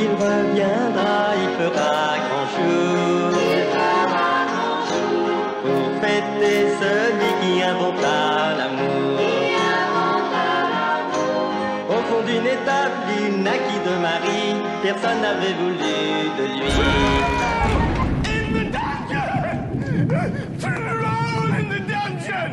[0.00, 3.30] il reviendra, il fera grand jour.
[5.62, 8.18] Pour fêter celui qui inventa
[8.58, 9.18] l'amour.
[11.88, 15.96] Au fond d'une étape, il naquit de Marie, personne n'avait voulu
[16.38, 16.72] de lui.
[18.34, 19.54] In the dungeon!
[20.60, 22.50] Turn around in the dungeon!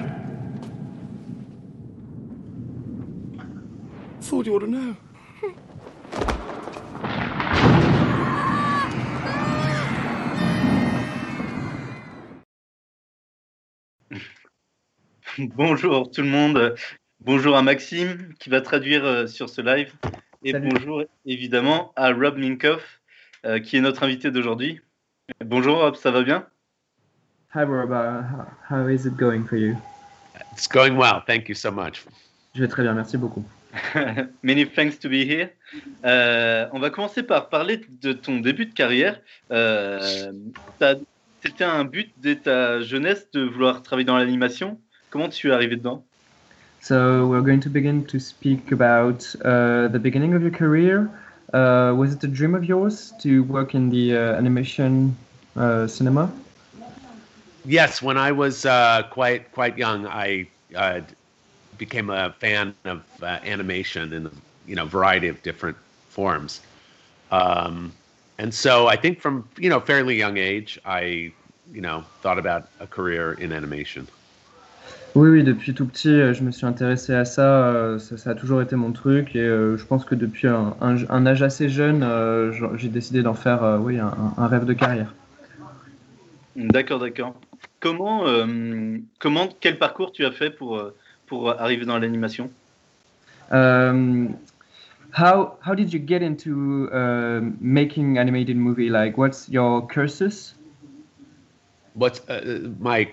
[4.21, 4.95] Thought you ought to know.
[15.55, 16.75] Bonjour tout le monde.
[17.19, 19.93] Bonjour à Maxime qui va traduire euh, sur ce live.
[20.43, 20.69] Et Salut.
[20.69, 23.01] bonjour évidemment à Rob Minkoff
[23.45, 24.81] euh, qui est notre invité d'aujourd'hui.
[25.45, 26.47] Bonjour Rob, ça va bien?
[27.55, 27.91] Hi, Rob.
[27.91, 28.23] Uh,
[28.69, 29.75] how- is it going for you?
[30.53, 31.21] It's going well.
[31.27, 32.05] Thank you so much.
[32.55, 33.43] Je vais très bien, merci beaucoup.
[34.43, 35.49] Many thanks to be here.
[36.05, 39.19] Euh, on va commencer par parler de ton début de carrière.
[39.51, 40.31] Euh,
[41.43, 44.79] C'était un but dès ta jeunesse de vouloir travailler dans l'animation.
[45.11, 46.03] Comment tu es arrivé dedans?
[46.79, 51.11] So we're going to begin to speak about uh, the beginning of your career.
[51.53, 55.17] Uh, was it a dream of yours to work in the uh, animation
[55.57, 56.31] uh, cinema?
[57.65, 61.01] Yes, when I was uh, quite quite young, I uh,
[61.77, 64.31] became a fan of uh, animation in
[64.65, 65.75] you know variety of different
[66.07, 66.61] forms,
[67.31, 67.91] um,
[68.37, 71.33] and so I think from you know fairly young age, I
[71.73, 74.07] you know thought about a career in animation.
[75.13, 77.67] Oui, oui, depuis tout petit, euh, je me suis intéressé à ça.
[77.67, 79.35] euh, Ça, ça a toujours été mon truc.
[79.35, 83.21] Et euh, je pense que depuis un, un- un âge assez jeune, euh, j'ai décidé
[83.21, 85.13] d'en faire euh, oui, un, un rêve de carrière.
[86.55, 87.35] D'accord, d'accord.
[87.81, 90.81] Comment, euh, comment, quel parcours tu as fait pour,
[91.25, 92.49] pour arriver dans l'animation?
[93.51, 94.37] Um,
[95.11, 98.89] how how did you get into uh, making animated movie?
[98.89, 100.55] Like, what's your cursus?
[101.95, 103.09] What's uh, my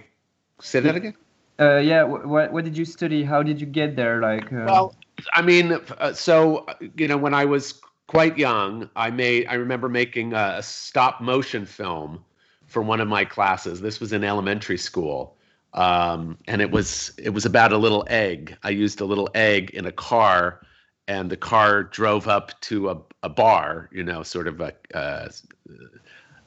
[0.61, 1.15] say that again?
[1.61, 3.25] Uh, yeah, what what did you study?
[3.25, 4.21] How did you get there?
[4.21, 4.95] Like, uh, Well,
[5.33, 9.47] I mean, uh, so you know, when I was quite young, I made.
[9.49, 12.25] I remember making a, stop motion film
[12.67, 13.81] for one of my classes.
[13.81, 15.37] This was in elementary school,
[15.75, 18.57] um, and it was it was about a little egg.
[18.63, 20.61] I used a little egg in a car,
[21.09, 23.89] and the car drove up to a, a bar.
[23.93, 24.75] You know, sort of a.
[24.95, 25.29] Uh,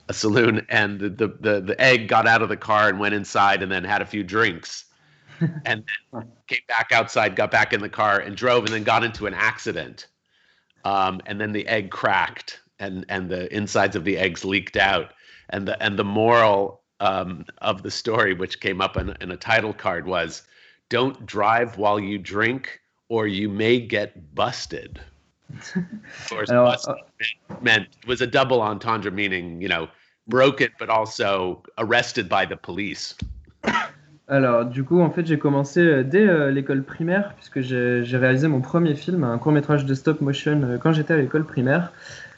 [0.09, 3.63] a saloon and the, the, the egg got out of the car and went inside
[3.63, 4.85] and then had a few drinks
[5.66, 9.03] and then came back outside, got back in the car and drove, and then got
[9.03, 10.07] into an accident.
[10.84, 15.13] Um, and then the egg cracked, and and the insides of the eggs leaked out.
[15.50, 19.38] And the and the moral um, of the story, which came up in, in a
[19.38, 20.44] title card, was,
[20.90, 22.79] "Don't drive while you drink,
[23.09, 25.00] or you may get busted."
[25.75, 26.96] Of course, Alors, busted
[27.62, 29.88] meant was a double entendre, meaning you know
[30.28, 33.16] broke it, but also arrested by the police.
[34.31, 38.47] Alors, du coup, en fait, j'ai commencé euh, dès euh, l'école primaire, puisque j'ai réalisé
[38.47, 41.91] mon premier film, un court métrage de stop motion, euh, quand j'étais à l'école primaire.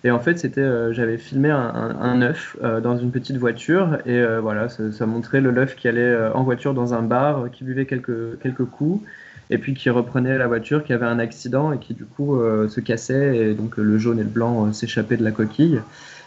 [0.03, 5.05] Et en fait, c'était, j'avais filmé un, œuf dans une petite voiture, et voilà, ça,
[5.05, 9.01] montrait le l'œuf qui allait en voiture dans un bar, qui buvait quelques quelques coups,
[9.49, 12.37] et puis qui reprenait la voiture, qui avait un accident et qui du coup
[12.67, 15.79] se cassait, et donc le jaune et le blanc s'échappaient de la coquille.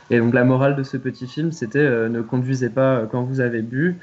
[0.08, 3.60] Et donc la morale de ce petit film, c'était ne conduisez pas quand vous avez
[3.60, 3.98] bu,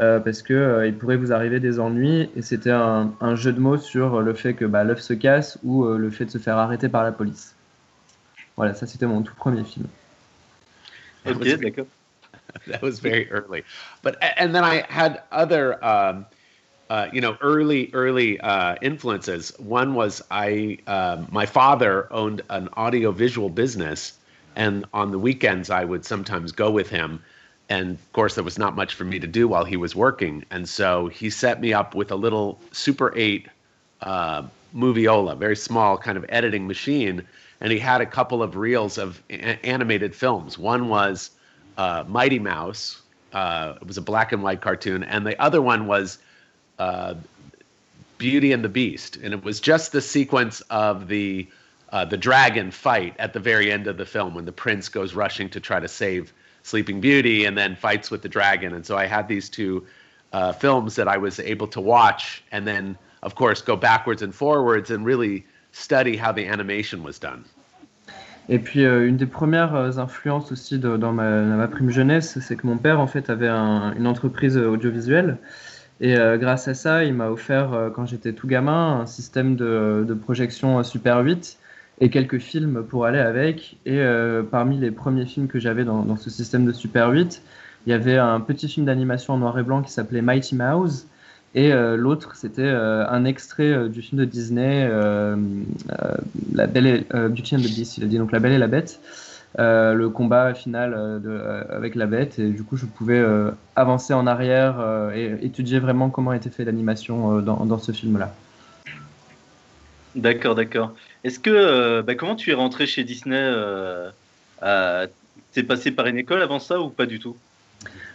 [0.00, 2.30] euh, parce que euh, il pourrait vous arriver des ennuis.
[2.36, 5.58] Et c'était un, un jeu de mots sur le fait que bah, l'œuf se casse
[5.64, 7.54] ou euh, le fait de se faire arrêter par la police.
[8.56, 9.86] Voilà, ça c'était mon tout premier film.
[11.24, 11.86] That Ok, was- d'accord.
[12.66, 13.62] that was very early
[14.02, 16.24] but and then i had other um
[16.90, 22.68] uh, you know early early uh, influences one was i um my father owned an
[22.74, 24.14] audio visual business
[24.56, 27.20] and on the weekends i would sometimes go with him
[27.68, 30.44] and of course there was not much for me to do while he was working
[30.50, 33.48] and so he set me up with a little super 8
[34.02, 34.42] uh,
[34.74, 37.26] moviola very small kind of editing machine
[37.60, 41.30] and he had a couple of reels of a- animated films one was
[41.78, 43.00] uh, Mighty Mouse.
[43.32, 46.18] Uh, it was a black and white cartoon, and the other one was
[46.78, 47.14] uh,
[48.18, 51.46] Beauty and the Beast, and it was just the sequence of the
[51.90, 55.14] uh, the dragon fight at the very end of the film when the prince goes
[55.14, 56.34] rushing to try to save
[56.68, 58.74] Sleeping Beauty and then fights with the dragon.
[58.74, 59.84] And so I had these two
[60.32, 64.32] uh, films that I was able to watch, and then of course go backwards and
[64.34, 67.44] forwards and really study how the animation was done.
[68.50, 71.90] Et puis euh, une des premières euh, influences aussi de- dans, ma, dans ma prime
[71.90, 75.36] jeunesse, c'est que mon père en fait avait un- une entreprise euh, audiovisuelle
[76.00, 79.54] et euh, grâce à ça, il m'a offert euh, quand j'étais tout gamin un système
[79.56, 81.58] de, de projection Super 8
[82.00, 83.76] et quelques films pour aller avec.
[83.86, 87.42] Et euh, parmi les premiers films que j'avais dans, ce système de Super 8,
[87.86, 91.06] il y avait un petit film d'animation en noir et blanc qui s'appelait Mighty Mouse.
[91.54, 94.88] Et euh, l'autre, c'était euh, un extrait du film de Disney,
[96.54, 98.68] La Belle et, Beauty and the Beast, il a dit donc La Belle et la
[98.68, 99.00] Bête,
[99.56, 100.94] le combat final
[101.70, 102.38] avec la bête.
[102.38, 103.24] Et du coup, je pouvais
[103.76, 108.34] avancer en arrière et étudier vraiment comment était fait l'animation dans, dans, ce film-là.
[110.14, 110.92] D'accord, d'accord.
[111.24, 113.52] Est-ce que, bah, comment tu es rentré chez Disney
[115.52, 117.36] T'es passé par une école avant ça ou pas du tout?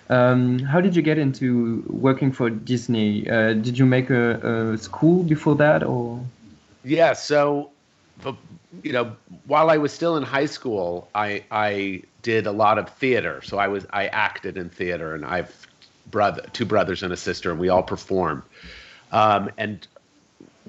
[0.10, 3.28] Um, how did you get into working for Disney?
[3.30, 6.20] Uh, did you make a, a, school before that, or?
[6.84, 7.72] Yeah, so,
[8.84, 9.16] you know,
[9.48, 13.42] while I was still in high school, I I did a lot of theater.
[13.44, 15.68] So I was I acted in theater, and I've
[16.12, 18.44] brother two brothers and a sister, and we all performed.
[19.14, 19.88] Um, and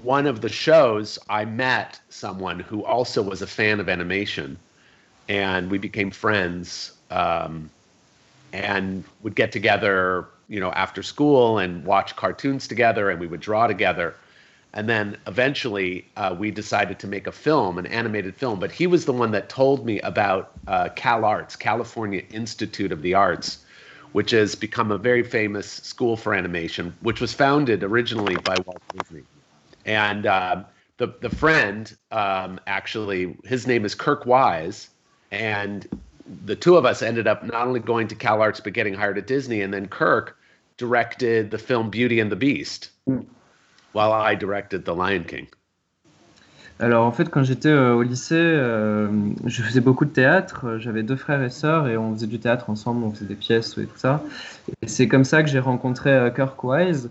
[0.02, 4.58] one of the shows, I met someone who also was a fan of animation,
[5.28, 6.92] and we became friends.
[7.10, 7.70] Um,
[8.54, 13.40] and would get together, you know, after school and watch cartoons together, and we would
[13.40, 14.14] draw together.
[14.72, 18.60] And then eventually, uh, we decided to make a film, an animated film.
[18.60, 23.02] But he was the one that told me about uh, Cal Arts, California Institute of
[23.02, 23.64] the Arts,
[24.12, 28.82] which has become a very famous school for animation, which was founded originally by Walt
[28.94, 29.24] Disney.
[29.84, 30.64] And uh,
[30.96, 34.88] the the friend, um, actually, his name is Kirk Wise,
[35.30, 35.86] and
[36.44, 39.18] the two of us ended up not only going to Cal Arts but getting hired
[39.18, 40.38] at Disney, and then Kirk
[40.76, 43.24] directed the film Beauty and the Beast, mm.
[43.92, 45.48] while I directed The Lion King.
[46.80, 49.08] Alors en fait, quand j'étais euh, au lycée, euh,
[49.46, 50.78] je faisais beaucoup de théâtre.
[50.78, 53.78] J'avais deux frères et sœurs et on faisait du théâtre ensemble, on faisait des pièces
[53.78, 54.22] et tout ça.
[54.82, 57.10] Et c'est comme ça que j'ai rencontré euh, Kirk Wise,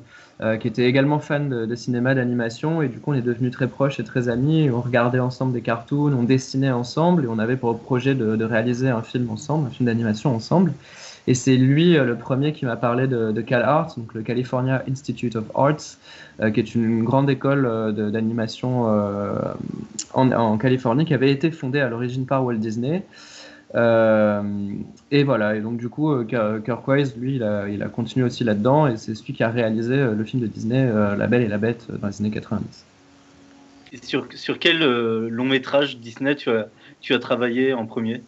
[0.60, 2.82] qui était également fan de, cinéma, d'animation.
[2.82, 4.70] Et du coup, on est devenus très proches et très amis.
[4.70, 8.90] on regardait ensemble des cartoons, on dessinait ensemble et on avait pour projet de réaliser
[8.90, 10.74] un film ensemble, un film d'animation ensemble.
[11.28, 14.22] Et c'est lui euh, le premier qui m'a parlé de, de Cal Arts, donc le
[14.22, 15.98] California Institute of Arts,
[16.42, 18.86] euh, qui est une grande école euh, d'animation
[20.14, 23.04] en, Californie, qui avait été fondée à l'origine par Walt Disney.
[23.76, 28.44] Et voilà, et donc du coup, Kirk Wise, lui, il a, il a continué aussi
[28.44, 31.58] là-dedans, et c'est celui qui a réalisé le film de Disney, La Belle et la
[31.58, 32.86] Bête, dans les années 90.
[33.94, 36.68] Et sur, sur quel long métrage Disney tu as,
[37.02, 38.22] tu as travaillé en premier?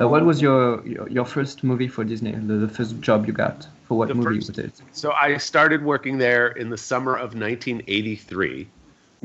[0.00, 2.32] Uh, what was your, your, your first movie for Disney?
[2.32, 4.72] The, the first job you got for what the movie first, was it?
[4.92, 8.68] So I started working there in the summer of 1983,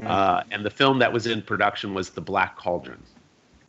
[0.01, 0.07] mm.
[0.07, 3.01] uh, and the film that was in production was The Black Cauldron.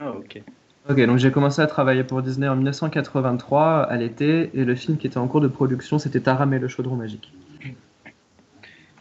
[0.00, 0.42] Oh, ok.
[0.88, 4.96] Ok, donc j'ai commencé à travailler pour Disney en 1983 à l'été, et le film
[4.96, 7.30] qui était en cours de production, c'était Taram et le chaudron magique.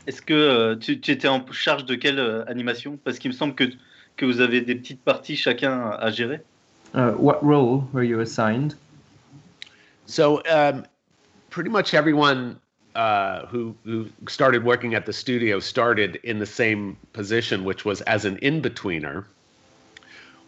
[0.06, 2.98] Est-ce que euh, tu, tu, étais en charge de quelle euh, animation?
[3.04, 3.66] Parce qu'il me semble que,
[4.16, 6.42] que vous avez des petites parties chacun à gérer.
[6.94, 8.76] Uh, what role were you assigned?
[10.06, 10.86] So, um,
[11.50, 12.60] pretty much everyone
[12.96, 18.02] uh, who who started working at the studio started in the same position, which was
[18.02, 19.26] as an in betweener,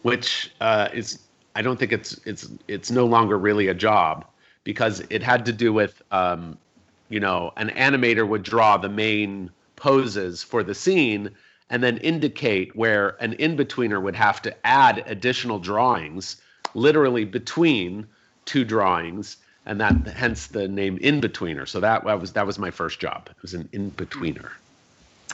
[0.02, 1.20] which uh, is
[1.54, 4.24] I don't think it's it's it's no longer really a job
[4.64, 6.58] because it had to do with um,
[7.08, 11.30] you know an animator would draw the main poses for the scene
[11.70, 16.36] and then indicate where an in-betweener would have to add additional drawings
[16.74, 18.06] literally between
[18.44, 22.70] two drawings and that hence the name in-betweener so that, that was that was my
[22.70, 24.50] first job it was an in-betweener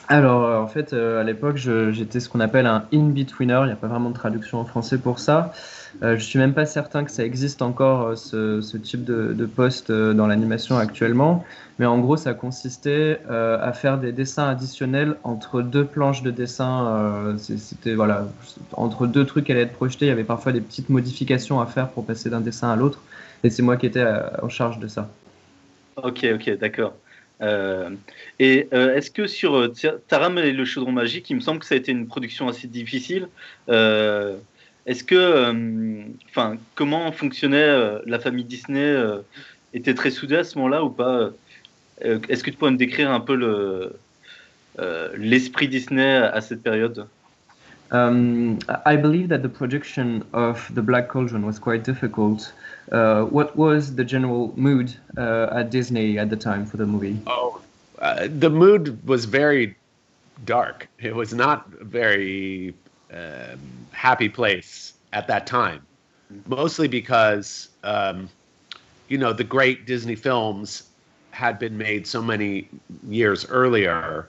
[0.09, 3.61] Alors, euh, en fait, euh, à l'époque, j'étais ce qu'on appelle un in-betweener.
[3.62, 5.52] Il n'y a pas vraiment de traduction en français pour ça.
[6.02, 9.90] Euh, je suis même pas certain que ça existe encore euh, ce, type de, poste
[9.90, 11.45] euh, dans l'animation actuellement.
[11.78, 17.37] Mais en gros, ça consistait à faire des dessins additionnels entre deux planches de dessin.
[17.37, 18.26] C'était voilà,
[18.73, 20.07] entre deux trucs qui allaient être projetés.
[20.07, 23.02] Il y avait parfois des petites modifications à faire pour passer d'un dessin à l'autre.
[23.45, 24.07] Et c'est moi qui étais
[24.43, 25.11] en charge de ça.
[25.97, 26.95] Ok, ok, d'accord.
[27.43, 29.71] Et est-ce que sur
[30.09, 32.69] Taram et le chaudron magique, il me semble que ça a été une production assez
[32.69, 33.28] difficile.
[34.87, 38.97] Euh, est-ce que, enfin, comment fonctionnait la famille Disney
[39.75, 41.31] Était très soudée à ce moment-là ou pas
[42.00, 43.97] Est-ce que tu pourrais me décrire un peu le
[45.16, 47.07] l'esprit Disney à cette période?
[47.93, 52.52] Um, I believe that the production of The Black Cauldron was quite difficult.
[52.90, 57.19] Uh, what was the general mood uh, at Disney at the time for the movie?
[57.26, 57.61] Oh,
[58.00, 59.76] uh, the mood was very
[60.45, 60.88] dark.
[60.99, 62.75] It was not very
[63.13, 63.59] um,
[63.93, 65.87] happy place at that time,
[66.47, 68.29] mostly because, um,
[69.09, 70.89] you know, the great Disney films
[71.31, 72.69] had been made so many
[73.09, 74.27] years earlier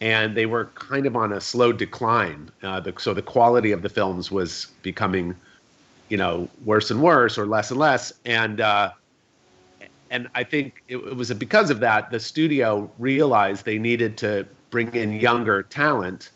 [0.00, 2.50] and they were kind of on a slow decline.
[2.62, 5.34] Uh, the, so the quality of the films was becoming,
[6.10, 8.12] you know, worse and worse or less and less.
[8.24, 8.92] And uh,
[10.10, 14.46] and I think it, it was because of that the studio realized they needed to
[14.70, 16.30] bring in younger talent,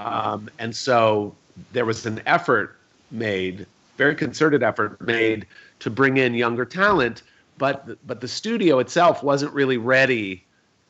[0.00, 1.34] um, and so
[1.72, 2.76] there was an effort
[3.10, 3.66] made,
[3.96, 5.46] very concerted effort made
[5.80, 7.22] to bring in younger talent.
[7.58, 10.44] But but the studio itself wasn't really ready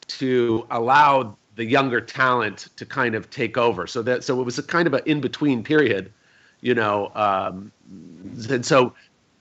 [0.06, 3.86] to allow the younger talent to kind of take over.
[3.86, 6.12] So that so it was a kind of an in between period,
[6.60, 7.10] you know.
[7.16, 7.72] Um,
[8.48, 8.94] and so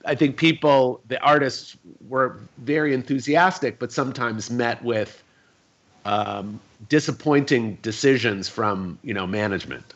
[0.04, 1.76] I think people, the artists,
[2.08, 5.22] were very enthusiastic, but sometimes met with
[6.04, 6.58] um,
[6.88, 9.94] disappointing decisions from you know management.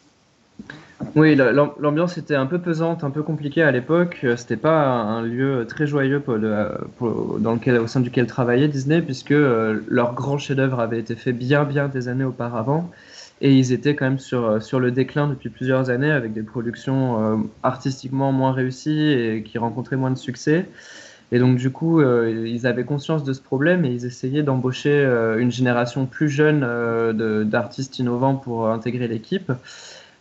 [1.17, 4.21] Oui, l'ambiance était un peu pesante, un peu compliquée à l'époque.
[4.25, 6.37] Euh, c'était pas un lieu très joyeux pour
[6.97, 11.15] pour, dans lequel, au sein duquel travaillait Disney, puisque euh, leur grand chef-d'œuvre avait été
[11.15, 12.91] fait bien, bien des années auparavant.
[13.41, 16.43] Et ils étaient quand même sur, euh, sur le déclin depuis plusieurs années, avec des
[16.43, 20.67] productions artistiquement moins réussies et qui rencontraient moins de succès.
[21.33, 25.05] Et donc, du coup, ils avaient conscience de ce problème et ils essayaient d'embaucher
[25.39, 26.61] une génération plus jeune
[27.49, 29.51] d'artistes innovants pour intégrer l'équipe.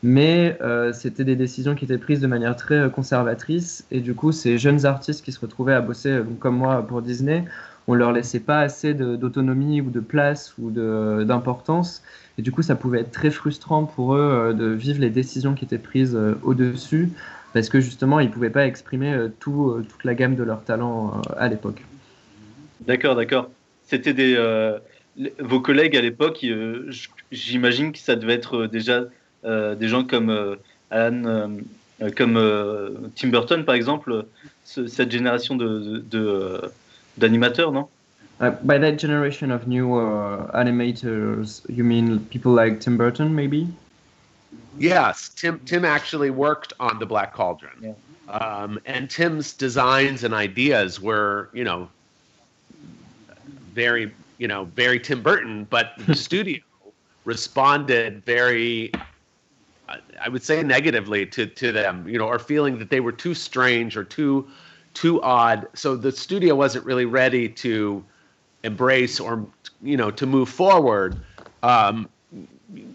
[0.03, 3.85] Mais euh, c'était des décisions qui étaient prises de manière très euh, conservatrice.
[3.89, 7.01] Et du coup ces jeunes artistes qui se retrouvaient à bosser euh, comme moi pour
[7.01, 7.45] Disney
[7.87, 12.01] on leur laissait pas assez d'autonomie ou de place ou d'importance.
[12.37, 15.65] Et du coup ça pouvait être très frustrant pour eux de vivre les décisions qui
[15.65, 17.11] étaient prises au-dessus
[17.53, 21.47] parce que justement ils pouvaient pas exprimer tout, toute la gamme de leurs talents à
[21.47, 21.83] l'époque.
[22.81, 23.49] D'accord, d'accord.
[23.85, 24.35] C'était des
[25.39, 26.45] vos collègues à l'époque,
[27.31, 29.03] j'imagine que ça devait être déjà
[29.45, 30.55] euh, des gens comme euh,
[30.89, 31.23] Alan,
[32.01, 34.25] euh, comme Tim Burton par exemple,
[34.63, 36.61] ce, cette génération de, de,
[37.17, 37.87] d'animateurs, non?
[38.41, 43.67] Uh, by that generation of new uh, animators, you mean people like Tim Burton, maybe?
[44.77, 45.59] Yes, Tim.
[45.65, 47.95] Tim actually worked on the Black Cauldron,
[48.27, 48.33] yeah.
[48.33, 51.89] um, and Tim's designs and ideas were, you know,
[53.73, 55.65] very, you know, very Tim Burton.
[55.69, 56.59] But the studio
[57.25, 58.91] responded very
[60.21, 63.33] I would say negatively to to them, you know, or feeling that they were too
[63.33, 64.47] strange or too
[64.93, 65.67] too odd.
[65.73, 68.03] So the studio wasn't really ready to
[68.63, 69.45] embrace or
[69.81, 71.19] you know to move forward.
[71.61, 72.09] Um,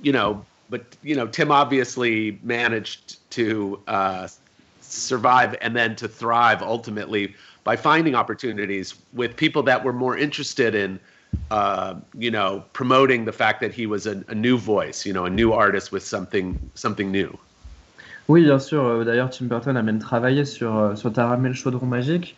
[0.02, 4.28] you know, but you know, Tim obviously managed to uh,
[4.80, 7.34] survive and then to thrive ultimately
[7.64, 10.98] by finding opportunities with people that were more interested in
[11.50, 15.24] uh, you know, promoting the fact that he was a, a, new voice, you know,
[15.24, 17.38] a new artist with something, something new.
[18.28, 18.84] Oui, bien sûr.
[18.84, 22.36] Euh, d'ailleurs, Tim Burton a même travaillé sur, euh, sur Taramel Chaudron Magique.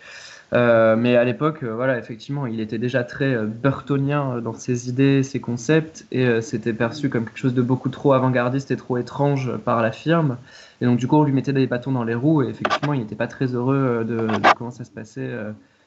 [0.53, 4.89] Euh, mais à l'époque, euh, voilà, effectivement, il était déjà très euh, burtonien dans ses
[4.89, 8.99] idées, ses concepts, et c'était perçu comme quelque chose de beaucoup trop avant-gardiste et trop
[8.99, 10.39] étrange par la firme.
[10.81, 13.01] Et donc, du coup, on lui mettait des bâtons dans les roues, et effectivement, il
[13.01, 14.27] n'était pas très heureux de,
[14.57, 15.31] comment ça se passait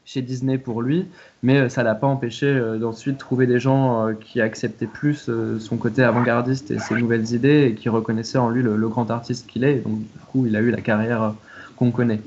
[0.05, 1.07] chez Disney pour lui,
[1.41, 5.29] mais ça l'a pas empêché d'ensuite trouver des gens qui acceptaient plus
[5.59, 9.47] son côté avant-gardiste et ses nouvelles idées et qui reconnaissaient en lui le, grand artiste
[9.47, 9.77] qu'il est.
[9.77, 11.33] Et donc, du coup, il a eu la carrière
[11.75, 12.21] qu'on connaît.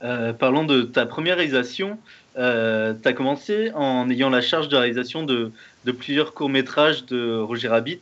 [0.00, 1.98] Parlons de ta première réalisation.
[2.34, 5.52] tu as commencé en ayant la charge de réalisation de,
[5.98, 8.00] plusieurs courts-métrages de Roger Rabbit.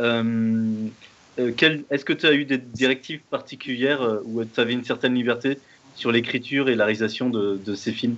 [0.00, 5.58] Est-ce que tu as eu des directives particulières ou tu avais une certaine liberté
[5.94, 8.16] sur l'écriture et la réalisation de, de ces films?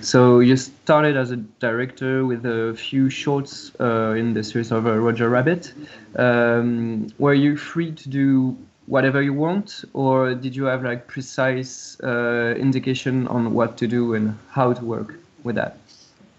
[0.00, 4.86] So you started as a director with a few shorts uh, in the series of
[4.86, 5.74] uh, Roger Rabbit.
[6.16, 8.56] Um, were you free to do
[8.88, 14.14] whatever you want, or did you have like precise uh, indication on what to do
[14.14, 15.14] and how to work
[15.44, 15.76] with that?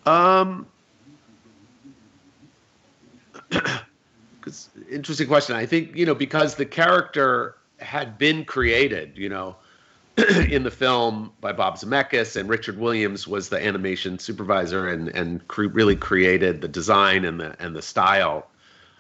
[0.05, 0.65] Um,
[4.91, 5.55] interesting question.
[5.55, 9.55] I think you know because the character had been created, you know
[10.49, 15.47] in the film by Bob Zemeckis, and Richard Williams was the animation supervisor and and
[15.47, 18.47] cre- really created the design and the and the style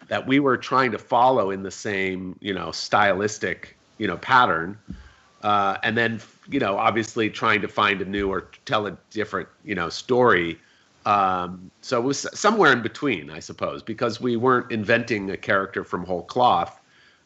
[0.09, 4.77] that we were trying to follow in the same you know stylistic you know pattern,
[5.43, 9.47] uh, and then you know obviously trying to find a new or tell a different
[9.63, 10.59] you know story.
[11.05, 15.83] Um, so it was somewhere in between, I suppose, because we weren't inventing a character
[15.83, 16.79] from whole cloth.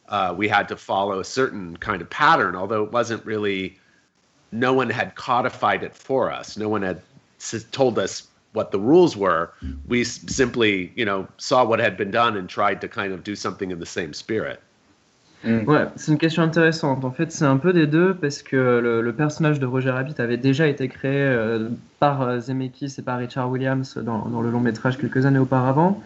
[0.08, 3.80] Uh, we had to follow a certain kind of pattern, although it wasn't really
[4.52, 6.56] no one had codified it for us.
[6.56, 7.02] No one had
[7.72, 9.52] told us what the rules were.
[9.88, 13.36] We simply, you know, saw what had been done and tried to kind of do
[13.36, 14.60] something in the same spirit.
[15.44, 15.66] Mm.
[15.66, 17.04] Ouais, c'est une question intéressante.
[17.04, 20.16] En fait, c'est un peu des deux parce que le, le, personnage de Roger Rabbit
[20.20, 21.68] avait déjà été créé euh,
[22.00, 26.02] par euh, Zemeckis et par Richard Williams dans, dans, le long métrage quelques années auparavant.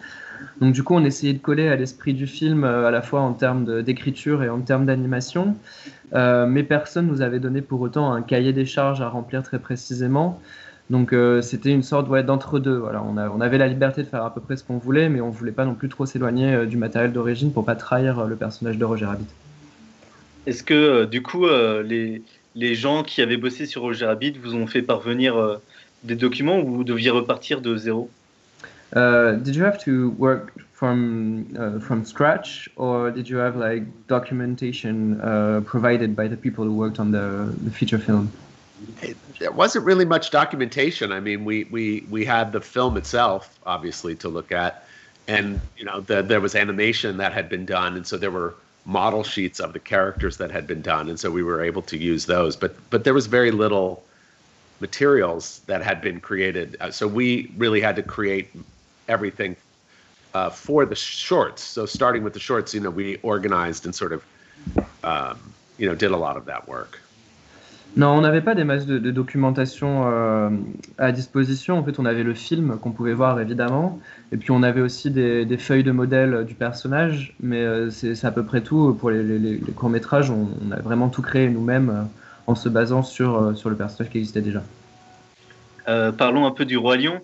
[0.60, 3.32] Donc du coup, on essayait de coller à l'esprit du film à la fois en
[3.32, 5.56] termes d'écriture et en termes d'animation.
[6.12, 10.40] mais personne nous avait donné pour autant un cahier des charges à remplir très précisément.
[10.90, 12.76] Donc c'était une sorte ouais, d'entre-deux.
[12.76, 15.20] Voilà, on, on, avait la liberté de faire à peu près ce qu'on voulait, mais
[15.20, 18.78] on voulait pas non plus trop s'éloigner du matériel d'origine pour pas trahir le personnage
[18.78, 19.26] de Roger Rabbit.
[20.46, 21.46] Est-ce que du coup
[21.84, 22.22] les,
[22.58, 25.56] les gens qui avaient bossé sur Roger Rabbit vous ont fait parvenir euh,
[26.02, 28.10] des documents ou vous deviez repartir de zéro?
[28.96, 33.84] Uh, Did you have to work from uh, from scratch, or did you have like
[34.08, 38.30] documentation uh, provided by the people who worked on the, the feature film?
[39.02, 41.12] It, it wasn't really much documentation.
[41.12, 44.84] I mean, we we we had the film itself, obviously, to look at,
[45.26, 48.54] and you know, the, there was animation that had been done, and so there were
[48.84, 51.96] model sheets of the characters that had been done, and so we were able to
[51.96, 52.56] use those.
[52.56, 54.02] But but there was very little
[54.80, 58.48] materials that had been created, uh, so we really had to create
[59.08, 59.56] everything
[60.34, 61.62] uh, for the shorts.
[61.62, 64.24] So starting with the shorts, you know, we organized and sort of
[65.04, 65.38] um,
[65.78, 67.00] you know did a lot of that work.
[67.96, 70.50] Non, on n'avait pas des masses de, documentation euh,
[70.98, 71.78] à disposition.
[71.78, 73.98] En fait, on avait le film qu'on pouvait voir évidemment,
[74.30, 78.30] et puis on avait aussi des, feuilles de modèle du personnage, mais euh, c'est à
[78.30, 78.94] peu près tout.
[78.94, 82.02] Pour les, courts métrages, on, a vraiment tout créé nous-mêmes euh,
[82.46, 84.62] en se basant sur, sur le personnage qui existait déjà.
[86.12, 87.20] parlons un peu du Roi Lion.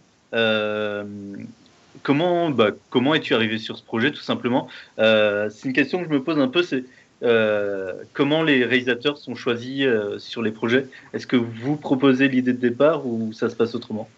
[2.02, 4.68] comment bah, comment es-tu arrivé sur ce projet, tout simplement?
[4.98, 6.62] C'est une question que je me pose un peu.
[6.62, 6.84] C'est
[7.24, 10.86] euh, comment les réalisateurs sont choisis euh, sur les projets?
[11.12, 14.08] Est-ce que vous proposez l'idée de départ ou ça se passe autrement?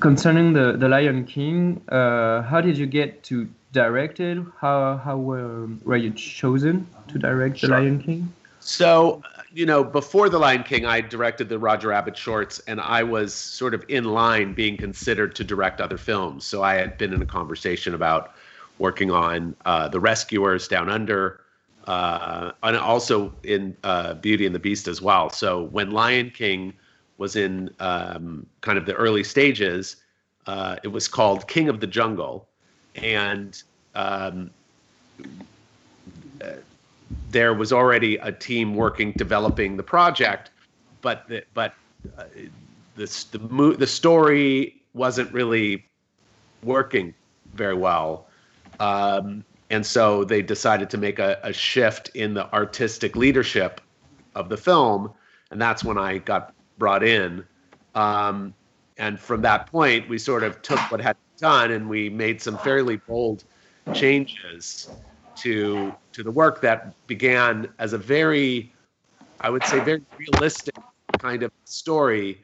[0.00, 4.38] Concerning the, the Lion King, uh, how did you get to direct it?
[4.60, 8.32] How, how were, were you chosen to direct The Lion King?
[8.58, 9.22] So,
[9.54, 13.32] you know, before The Lion King, I directed the Roger Rabbit shorts, and I was
[13.32, 16.44] sort of in line being considered to direct other films.
[16.44, 18.34] So I had been in a conversation about
[18.78, 21.40] working on uh, The Rescuers Down Under,
[21.86, 25.30] uh, and also in uh, Beauty and the Beast as well.
[25.30, 26.72] So when Lion King
[27.18, 29.96] was in um, kind of the early stages,
[30.46, 32.46] uh, it was called King of the Jungle,
[32.96, 33.62] and
[33.94, 34.50] um,
[37.30, 40.50] there was already a team working developing the project,
[41.02, 41.74] but the, but
[42.18, 42.24] uh,
[42.96, 43.38] this, the
[43.78, 45.84] the story wasn't really
[46.62, 47.14] working
[47.54, 48.26] very well.
[48.80, 53.80] Um, and so they decided to make a, a shift in the artistic leadership
[54.34, 55.12] of the film
[55.50, 57.44] and that's when i got brought in.
[57.94, 58.54] Um,
[58.98, 62.40] and from that point we sort of took what had been done and we made
[62.40, 63.44] some fairly bold
[63.94, 64.90] changes
[65.36, 68.72] to to the work that began as a very
[69.40, 70.74] i would say very realistic
[71.18, 72.42] kind of story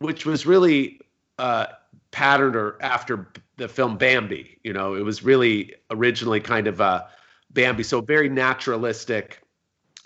[0.00, 1.00] which was really
[1.38, 1.66] uh,
[2.10, 4.58] patterned or after the film Bambi.
[4.64, 7.08] You know, it was really originally kind of a
[7.50, 9.42] Bambi, so very naturalistic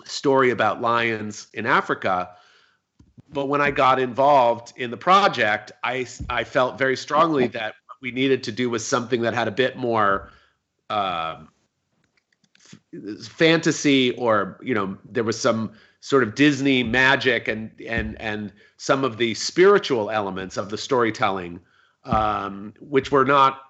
[0.05, 2.31] story about lions in Africa.
[3.29, 7.97] But when I got involved in the project, I I felt very strongly that what
[8.01, 10.31] we needed to do was something that had a bit more
[10.91, 11.49] um,
[12.57, 18.53] f- fantasy, or you know, there was some sort of Disney magic and and and
[18.77, 21.61] some of the spiritual elements of the storytelling
[22.05, 23.63] um, which were not,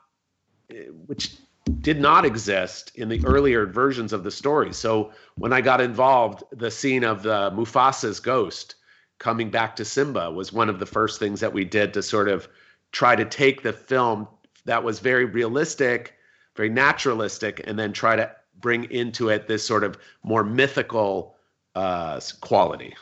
[1.06, 1.36] which
[1.80, 4.72] did not exist in the earlier versions of the story.
[4.72, 8.76] So when I got involved, the scene of the Mufasa's ghost
[9.18, 12.28] coming back to Simba was one of the first things that we did to sort
[12.28, 12.48] of
[12.90, 14.26] try to take the film
[14.64, 16.14] that was very realistic,
[16.56, 21.36] very naturalistic, and then try to bring into it this sort of more mythical
[21.74, 22.94] uh, quality.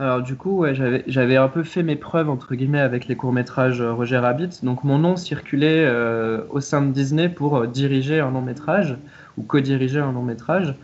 [0.00, 0.64] Alors du coup,
[1.06, 4.60] j'avais un peu fait mes preuves entre guillemets avec les courts-métrages euh, Roger Rabbit.
[4.62, 8.96] Donc mon nom circulait euh, au sein de Disney pour euh, diriger un long-métrage
[9.36, 10.74] ou co-diriger un long-métrage.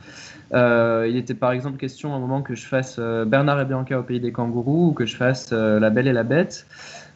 [0.53, 4.03] il était par exemple question à un moment que je fasse Bernard et Bianca au
[4.03, 6.67] pays des kangourous ou que je fasse La Belle et la Bête.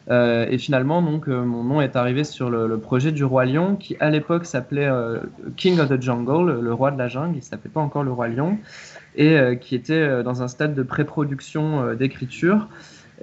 [0.09, 4.09] et finalement, donc, mon nom est arrivé sur le, projet du Roi Lion, qui à
[4.09, 4.89] l'époque s'appelait
[5.55, 7.37] King of the Jungle, le roi de la jungle.
[7.37, 8.57] Il s'appelait pas encore le Roi Lion
[9.15, 12.67] et euh, qui était euh, dans un stade de pré-production euh, d'écriture.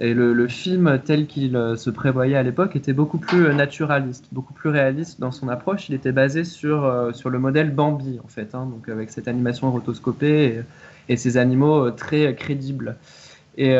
[0.01, 4.69] Et le, film tel qu'il se prévoyait à l'époque était beaucoup plus naturaliste, beaucoup plus
[4.69, 5.89] réaliste dans son approche.
[5.89, 9.69] Il était basé sur, sur le modèle Bambi, en fait, hein, donc avec cette animation
[9.69, 10.63] rotoscopée
[11.09, 12.95] et, et ces animaux très crédibles.
[13.57, 13.77] Et,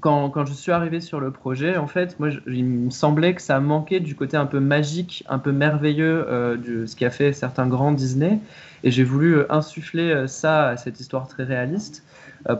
[0.00, 3.60] quand, je suis arrivé sur le projet, en fait, moi, il me semblait que ça
[3.60, 7.32] manquait du côté un peu magique, un peu merveilleux euh, de ce qui a fait
[7.32, 8.38] certains grands Disney.
[8.84, 12.04] Et j'ai voulu euh, insuffler euh, ça à cette histoire très réaliste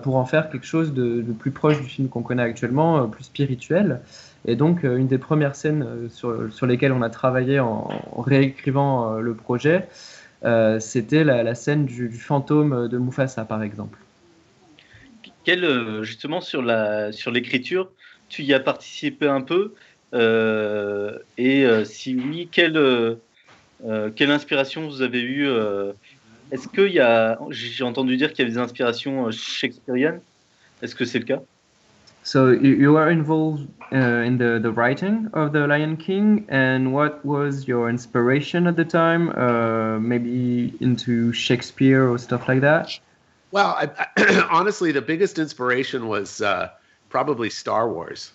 [0.04, 4.00] pour en faire quelque chose de, plus proche du film qu'on connaît actuellement, plus spirituel.
[4.44, 9.88] Et donc, une des premières scènes sur, lesquelles on a travaillé en, réécrivant le projet,
[10.78, 13.98] c'était la, la, scène du, du fantôme de Mufasa, par exemple.
[15.44, 17.90] Quel, euh, justement, sur la sur l'écriture,
[18.28, 19.74] tu y as participé un peu
[20.14, 23.16] euh, Et euh, si oui, quelle, euh,
[24.14, 25.48] quelle inspiration vous avez eue
[26.50, 27.38] Est-ce qu'il y a.
[27.50, 30.20] J'ai entendu dire qu'il y avait des inspirations shakespeariennes.
[30.82, 31.42] Est-ce que c'est le cas?
[32.24, 37.24] So you were involved uh, in the, the writing of the Lion King, and what
[37.24, 39.30] was your inspiration at the time?
[39.30, 43.00] Uh, maybe into Shakespeare or stuff like that?
[43.52, 46.70] Well, I, I, honestly, the biggest inspiration was uh,
[47.10, 48.32] probably Star Wars.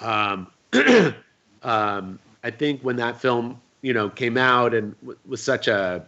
[0.00, 0.46] Um,
[1.62, 6.06] um, I think when that film, you know, came out and w- was such a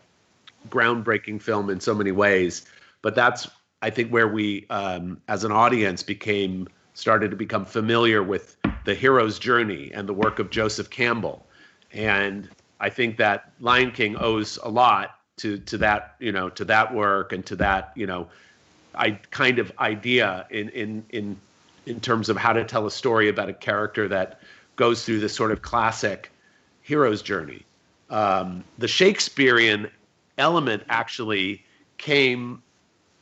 [0.71, 2.65] groundbreaking film in so many ways,
[3.03, 3.49] but that's
[3.83, 8.95] I think where we, um, as an audience, became started to become familiar with the
[8.95, 11.47] hero's journey and the work of Joseph Campbell,
[11.93, 12.49] and
[12.81, 16.95] I think that Lion King owes a lot to to that you know to that
[16.95, 18.29] work and to that you know
[18.95, 21.41] I kind of idea in in in
[21.87, 24.41] in terms of how to tell a story about a character that
[24.77, 26.31] goes through this sort of classic
[26.83, 27.65] hero's journey.
[28.11, 29.91] Um, the Shakespearean
[30.39, 31.65] element actually
[31.99, 32.63] came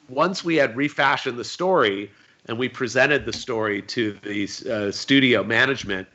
[0.09, 2.11] once we had refashioned the story
[2.47, 6.07] and we presented the story to the uh, studio management.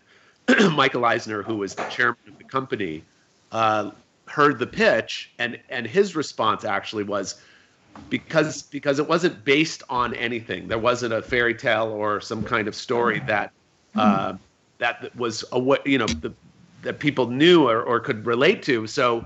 [0.72, 3.04] Michael Eisner, who was the chairman of the company,
[3.52, 3.92] uh,
[4.32, 7.42] heard the pitch, and and his response actually was
[8.10, 10.68] because because it wasn't based on anything.
[10.68, 13.52] There wasn't a fairy tale or some kind of story that
[13.96, 14.34] uh,
[14.78, 16.34] that was a what you know the,
[16.84, 18.88] that people knew or, or could relate to.
[18.88, 19.26] So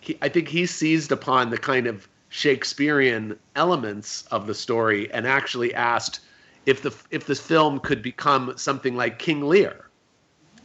[0.00, 5.26] he, I think he seized upon the kind of Shakespearean elements of the story and
[5.26, 6.20] actually asked
[6.66, 9.88] if the if this film could become something like King Lear,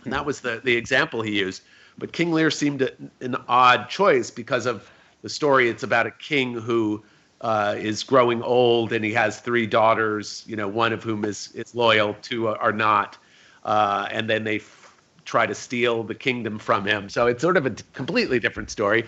[0.03, 1.61] and that was the the example he used.
[1.97, 2.89] But King Lear seemed
[3.21, 4.89] an odd choice because of
[5.21, 5.69] the story.
[5.69, 7.03] It's about a king who
[7.41, 11.51] uh, is growing old and he has three daughters, you know, one of whom is,
[11.53, 13.17] is loyal, two are not.
[13.65, 17.09] Uh, and then they f- try to steal the kingdom from him.
[17.09, 19.05] So it's sort of a t- completely different story.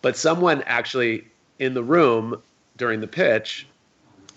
[0.00, 1.26] But someone actually
[1.58, 2.40] in the room
[2.76, 3.66] during the pitch,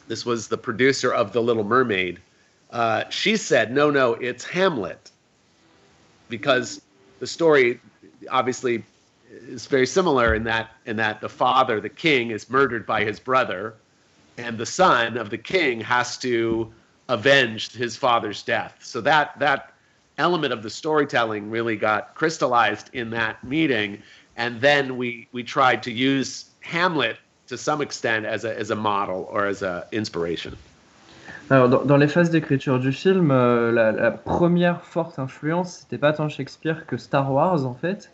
[0.08, 2.20] this was the producer of The Little Mermaid,
[2.72, 5.12] uh, she said, no, no, it's Hamlet.
[6.30, 6.82] Because
[7.20, 7.80] the story
[8.30, 8.84] obviously
[9.30, 13.20] is very similar in that in that the father, the king, is murdered by his
[13.20, 13.76] brother,
[14.38, 16.72] and the son of the king has to
[17.10, 18.78] avenge his father's death.
[18.82, 19.74] So that that
[20.18, 24.02] element of the storytelling really got crystallized in that meeting,
[24.38, 28.76] and then we we tried to use Hamlet to some extent as a as a
[28.76, 30.58] model or as a inspiration.
[31.52, 36.30] Alors, dans, les phases d'écriture du film, euh, la, première forte influence, c'était pas tant
[36.30, 38.10] Shakespeare que Star Wars en fait.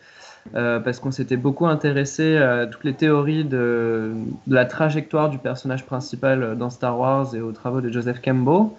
[0.56, 4.14] Euh, parce qu'on s'était beaucoup intéressé à toutes les théories de,
[4.48, 8.72] la trajectoire du personnage principal dans Star Wars et aux travaux de Joseph Campbell.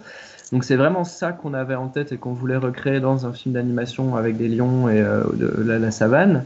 [0.51, 3.53] Donc c'est vraiment ça qu'on avait en tête et qu'on voulait recréer dans un film
[3.53, 5.23] d'animation avec des lions et euh,
[5.63, 6.43] la, savane.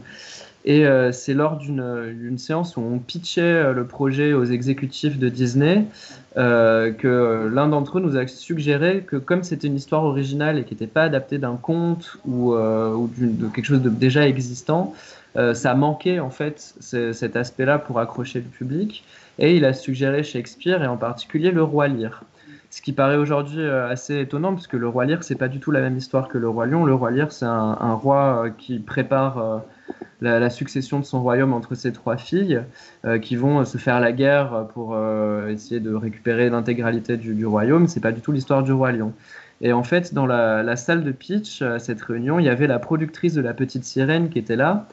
[0.64, 5.28] Et euh, c'est lors d'une séance où on pitchait euh, le projet aux exécutifs de
[5.28, 5.84] Disney
[6.38, 10.64] euh, que l'un d'entre eux nous a suggéré que comme c'était une histoire originale et
[10.64, 14.94] qui n'était pas adaptée d'un conte ou, de quelque chose de déjà existant,
[15.36, 19.04] ça manquait en fait cet aspect-là pour accrocher le public.
[19.38, 22.24] Et il a suggéré Shakespeare et en particulier le roi Lear.
[22.70, 25.70] Ce qui paraît aujourd'hui assez étonnant, parce que le roi Lear, c'est pas du tout
[25.70, 26.84] la même histoire que le roi Lion.
[26.84, 29.62] Le roi Lear, c'est un, roi qui prépare
[30.24, 32.60] la, succession de son royaume entre ses trois filles,
[33.04, 37.46] euh, qui vont se faire la guerre pour euh, essayer de récupérer l'intégralité du, du,
[37.46, 37.86] royaume.
[37.86, 39.12] C'est pas du tout l'histoire du roi lion.
[39.60, 42.78] Et en fait, dans la, salle de pitch, à cette réunion, il y avait la
[42.78, 44.86] productrice de La Petite Sirène qui était là.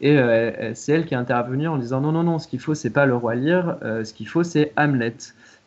[0.00, 2.74] Et euh, c'est elle qui est intervenue en disant non, non, non, ce qu'il faut,
[2.74, 5.16] c'est pas le roi Lear, ce qu'il faut, c'est Hamlet.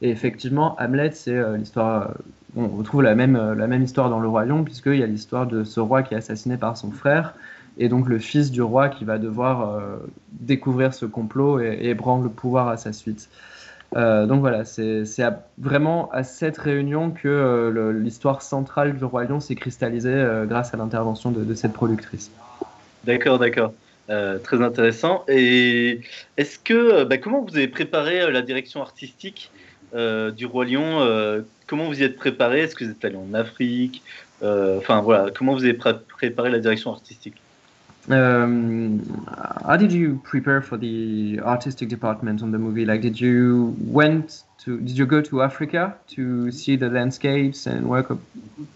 [0.01, 2.13] Et effectivement, Hamlet, c'est l'histoire.
[2.56, 5.47] on retrouve la même, la même histoire dans Le Roi Lion, puisqu'il y a l'histoire
[5.47, 7.34] de ce roi qui est assassiné par son frère,
[7.77, 9.97] et donc le fils du roi qui va devoir euh,
[10.31, 13.29] découvrir ce complot et, et, prendre le pouvoir à sa suite.
[13.95, 15.03] Euh, donc voilà, c'est
[15.57, 20.77] vraiment à cette réunion que euh, l'histoire centrale du roi lion s'est cristallisée grâce à
[20.77, 22.31] l'intervention de, cette productrice.
[23.05, 23.73] D'accord, d'accord.
[24.43, 25.25] Très intéressant.
[25.27, 26.01] Et
[26.37, 29.51] est-ce que, bah, comment vous avez préparé la direction artistique
[29.93, 32.61] du roi lion comment vous y êtes préparé?
[32.61, 34.01] Est-ce que vous êtes allé en Afrique?
[34.41, 37.35] Enfin voilà, comment vous avez pré- préparé la direction artistique?
[38.10, 39.28] Um,
[39.65, 42.86] how did you prepare for the artistic department on the movie?
[42.86, 47.89] Like, did you went to did you go to Africa to see the landscapes and
[47.89, 48.12] work?
[48.12, 48.20] Up,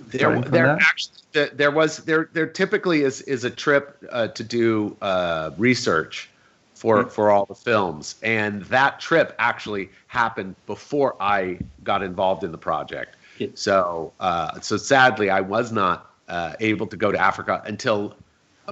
[0.09, 1.21] There, there actually
[1.53, 6.29] there, was there there typically is is a trip uh, to do uh, research
[6.73, 12.51] for for all the films, and that trip actually happened before I got involved in
[12.51, 13.15] the project.
[13.53, 18.15] So uh, so sadly, I was not uh, able to go to Africa until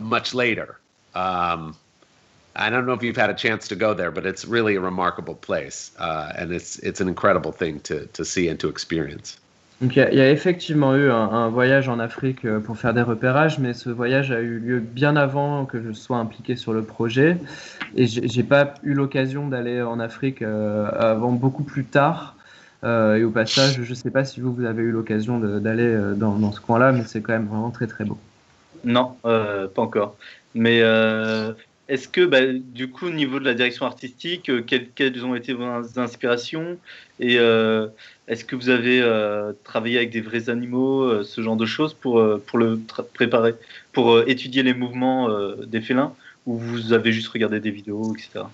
[0.02, 0.80] much later.
[2.56, 4.82] I don't know if you've had a chance to go there, but it's really a
[4.82, 9.38] remarkable place, and it's it's an incredible thing to to see and to experience.
[9.82, 13.60] Donc, il y, a- effectivement eu un, voyage en Afrique euh, pour faire des repérages,
[13.60, 17.38] mais ce voyage a eu lieu bien avant que je sois impliqué sur le projet.
[17.96, 22.36] Et j'ai pas eu l'occasion d'aller en Afrique euh, avant beaucoup plus tard.
[22.84, 26.52] Euh, et au passage, je sais pas si vous, vous avez eu l'occasion d'aller dans
[26.52, 28.18] ce coin-là, mais c'est quand même vraiment très très beau.
[28.84, 30.16] Non, euh, pas encore.
[30.56, 31.54] Mais euh,
[31.88, 35.54] est-ce que, bah, du coup, au niveau de la direction artistique, euh, quelles, ont été
[35.54, 36.78] vos inspirations?
[37.20, 37.36] Et
[38.28, 39.04] est-ce que vous avez
[39.64, 42.80] travaillé avec des vrais animaux, ce genre de choses, pour, pour le
[43.14, 43.56] préparer,
[43.92, 45.30] pour étudier les mouvements
[45.66, 46.14] des félins?
[46.46, 48.46] Ou vous avez juste regardé des vidéos, etc.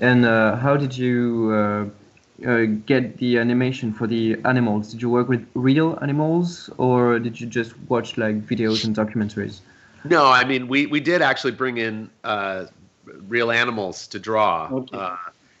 [0.00, 1.86] And uh, how did you uh,
[2.44, 4.92] uh, get the animation for the animals?
[4.92, 9.60] Did you work with real animals, or did you just watch like videos and documentaries?
[10.04, 12.66] No, I mean we we did actually bring in uh,
[13.28, 14.96] real animals to draw, Okay.
[14.98, 15.16] uh,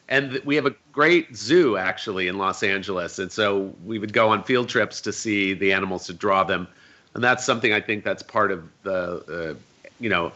[0.08, 4.12] and th- we have a great zoo actually in Los Angeles, and so we would
[4.12, 6.68] go on field trips to see the animals to draw them,
[7.14, 9.54] and that's something I think that's part of the uh,
[9.98, 10.32] you know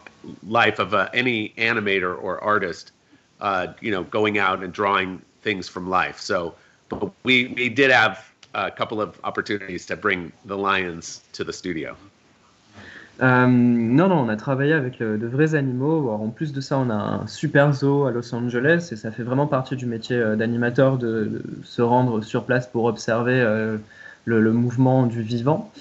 [0.47, 2.91] life of uh, any animator or artist,
[3.39, 6.19] uh, you know, going out and drawing things from life.
[6.19, 6.55] So,
[6.89, 11.53] but we we did have a couple of opportunities to bring the lions to the
[11.53, 11.95] studio.
[13.21, 16.09] Euh, non, non, on a travaillé avec euh, de vrais animaux.
[16.09, 19.21] En plus de ça, on a un super zoo à Los Angeles et ça fait
[19.21, 23.45] vraiment partie du métier euh, d'animateur de, se rendre sur place pour observer
[24.25, 25.71] le, le mouvement du vivant.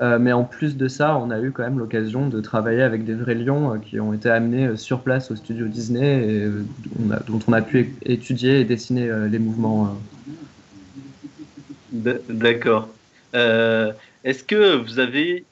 [0.00, 3.04] Euh, mais en plus de ça, on a eu quand même l'occasion de travailler avec
[3.04, 6.44] des vrais lions euh, qui ont été amenés euh, sur place au studio Disney et
[6.44, 6.64] euh,
[6.98, 10.00] on a- dont on a pu étudier et dessiner les mouvements.
[12.28, 12.88] D'accord.
[13.32, 15.46] Est-ce que vous avez,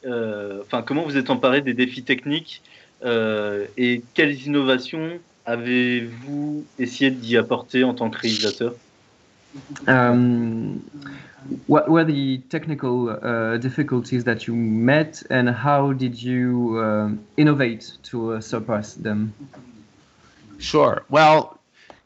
[0.62, 2.62] enfin, comment vous êtes emparé des défis techniques
[3.04, 8.74] et quelles innovations avez-vous essayé d'y apporter en tant que réalisateur?
[11.66, 17.92] What were the technical uh, difficulties that you met, and how did you um, innovate
[18.04, 19.34] to uh, surpass them?
[20.58, 21.04] Sure.
[21.08, 21.58] Well,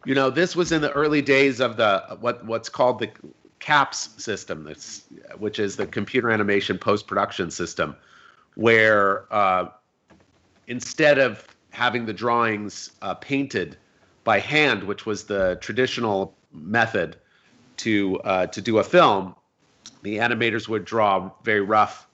[0.05, 3.11] you know, this was in the early days of the what what's called the
[3.61, 5.05] CAPS system, that's
[5.39, 7.95] which is the computer animation post production system,
[8.55, 9.69] where uh,
[10.67, 13.77] instead of having the drawings uh, painted
[14.25, 17.17] by hand, which was the traditional method
[17.81, 19.35] to uh, to do a film,
[20.03, 22.07] the animators would draw very rough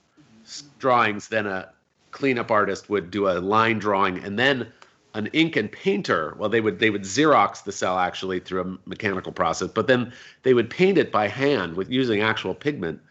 [0.79, 1.27] drawings.
[1.27, 1.69] Then a
[2.11, 4.71] cleanup artist would do a line drawing, and then
[5.13, 6.35] an ink and painter.
[6.37, 10.13] Well, they would they would Xerox the cell actually through a mechanical process, but then
[10.43, 13.01] they would paint it by hand with using actual pigment.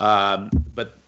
[0.00, 0.98] Um, but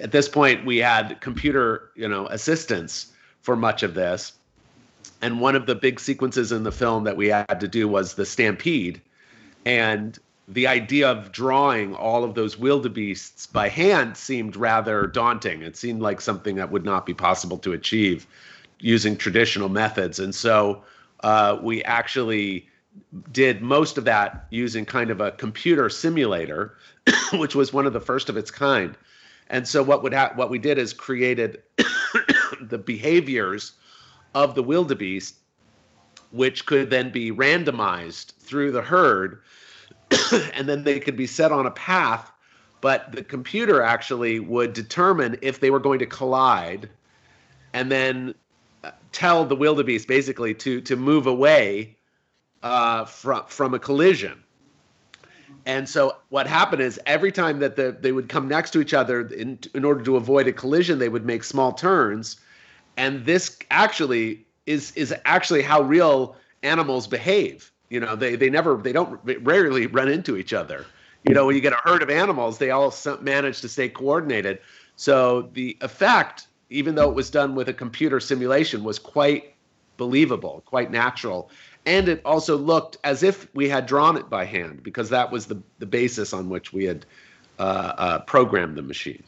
[0.00, 4.32] at this point, we had computer you know assistance for much of this.
[5.20, 8.14] And one of the big sequences in the film that we had to do was
[8.14, 9.00] the stampede.
[9.64, 15.62] And the idea of drawing all of those wildebeests by hand seemed rather daunting.
[15.62, 18.26] It seemed like something that would not be possible to achieve
[18.78, 20.18] using traditional methods.
[20.18, 20.82] And so
[21.20, 22.68] uh, we actually
[23.32, 26.76] did most of that using kind of a computer simulator,
[27.32, 28.96] which was one of the first of its kind.
[29.48, 31.62] And so what would ha- what we did is created
[32.60, 33.72] the behaviors
[34.34, 35.36] of the wildebeest,
[36.34, 39.40] which could then be randomized through the herd,
[40.54, 42.32] and then they could be set on a path.
[42.80, 46.90] But the computer actually would determine if they were going to collide,
[47.72, 48.34] and then
[48.82, 51.96] uh, tell the wildebeest basically to to move away
[52.62, 54.42] uh, from from a collision.
[55.66, 58.92] And so what happened is every time that the, they would come next to each
[58.92, 62.36] other in, in order to avoid a collision, they would make small turns.
[62.98, 67.70] And this actually is is actually how real animals behave.
[67.90, 70.86] You know, they they never they don't rarely run into each other.
[71.26, 74.58] You know, when you get a herd of animals, they all manage to stay coordinated.
[74.96, 79.54] So the effect, even though it was done with a computer simulation, was quite
[79.96, 81.50] believable, quite natural.
[81.86, 85.46] And it also looked as if we had drawn it by hand because that was
[85.46, 87.06] the, the basis on which we had
[87.58, 89.22] uh, uh, program the machine?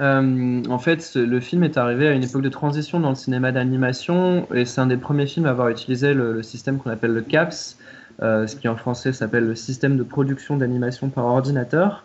[0.00, 3.52] Euh, en fait, le film est arrivé à une époque de transition dans le cinéma
[3.52, 7.22] d'animation et c'est un des premiers films à avoir utilisé le, système qu'on appelle le
[7.22, 7.78] CAPS,
[8.22, 12.04] euh, ce qui en français s'appelle le système de production d'animation par ordinateur.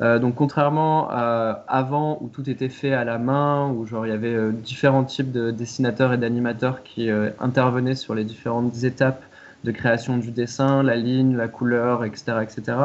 [0.00, 4.10] Euh, donc contrairement à avant où tout était fait à la main, où genre il
[4.10, 9.22] y avait différents types de dessinateurs et d'animateurs qui intervenaient sur les différentes étapes
[9.64, 12.76] de création du dessin, la ligne, la couleur, etc., etc.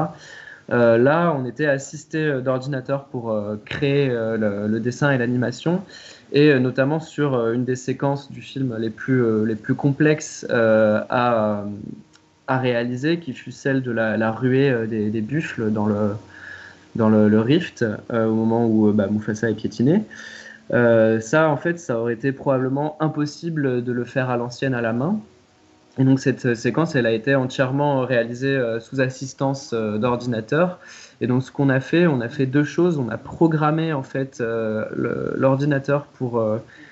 [0.69, 5.83] Euh, là, on était assisté euh, d'ordinateur pour euh, créer le, dessin et l'animation,
[6.31, 11.65] et notamment sur une des séquences du film les plus, les plus complexes à,
[12.47, 16.15] à, réaliser, qui fut celle de la, ruée des, buffles dans le,
[16.95, 20.03] dans le rift, au moment où bah, Mufasa est piétiné.
[20.71, 24.93] ça, en fait, ça aurait été probablement impossible de le faire à l'ancienne à la
[24.93, 25.19] main.
[26.01, 30.79] Et donc cette euh, séquence, elle a été entièrement réalisée euh, sous assistance euh, d'ordinateur.
[31.21, 32.97] Et donc ce qu'on a fait, on a fait deux choses.
[32.97, 34.41] On a programmé en fait
[34.95, 36.43] l'ordinateur pour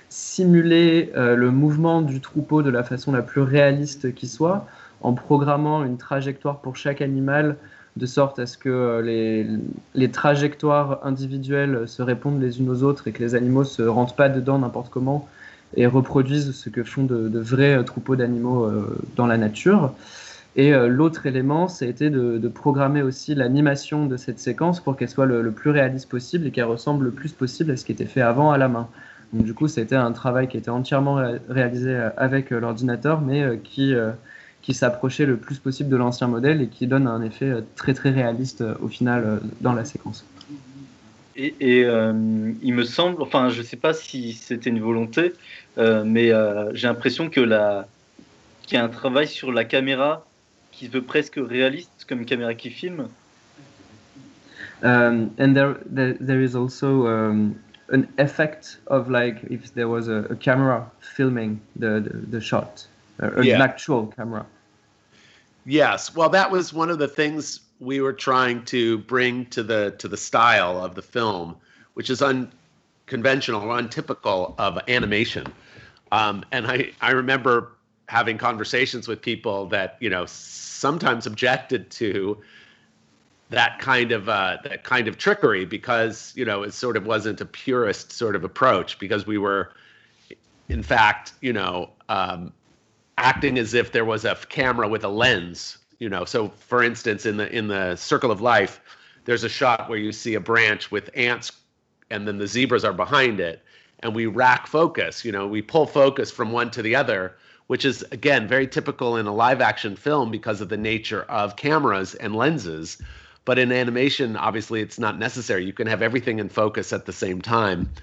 [0.10, 4.68] simuler le mouvement du troupeau de la façon la plus réaliste qui soit,
[5.02, 7.56] en programmant une trajectoire pour chaque animal
[7.98, 9.02] de sorte à ce que
[9.96, 14.16] les, trajectoires individuelles se répondent les unes aux autres et que les animaux se rentrent
[14.16, 15.28] pas dedans n'importe comment,
[15.76, 19.94] et reproduisent ce que font de, vrais euh, troupeaux d'animaux euh, dans la nature.
[20.56, 24.98] Et euh, l'autre élément, ça a été de, programmer aussi l'animation de cette séquence pour
[24.98, 27.92] qu'elle soit le, plus réaliste possible et qu'elle ressemble le plus possible à ce qui
[27.92, 28.88] était fait avant à la main.
[29.32, 33.94] Donc du coup, c'était un travail qui était entièrement ré réalisé avec l'ordinateur, mais qui,
[34.64, 38.10] qui s'approchait le plus possible de l'ancien modèle et qui donne un effet très très
[38.10, 40.26] réaliste au final dans la séquence.
[41.42, 42.12] Et, et euh,
[42.62, 45.32] il me semble, enfin, je ne sais pas si c'était une volonté,
[45.78, 47.88] euh, mais euh, j'ai l'impression que la
[48.64, 50.26] qu'il y a un travail sur la caméra
[50.74, 53.08] qui se veut presque réaliste, comme une caméra qui filme.
[54.84, 57.56] Um, and there, there, there is also um,
[57.90, 62.86] an effect of like if there was a, a camera filming the, the, the shot,
[63.24, 63.64] uh, an yeah.
[63.64, 64.46] actual camera.
[65.66, 69.96] Yes, well, that was one of the things we were trying to bring to the
[70.00, 71.56] to the style of the film,
[71.94, 75.48] which is unconventional or untypical of animation.
[76.12, 77.72] Um, and I, I remember
[78.08, 82.38] having conversations with people that you know sometimes objected to
[83.50, 87.42] that kind of uh, that kind of trickery because you know it sort of wasn't
[87.42, 89.72] a purist sort of approach because we were
[90.68, 92.54] in fact you know um,
[93.18, 97.26] acting as if there was a camera with a lens you know so for instance
[97.26, 98.82] in the in the circle of life
[99.26, 101.52] there's a shot where you see a branch with ants
[102.10, 103.62] and then the zebras are behind it
[104.00, 107.36] and we rack focus you know we pull focus from one to the other
[107.70, 111.56] which is again very typical in a live action film because of the nature of
[111.56, 113.00] cameras and lenses.
[113.46, 115.66] But in animation obviously it's not necessary.
[115.66, 117.94] You can have everything in focus at the same time.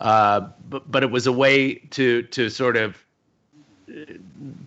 [0.00, 3.04] Uh, but, but it was a way to to sort of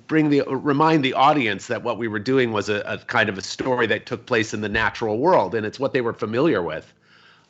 [0.08, 3.38] bring the remind the audience that what we were doing was a, a, kind of
[3.38, 6.62] a story that took place in the natural world and it's what they were familiar
[6.62, 6.94] with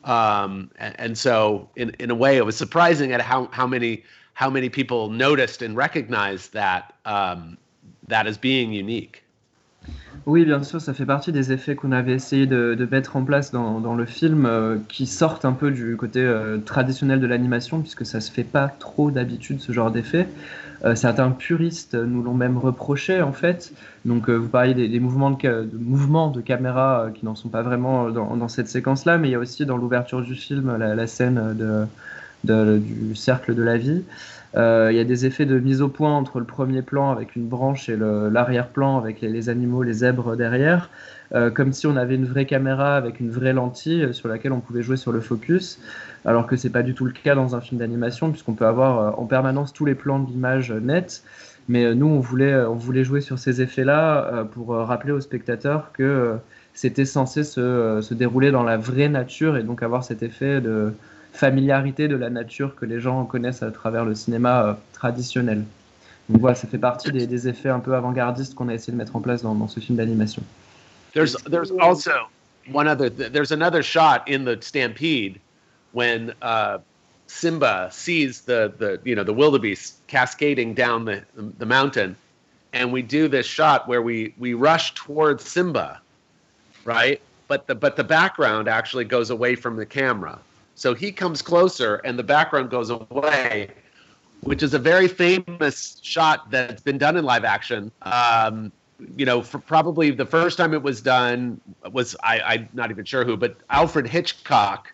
[0.06, 4.04] um, and, and, so in, in a way it was surprising at how, how many
[4.34, 7.58] how many people noticed and recognized that um,
[8.08, 9.24] that as being unique
[10.26, 13.24] Oui, bien sûr, ça fait partie des effets qu'on avait essayé de, de, mettre en
[13.24, 17.28] place dans, dans le film, euh, qui sortent un peu du côté euh, traditionnel de
[17.28, 20.28] l'animation, puisque ça se fait pas trop d'habitude ce genre d'effet.
[20.86, 23.74] Euh, certains puristes nous l'ont même reproché en fait.
[24.06, 27.64] Donc euh, vous parliez des, mouvements, de, mouvements de caméra euh, qui n'en sont pas
[27.64, 31.54] vraiment dans, cette séquence-là, mais il y a aussi dans l'ouverture du film la scène
[31.56, 31.86] de,
[32.44, 34.04] du cercle de la vie.
[34.58, 37.36] Euh, il y a des effets de mise au point entre le premier plan avec
[37.36, 40.90] une branche et l'arrière-plan avec les, animaux, les zèbres derrière,
[41.36, 44.60] euh, comme si on avait une vraie caméra avec une vraie lentille sur laquelle on
[44.60, 45.80] pouvait jouer sur le focus
[46.26, 49.00] alors que c'est pas du tout le cas dans un film d'animation, puisqu'on peut avoir
[49.00, 51.24] euh, en permanence tous les plans de l'image nets.
[51.70, 56.36] Mais nous, on voulait, on voulait jouer sur ces effets-là pour rappeler aux spectateurs que
[56.74, 60.94] c'était censé se, se, dérouler dans la vraie nature et donc avoir cet effet de
[61.34, 65.64] familiarité de la nature que les gens connaissent à travers le cinéma traditionnel.
[66.30, 69.16] Donc voilà, ça fait partie des, effets un peu avant-gardistes qu'on a essayé de mettre
[69.16, 70.44] en place dans, dans ce film d'animation.
[71.14, 72.12] There's, there's also
[72.72, 75.40] one other, there's another shot in the Stampede
[75.92, 76.78] when uh,
[77.30, 82.16] Simba sees the the you know the wildebeest cascading down the the mountain,
[82.74, 86.02] and we do this shot where we we rush towards Simba,
[86.86, 87.22] right?
[87.48, 90.40] But the but the background actually goes away from the camera,
[90.80, 93.70] so he comes closer and the background goes away,
[94.44, 97.92] which is a very famous shot that's been done in live action.
[98.04, 98.72] Um,
[99.18, 101.60] you know, probably the first time it was done
[101.92, 104.94] was I, I'm not even sure who, but Alfred Hitchcock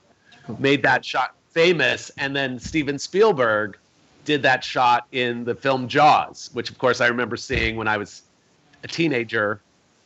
[0.58, 3.78] made that shot famous, and then Steven Spielberg
[4.26, 7.98] did that shot in the film Jaws, which of course I remember seeing when I
[7.98, 8.24] was
[8.84, 9.62] a teenager,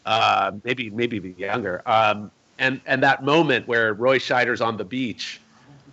[0.06, 1.82] uh, maybe maybe younger.
[1.86, 5.40] Um, and and that moment where Roy Scheider's on the beach,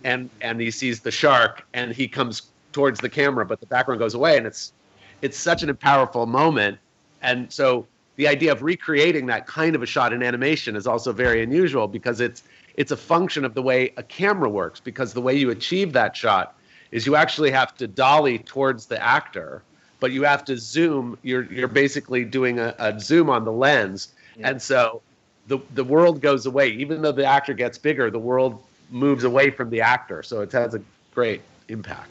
[0.07, 3.99] and and he sees the shark, and he comes towards the camera, but the background
[3.99, 4.73] goes away, and it's
[5.21, 6.77] it's such an powerful moment,
[7.21, 7.85] and so
[8.15, 11.87] the idea of recreating that kind of a shot in animation is also very unusual
[11.87, 12.43] because it's
[12.75, 16.15] it's a function of the way a camera works because the way you achieve that
[16.15, 16.55] shot
[16.91, 19.61] is you actually have to dolly towards the actor
[19.99, 21.17] but you have to zoom.
[21.23, 24.09] You're you're basically doing a, a zoom on the lens.
[24.35, 24.49] Yeah.
[24.49, 25.01] and so
[25.47, 26.69] the the world goes away.
[26.69, 30.53] Even though the actor gets bigger the world moves away from the actor so it
[30.53, 30.79] has a
[31.13, 32.09] great impact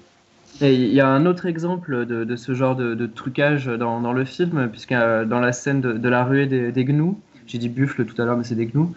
[0.61, 4.69] Et il y a un autre exemple de, ce genre de, trucage dans, le film,
[4.71, 8.25] puisque euh, dans la scène de, la ruée des, gnous, j'ai dit buffle tout à
[8.25, 8.95] l'heure, mais c'est des gnous.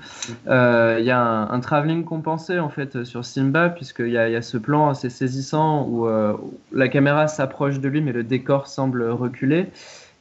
[0.47, 4.17] Euh, il y a un, un, travelling compensé en fait sur Simba, puisqu'il y, y,
[4.17, 6.33] a ce plan assez saisissant où euh,
[6.71, 9.67] la caméra s'approche de lui, mais le décor semble reculer.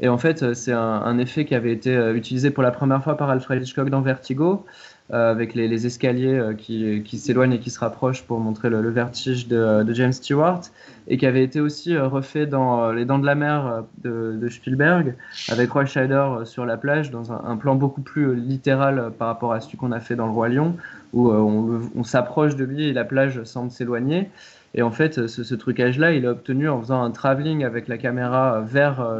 [0.01, 3.31] Et en fait, c'est un, effet qui avait été utilisé pour la première fois par
[3.31, 4.65] Alfred Hitchcock dans Vertigo.
[5.11, 9.49] Euh, avec les, escaliers euh, qui, s'éloignent et qui se rapprochent pour montrer le, vertige
[9.49, 10.61] de, de, James Stewart,
[11.07, 15.15] et qui avait été aussi euh, refait dans Les Dents de la Mer de, Spielberg,
[15.49, 19.61] avec Roy Scheider sur la plage, dans un, plan beaucoup plus littéral par rapport à
[19.61, 20.77] celui qu'on a fait dans Le Roi Lion,
[21.15, 24.29] où on, on s'approche de lui et la plage semble s'éloigner.
[24.75, 27.97] Et en fait, ce, ce trucage-là, il est obtenu en faisant un travelling avec la
[27.97, 29.19] caméra vers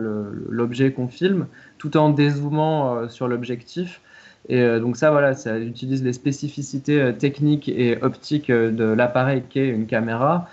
[0.51, 1.47] l'objet qu'on filme,
[1.79, 4.03] tout en dézoomant sur l'objectif
[4.49, 8.85] et euh, donc ça, voilà, ça utilise les spécificités euh, techniques et optiques euh, de
[8.85, 10.49] l'appareil qu'est une caméra.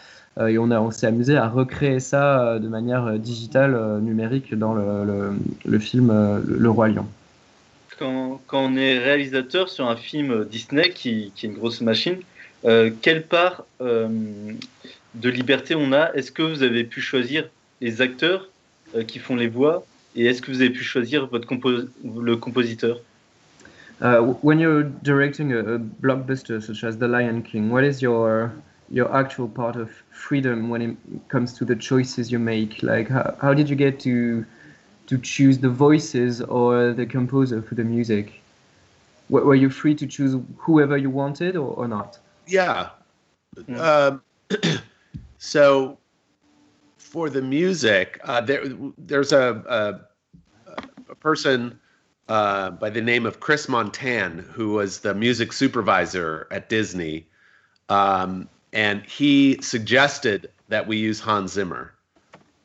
[0.48, 6.12] et on, s'est amusé à recréer ça de manière digitale, numérique, dans le, film
[6.46, 7.08] Le Roi Lion.
[7.98, 12.18] Quand, on est réalisateur sur un film Disney, qui, est une grosse machine,
[13.02, 16.12] quelle part de liberté on a?
[16.16, 17.48] Est-ce que vous avez pu choisir
[17.80, 18.50] les acteurs
[19.08, 19.86] qui font les voix?
[20.18, 23.00] Et est-ce que vous avez pu choisir votre le compositeur?
[24.00, 28.54] When you're directing a, a, blockbuster such as The Lion King, what is your
[28.90, 32.84] your actual part of freedom when it comes to the choices you make?
[32.84, 34.46] Like, how, how did you get to
[35.08, 38.42] to choose the voices or the composer for the music?
[39.30, 42.20] W were you free to choose whoever you wanted or, or not?
[42.48, 42.90] Yeah.
[43.68, 43.80] yeah.
[43.80, 44.22] Um,
[45.38, 45.98] so
[46.98, 48.64] for the music, uh, there
[48.98, 50.06] there's a,
[50.68, 51.80] a, a person
[52.28, 57.28] uh, by the name of Chris Montan, who was the music supervisor at Disney.
[57.90, 61.94] Um, and he suggested that we use Hans Zimmer.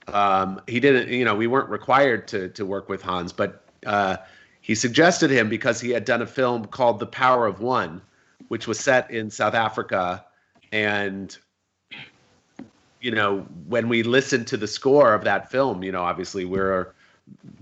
[0.08, 4.16] Um, he didn't, you know, we weren't required to, to work with Hans, but uh,
[4.60, 8.00] he suggested him because he had done a film called The Power of One,
[8.48, 10.24] which was set in South Africa.
[10.72, 11.36] And,
[13.00, 16.92] you know, when we listened to the score of that film, you know, obviously we're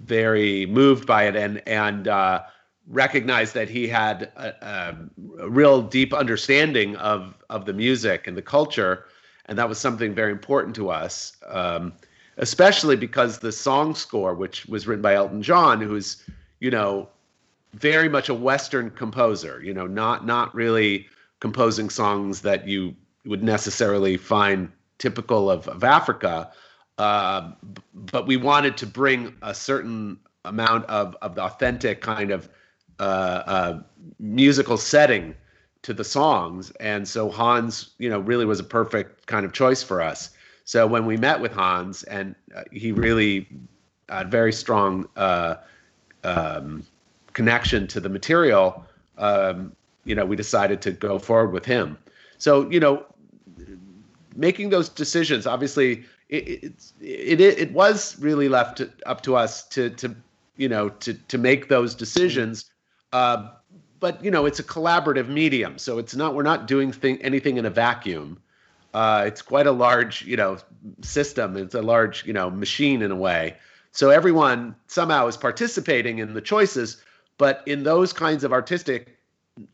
[0.04, 2.42] very moved by it and and uh,
[2.88, 8.42] recognized that he had a, a, real deep understanding of of the music and the
[8.42, 9.06] culture,
[9.46, 11.92] and that was something very important to us, um,
[12.38, 16.22] especially because the song score, which was written by Elton John, who's
[16.60, 17.08] you know
[17.74, 21.06] very much a Western composer, you know, not not really
[21.40, 22.94] composing songs that you
[23.24, 26.50] would necessarily find typical of, of Africa
[26.98, 27.52] uh,
[27.94, 32.48] but we wanted to bring a certain amount of, of the authentic kind of
[32.98, 33.02] uh,
[33.46, 33.82] uh,
[34.18, 35.34] musical setting
[35.82, 36.72] to the songs.
[36.80, 40.30] And so Hans, you know, really was a perfect kind of choice for us.
[40.64, 43.48] So when we met with Hans, and uh, he really
[44.08, 45.56] had very strong uh,
[46.24, 46.84] um,
[47.32, 48.84] connection to the material,
[49.16, 49.72] um,
[50.04, 51.96] you know, we decided to go forward with him.
[52.38, 53.06] So, you know,
[54.36, 60.14] making those decisions, obviously, it, it, it, was really left up to us to, to,
[60.56, 62.70] you know, to, to make those decisions.
[63.12, 63.50] Uh,
[64.00, 65.78] but, you know, it's a collaborative medium.
[65.78, 68.38] So it's not, we're not doing thing, anything in a vacuum.
[68.92, 70.58] Uh, it's quite a large, you know,
[71.00, 71.56] system.
[71.56, 73.56] It's a large, you know, machine in a way.
[73.92, 77.02] So everyone somehow is participating in the choices,
[77.38, 79.18] but in those kinds of artistic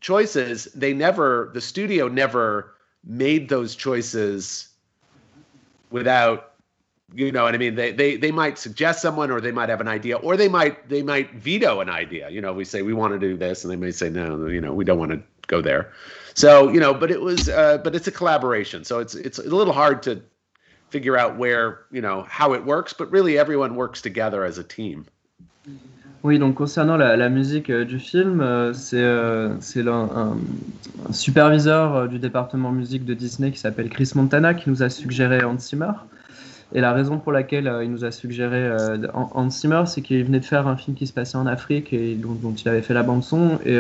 [0.01, 2.75] choices, they never, the studio never
[3.05, 4.69] made those choices
[5.91, 6.55] without
[7.13, 7.75] you know what I mean?
[7.75, 10.89] They, they they might suggest someone or they might have an idea or they might
[10.89, 12.31] they might veto an idea.
[12.31, 14.61] You know, we say we want to do this and they may say no, you
[14.61, 15.93] know, we don't want to go there.
[16.35, 18.85] So, you know, but it was uh, but it's a collaboration.
[18.85, 20.23] So it's it's a little hard to
[20.89, 24.65] figure out where, you know, how it works, but really everyone works together as a
[24.65, 25.07] team.
[26.25, 29.51] Oui, donc concernant la, musique euh, du film, euh, c'est euh,
[29.87, 30.37] un,
[31.13, 35.59] superviseur du département musique de Disney qui s'appelle Chris Montana qui nous a suggéré Hans
[35.59, 35.93] Zimmer.
[36.73, 38.71] Et la raison pour laquelle il nous a suggéré
[39.13, 42.15] Hans Zimmer, c'est qu'il venait de faire un film qui se passait en Afrique et
[42.15, 43.79] dont, dont il avait fait la bande son et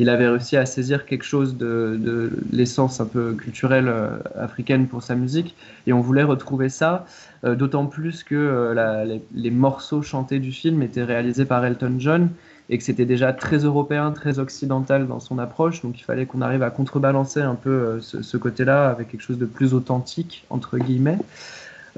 [0.00, 5.02] il avait réussi à saisir quelque chose de, l'essence un peu culturelle euh, africaine pour
[5.02, 5.54] sa musique
[5.86, 7.04] et on voulait retrouver ça.
[7.44, 12.30] Euh, D'autant plus que euh, les, morceaux chantés du film étaient réalisés par Elton John
[12.70, 15.82] et que c'était déjà très européen, très occidental dans son approche.
[15.82, 19.38] Donc il fallait qu'on arrive à contrebalancer un peu ce, ce côté-là avec quelque chose
[19.38, 21.18] de plus authentique, entre guillemets.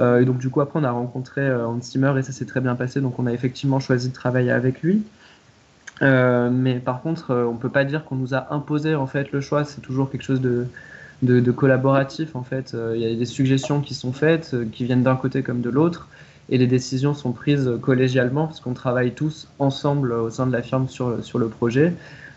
[0.01, 2.75] Et donc du coup après on a rencontré Hans Zimmer et ça s'est très bien
[2.75, 3.01] passé.
[3.01, 5.05] Donc on a effectivement choisi de travailler avec lui.
[6.03, 9.33] Euh, mais par contre, euh, on peut pas dire qu'on nous a imposé en fait
[9.33, 9.65] le choix.
[9.65, 10.67] C'est toujours quelque chose de,
[11.53, 12.75] collaboratif en fait.
[12.75, 15.61] Euh, Il y a des suggestions qui sont faites, euh, qui viennent d'un côté comme
[15.61, 16.09] de l'autre,
[16.49, 20.47] et les décisions sont prises euh, collégialement parce qu'on travaille tous ensemble euh, au sein
[20.47, 21.95] de la firme sur, le projet.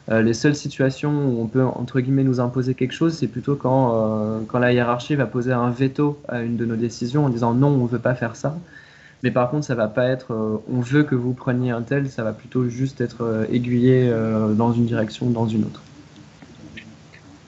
[0.09, 3.55] Euh, les seules situations où on peut entre guillemets nous imposer quelque chose, c'est plutôt
[3.55, 7.30] quand, euh, quand la hiérarchie va poser un veto à une de nos décisions en
[7.30, 8.55] disant non, on veut pas faire ça.
[9.26, 12.11] Mais par contre, ça va pas être euh, on veut que vous preniez un tel,
[12.11, 15.82] ça va plutôt juste être euh, aiguillé euh, dans une direction dans une autre.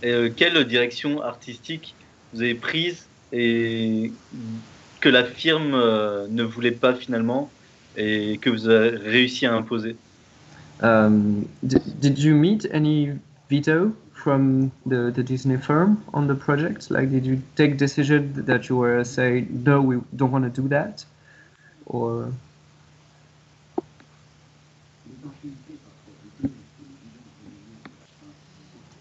[0.01, 1.93] Et euh, quelle direction artistique
[2.33, 4.11] vous avez prise et
[5.01, 7.51] que la firme euh, ne voulait pas finalement
[7.95, 9.95] et que vous avez réussi à imposer?
[10.81, 13.11] Um, did, did you meet any
[13.51, 16.89] veto from the, the Disney firm on the project?
[16.89, 20.67] Like, did you take decision that you were say no, we don't want to do
[20.69, 21.05] that,
[21.87, 22.31] or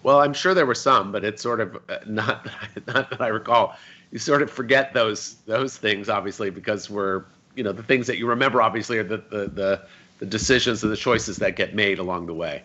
[0.06, 2.46] Well, I'm sure there were some, but it's sort of uh, not
[2.86, 3.76] not that I recall.
[4.12, 7.24] You sort of forget those those things, obviously, because we're
[7.56, 9.82] you know the things that you remember, obviously, are the the the,
[10.20, 12.62] the decisions and the choices that get made along the way.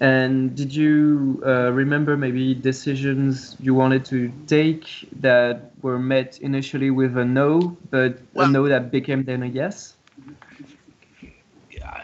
[0.00, 4.86] And did you uh, remember maybe decisions you wanted to take
[5.20, 9.46] that were met initially with a no, but Well- a no that became then a
[9.46, 9.94] yes?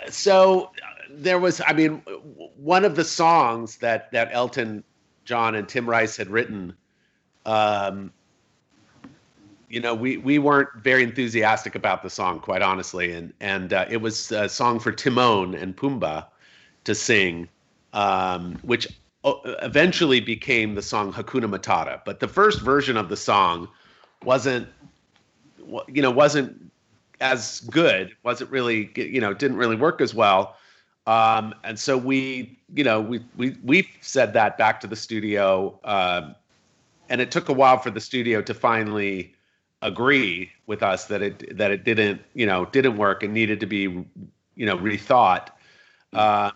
[0.08, 2.02] So uh, there was i mean
[2.56, 4.82] one of the songs that that elton
[5.24, 6.74] john and tim rice had written
[7.46, 8.12] um
[9.68, 13.84] you know we we weren't very enthusiastic about the song quite honestly and and uh,
[13.88, 16.26] it was a song for timon and pumbaa
[16.84, 17.48] to sing
[17.94, 18.86] um which
[19.24, 19.32] uh,
[19.62, 22.02] eventually became the song hakuna matata.
[22.04, 23.68] But the first version of the song
[24.22, 24.68] wasn't
[25.88, 26.70] you know wasn't
[27.20, 30.56] as good wasn't really you know didn't really work as well.
[31.06, 35.78] Um, and so we you know we we we said that back to the studio
[35.84, 36.34] um,
[37.08, 39.32] and it took a while for the studio to finally
[39.82, 43.66] agree with us that it that it didn't you know didn't work and needed to
[43.66, 45.48] be you know rethought.
[46.12, 46.50] Uh,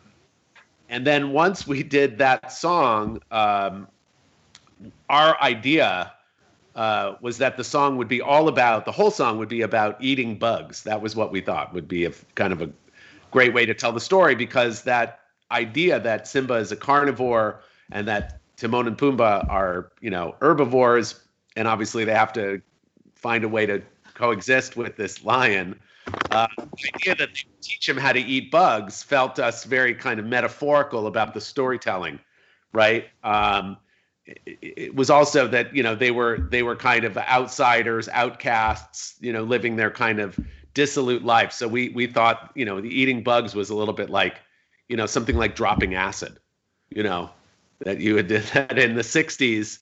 [0.89, 3.86] and then once we did that song um,
[5.09, 6.12] our idea
[6.78, 9.97] uh, was that the song would be all about the whole song would be about
[10.01, 10.84] eating bugs.
[10.84, 12.70] That was what we thought would be a kind of a
[13.32, 15.18] great way to tell the story because that
[15.51, 21.20] idea that Simba is a carnivore and that Timon and Pumbaa are you know herbivores
[21.57, 22.62] and obviously they have to
[23.16, 23.82] find a way to
[24.14, 25.78] coexist with this lion.
[26.31, 30.21] Uh, the idea that they teach him how to eat bugs felt us very kind
[30.21, 32.19] of metaphorical about the storytelling,
[32.73, 33.07] right?
[33.25, 33.77] Um,
[34.27, 39.15] it, it was also that you know they were they were kind of outsiders, outcasts,
[39.21, 40.39] you know, living their kind of
[40.75, 41.53] dissolute life.
[41.53, 44.41] So we we thought you know the eating bugs was a little bit like
[44.89, 46.39] you know something like dropping acid,
[46.91, 47.31] you know,
[47.81, 49.79] that you had did that in the '60s.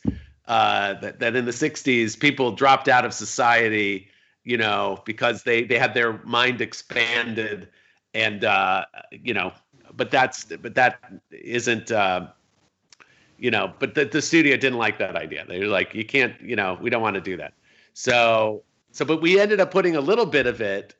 [0.46, 4.08] Uh, that that in the '60s people dropped out of society,
[4.46, 7.68] you know, because they they had their mind expanded,
[8.14, 9.52] and uh, you know,
[9.94, 11.90] but that's but that isn't.
[11.90, 12.28] Uh,
[13.38, 15.44] you know, but the, the studio didn't like that idea.
[15.46, 17.52] They were like, you can't, you know, we don't want to do that.
[17.92, 20.94] So, so, but we ended up putting a little bit of it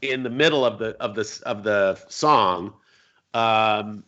[0.00, 2.72] in the middle of the of the of the song,
[3.34, 4.04] um,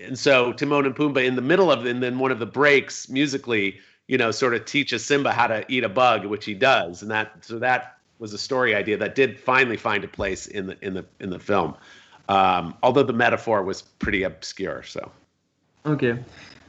[0.00, 3.08] and so Timon and Pumbaa in the middle of, and then one of the breaks
[3.08, 3.78] musically,
[4.08, 7.10] you know, sort of teaches Simba how to eat a bug, which he does, and
[7.12, 10.76] that so that was a story idea that did finally find a place in the
[10.82, 11.74] in the in the film,
[12.28, 14.82] um, although the metaphor was pretty obscure.
[14.82, 15.10] So.
[15.84, 16.04] Ok.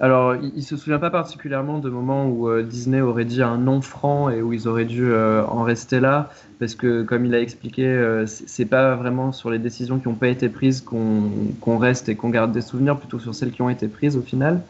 [0.01, 3.57] Alors, il, il se souvient pas particulièrement de moments où euh, Disney aurait dit un
[3.57, 7.35] non franc et où ils auraient dû euh, en rester là, parce que comme il
[7.35, 11.23] a expliqué, euh, c'est pas vraiment sur les décisions qui n'ont pas été prises qu'on
[11.59, 14.21] qu'on reste et qu'on garde des souvenirs, plutôt sur celles qui ont été prises au
[14.21, 14.61] final.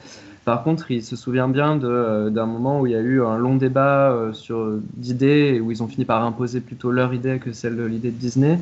[0.50, 3.56] Par contre, il se souvient bien d'un moment où il y a eu un long
[3.56, 7.84] débat sur d'idées où ils ont fini par imposer plutôt leur idée que celle de
[7.84, 8.60] l'idée de Disney,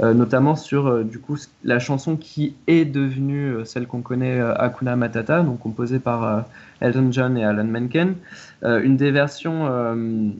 [0.00, 5.60] notamment sur du coup la chanson qui est devenue celle qu'on connaît Hakuna Matata, donc
[5.60, 6.46] composée par
[6.80, 8.16] Elton John et Alan Menken.
[8.64, 10.34] une des versions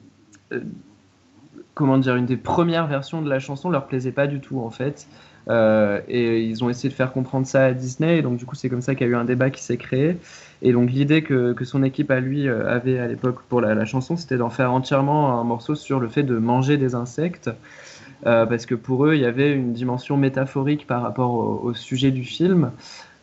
[1.75, 4.69] comment dire, une des premières versions de la chanson leur plaisait pas du tout en
[4.69, 5.07] fait.
[5.47, 8.55] Euh, et ils ont essayé de faire comprendre ça à Disney, et donc du coup
[8.55, 10.17] c'est comme ça qu'il y a eu un débat qui s'est créé.
[10.61, 13.85] Et donc l'idée que, que, son équipe à lui euh, avait à l'époque pour la,
[13.85, 17.49] chanson, c'était d'en faire entièrement un morceau sur le fait de manger des insectes,
[18.25, 21.33] euh, parce que pour eux il y avait une dimension métaphorique par rapport
[21.63, 22.71] au, sujet du film.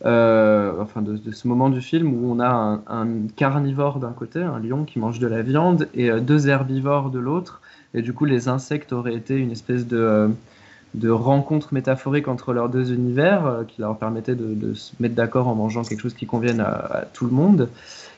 [0.02, 3.06] enfin de, ce moment du film où on a un,
[3.36, 7.60] carnivore d'un côté, un lion qui mange de la viande, et deux herbivores de l'autre,
[7.94, 10.30] et du coup, les insectes auraient été une espèce de,
[10.96, 15.48] de rencontre métaphorique entre leurs deux univers euh, qui leur permettait de, se mettre d'accord
[15.48, 17.68] en mangeant quelque chose qui convienne à, tout le monde.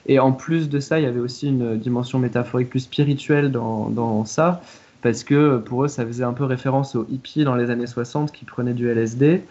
[0.06, 3.90] Et en plus de ça, il y avait aussi une dimension métaphorique plus spirituelle dans,
[3.90, 4.62] dans ça,
[5.02, 8.32] parce que pour eux, ça faisait un peu référence aux hippies dans les années 60
[8.32, 9.42] qui prenaient du LSD.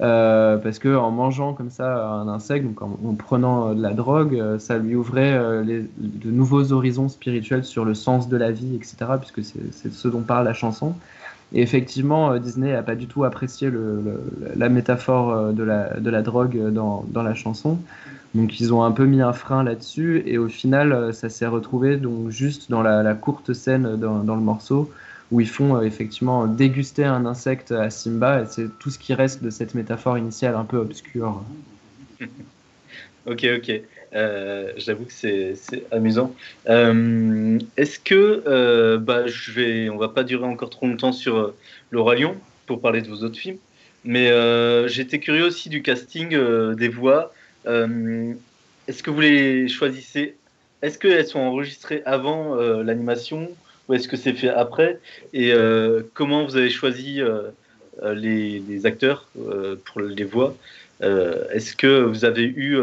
[0.00, 4.38] Euh, parce que en mangeant comme ça un insecte, donc en, prenant de la drogue,
[4.38, 8.76] euh, ça lui ouvrait euh, de nouveaux horizons spirituels sur le sens de la vie,
[8.76, 8.96] etc.
[9.18, 10.94] Puisque c'est ce dont parle la chanson.
[11.52, 13.70] Et effectivement, Disney n'a pas du tout apprécié
[14.56, 17.78] la métaphore de la, de la drogue dans, la chanson.
[18.34, 20.24] Donc ils ont un peu mis un frein là-dessus.
[20.26, 24.42] Et au final, ça s'est retrouvé donc juste dans la, courte scène dans, dans le
[24.42, 24.90] morceau
[25.30, 29.14] où ils font euh, effectivement déguster un insecte à Simba, et c'est tout ce qui
[29.14, 31.42] reste de cette métaphore initiale un peu obscure.
[33.26, 33.82] ok, ok.
[34.14, 35.56] Euh, J'avoue que c'est
[35.90, 36.34] amusant.
[36.68, 41.36] Euh, est-ce que, euh, bah, je vais, on va pas durer encore trop longtemps sur
[41.36, 41.56] euh,
[41.92, 42.36] Roi Lion
[42.66, 43.58] pour parler de vos autres films,
[44.04, 44.28] mais
[44.88, 46.36] j'étais curieux aussi du casting
[46.74, 47.32] des voix.
[47.64, 50.36] est-ce que vous les choisissez?
[50.82, 53.48] Est-ce qu'elles sont enregistrées avant l'animation
[53.88, 54.98] ou est-ce que c'est fait après?
[55.32, 55.52] Et
[56.14, 57.20] comment vous avez choisi
[58.02, 59.28] les, acteurs
[59.84, 60.56] pour les voix?
[61.00, 62.78] Est-ce que vous avez eu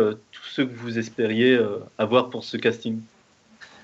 [0.53, 1.59] tout ce que vous espériez
[1.97, 2.99] avoir pour ce casting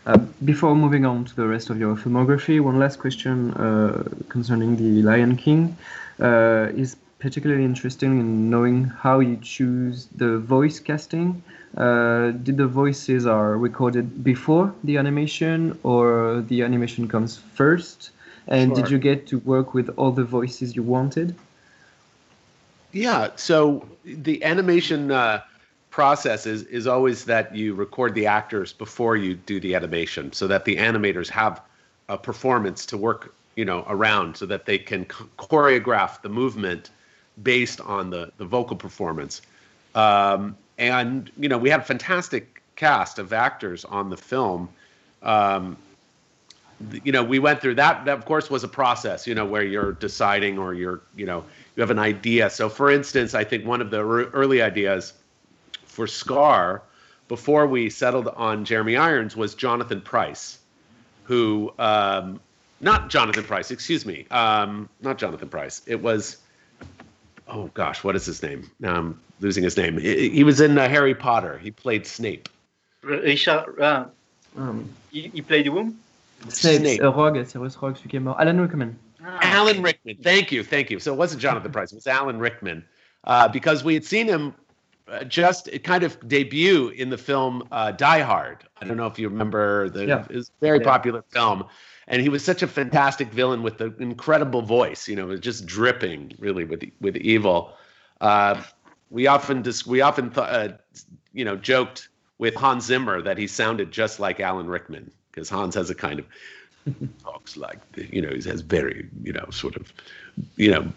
[0.08, 4.78] Uh, before moving on to the rest of your filmography, one last question uh, concerning
[4.78, 5.76] the Lion King
[6.22, 11.44] uh, is particularly interesting in knowing how you choose the voice casting.
[11.78, 18.12] Uh, did the voices are recorded before the animation or the animation comes first?
[18.48, 18.84] And sure.
[18.84, 21.36] did you get to work with all the voices you wanted?
[22.94, 25.42] Yeah, so the animation uh,
[25.90, 30.48] process is, is always that you record the actors before you do the animation so
[30.48, 31.62] that the animators have
[32.10, 36.92] a performance to work you know around so that they can choreograph the movement
[37.44, 39.42] based on the the vocal performance.
[39.96, 44.70] Um, and you know, we had a fantastic cast of actors on the film.
[45.22, 45.76] Um,
[47.04, 48.06] you know, we went through that.
[48.06, 49.28] That of course was a process.
[49.28, 51.44] You know, where you're deciding or you're you know
[51.76, 52.50] you have an idea.
[52.50, 55.14] So, for instance, I think one of the early ideas
[56.00, 56.82] for Scar
[57.28, 60.60] before we settled on Jeremy Irons was Jonathan Price,
[61.24, 62.40] who um,
[62.80, 65.82] not Jonathan Price, excuse me, um, not Jonathan Price.
[65.86, 66.38] It was
[67.50, 68.72] oh gosh, what is his name?
[68.80, 69.98] Now I'm losing his name.
[69.98, 71.58] He, he was in uh, Harry Potter.
[71.58, 72.48] He played Snape.
[73.02, 74.06] Richard, uh,
[74.56, 76.00] um, he, he, played whom?
[76.48, 77.02] Snape, Snape.
[77.02, 78.38] Uh, Rogue, Sirius Rogue, celui qui est mort.
[78.40, 78.98] Alan Rickman.
[79.22, 79.40] Ah.
[79.42, 80.16] Alan Rickman.
[80.22, 81.00] Thank you, thank you.
[81.00, 82.86] So it wasn't Jonathan Price, it was Alan Rickman.
[83.26, 84.56] Uh, because we had seen him
[85.28, 88.66] just kind of debut in the film uh, Die Hard.
[88.82, 90.42] I don't know if you remember the yeah.
[90.62, 90.84] very yeah.
[90.84, 91.66] popular film
[92.10, 95.08] and he was such a fantastic villain with an incredible voice.
[95.08, 97.74] You know, it was just dripping really with with evil.
[98.20, 98.62] Uh,
[99.12, 100.70] we often just we often th- uh,
[101.34, 105.76] you know joked with Hans Zimmer that he sounded just like Alan Rickman because Hans
[105.76, 106.26] has a kind of
[107.24, 109.94] talks like you know he has very you know sort of
[110.56, 110.92] you know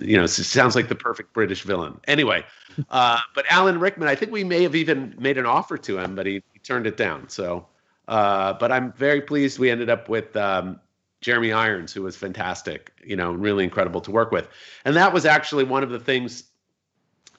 [0.00, 2.00] you know sounds like the perfect British villain.
[2.06, 2.44] Anyway,
[2.90, 6.14] uh, but Alan Rickman, I think we may have even made an offer to him,
[6.14, 7.28] but he, he turned it down.
[7.28, 7.66] So
[8.08, 10.80] uh, but I'm very pleased we ended up with um,
[11.20, 14.48] Jeremy Irons, who was fantastic, you know, really incredible to work with.
[14.84, 16.44] And that was actually one of the things,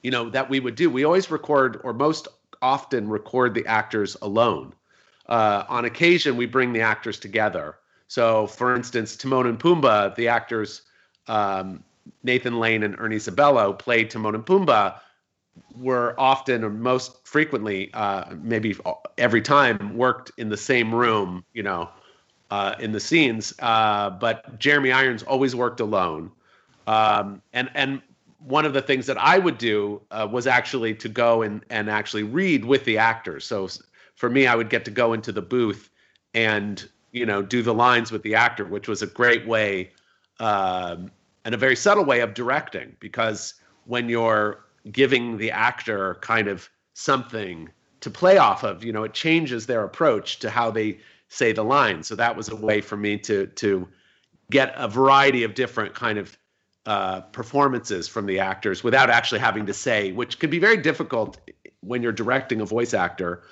[0.02, 0.88] you know, that we would do.
[0.88, 2.28] We always record, or most
[2.62, 4.72] often record the actors alone.
[5.28, 7.76] Uh, on occasion, we bring the actors together.
[8.06, 10.82] So, for instance, Timon and Pumbaa, the actors
[11.26, 11.82] um,
[12.22, 15.00] Nathan Lane and Ernie Sabello played Timon and Pumbaa
[15.76, 18.76] were often or most frequently, uh, maybe
[19.18, 21.88] every time, worked in the same room, you know,
[22.50, 23.54] uh, in the scenes.
[23.60, 26.30] Uh, but Jeremy Irons always worked alone.
[26.86, 28.02] Um, and and
[28.38, 31.90] one of the things that I would do uh, was actually to go and and
[31.90, 33.44] actually read with the actors.
[33.44, 33.68] So
[34.16, 35.90] for me, I would get to go into the booth
[36.34, 39.90] and you know do the lines with the actor, which was a great way
[40.40, 41.10] um,
[41.44, 46.68] and a very subtle way of directing because when you're giving the actor kind of
[46.94, 47.68] something
[48.00, 51.62] to play off of, you know, it changes their approach to how they say the
[51.62, 52.02] line.
[52.02, 53.88] So that was a way for me to to
[54.50, 56.36] get a variety of different kind of
[56.86, 61.38] uh, performances from the actors without actually having to say, which can be very difficult
[61.80, 63.42] when you're directing a voice actor,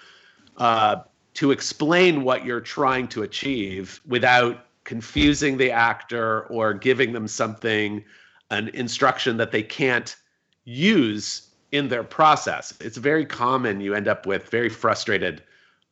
[0.56, 0.96] uh,
[1.34, 8.02] to explain what you're trying to achieve without confusing the actor or giving them something,
[8.50, 10.16] an instruction that they can't
[10.64, 12.72] use in their process.
[12.80, 15.42] It's very common you end up with very frustrated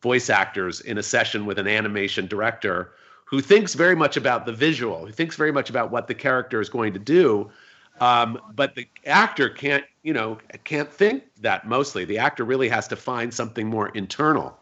[0.01, 2.93] voice actors in a session with an animation director
[3.25, 6.59] who thinks very much about the visual, who thinks very much about what the character
[6.59, 7.51] is going to do.
[7.99, 12.03] Um, but the actor can't, you know, can't think that mostly.
[12.03, 14.57] The actor really has to find something more internal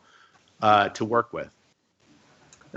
[0.62, 1.55] uh, to work with.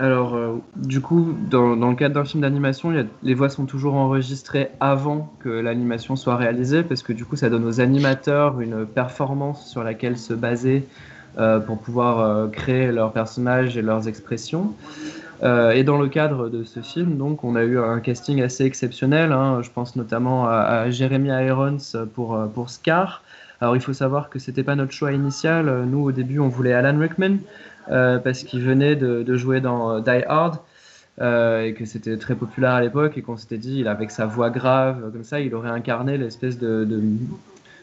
[0.01, 2.93] Alors, euh, du coup, dans, le cadre d'un film d'animation,
[3.25, 7.51] les voix sont toujours enregistrées avant que l'animation soit réalisée, parce que du coup, ça
[7.51, 10.87] donne aux animateurs une performance sur laquelle se baser
[11.39, 14.73] euh, pour pouvoir euh, créer leurs personnages et leurs expressions.
[15.41, 19.31] Et dans le cadre de ce film, donc, on a eu un casting assez exceptionnel.
[19.31, 19.63] Hein.
[19.63, 21.79] je pense notamment à, à Jeremy Irons
[22.13, 23.23] pour, pour Scar.
[23.61, 25.85] Alors, il faut savoir que c'était pas notre choix initial.
[25.87, 27.37] Nous, au début, on voulait Alan Rickman
[27.89, 30.59] parce qu'il venait de, jouer dans euh, Die Hard.
[31.21, 34.25] Euh, et que c'était très populaire à l'époque et qu'on s'était dit, il, avec sa
[34.25, 36.87] voix grave, comme ça, il aurait incarné l'espèce de,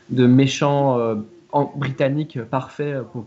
[0.09, 1.15] méchant euh,
[1.75, 3.25] britannique parfait pour,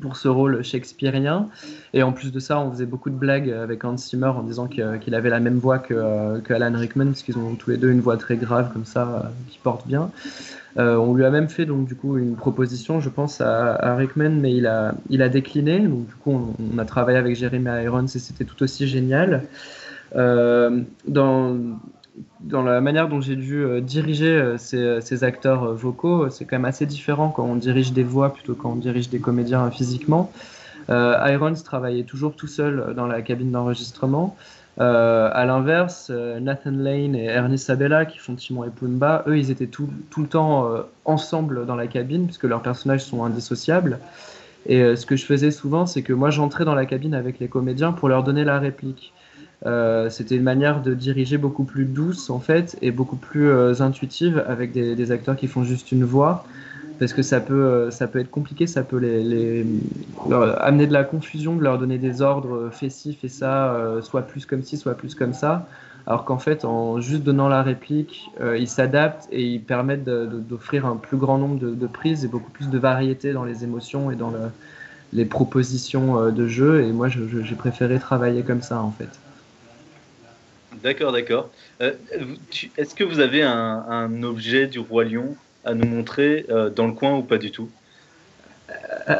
[0.00, 1.48] pour ce rôle shakespearien.
[1.92, 4.68] Et en plus de ça, on faisait beaucoup de blagues avec Hans Zimmer en disant
[4.68, 7.90] qu'il avait la même voix que, que Alan Rickman, parce qu'ils ont tous les deux
[7.90, 10.08] une voix très grave comme ça, qui porte bien.
[10.76, 14.30] Euh, on lui a même fait donc du coup une proposition, je pense, à, Rickman,
[14.30, 15.80] mais il a, il a décliné.
[15.80, 19.44] Donc du coup, on, a travaillé avec Jeremy Irons et c'était tout aussi génial.
[20.16, 21.56] Euh, dans,
[22.40, 26.64] dans la manière dont j'ai dû euh, diriger ces, ces, acteurs vocaux, c'est quand même
[26.64, 30.30] assez différent quand on dirige des voix plutôt quand on dirige des comédiens physiquement.
[30.90, 34.34] Irons travaillait toujours tout seul dans la cabine d'enregistrement.
[34.80, 39.50] Euh, à l'inverse, Nathan Lane et Ernie Sabella, qui font Timon et Pumbaa, eux, ils
[39.50, 43.98] étaient tout, le temps euh, ensemble dans la cabine, puisque leurs personnages sont indissociables.
[44.66, 47.40] Et euh, ce que je faisais souvent, c'est que moi, j'entrais dans la cabine avec
[47.40, 49.12] les comédiens pour leur donner la réplique.
[50.08, 53.50] C'était une manière de diriger beaucoup plus douce, en fait, et beaucoup plus
[53.82, 56.44] intuitive avec des, acteurs qui font juste une voix
[56.98, 59.64] parce que ça peut, ça peut être compliqué, ça peut les,
[60.58, 64.22] amener de la confusion, de leur donner des ordres, fais ci, fais ça, euh, soit
[64.22, 65.68] plus comme ci, soit plus comme ça.
[66.08, 70.86] Alors qu'en fait, en juste donnant la réplique, euh, ils s'adaptent et ils permettent d'offrir
[70.86, 74.16] un plus grand nombre de, prises et beaucoup plus de variété dans les émotions et
[74.16, 74.38] dans le,
[75.12, 76.82] les propositions euh, de jeu.
[76.82, 79.10] Et moi, j'ai préféré travailler comme ça, en fait.
[80.82, 81.50] D'accord, d'accord.
[81.82, 81.92] Euh,
[82.78, 85.36] Est-ce que vous avez un objet du Roi Lion
[85.68, 87.70] à nous montrer euh, dans le coin ou pas du tout?
[88.68, 89.12] Uh,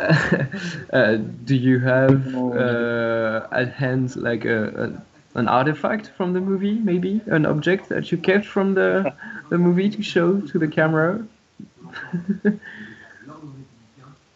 [0.93, 6.81] uh, Do you have uh, at hand like a, a, an artifact from the movie,
[6.83, 7.21] maybe?
[7.27, 9.13] An object that you kept from the
[9.51, 11.25] the movie to show to the camera?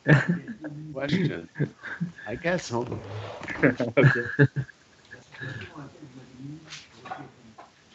[0.92, 1.48] Question.
[2.26, 2.70] I guess.
[2.70, 2.90] Hold
[3.62, 4.48] on.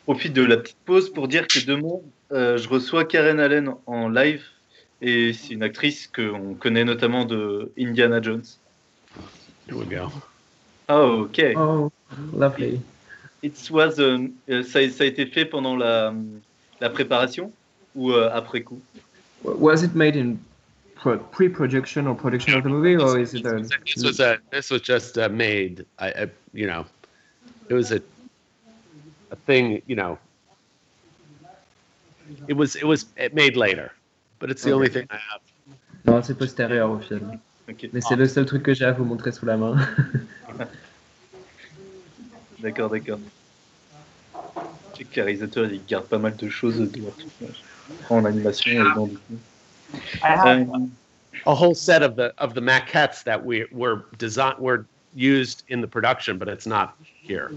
[0.07, 1.99] profite de la petite pause pour dire que demain,
[2.31, 4.43] euh, je reçois Karen Allen en live
[5.01, 8.43] et c'est une actrice qu'on connaît notamment de Indiana Jones.
[9.67, 10.11] Here we go.
[10.89, 11.53] Oh, ok.
[11.55, 11.91] Oh,
[12.33, 12.81] lovely.
[13.43, 16.13] It was, um, ça, ça, a été fait pendant la,
[16.81, 17.51] la préparation
[17.95, 18.81] ou uh, après coup?
[19.43, 20.37] Was it made in
[21.31, 23.45] pre-production or production of the movie, or is it?
[23.45, 23.61] A...
[23.61, 25.85] This was a, this was just uh, made.
[25.99, 26.85] I, I, you know,
[27.69, 28.01] it was a
[29.31, 30.17] a thing, you know.
[32.47, 33.91] It was it was it made later,
[34.39, 34.75] but it's the okay.
[34.75, 35.41] only thing I have.
[36.05, 37.39] Non, c'est postérieur au film.
[37.69, 37.89] Okay.
[37.91, 39.75] Mais c'est le seul truc que j'ai à vous montrer sous la main.
[42.59, 43.19] d'accord, d'accord.
[44.99, 47.13] Les réalisateurs, ils gardent pas mal de choses de leur.
[48.09, 49.17] En animation et dans du
[50.23, 50.91] um,
[51.45, 55.81] a whole set of the of the maquettes that we were design were used in
[55.81, 57.51] the production, but it's not here.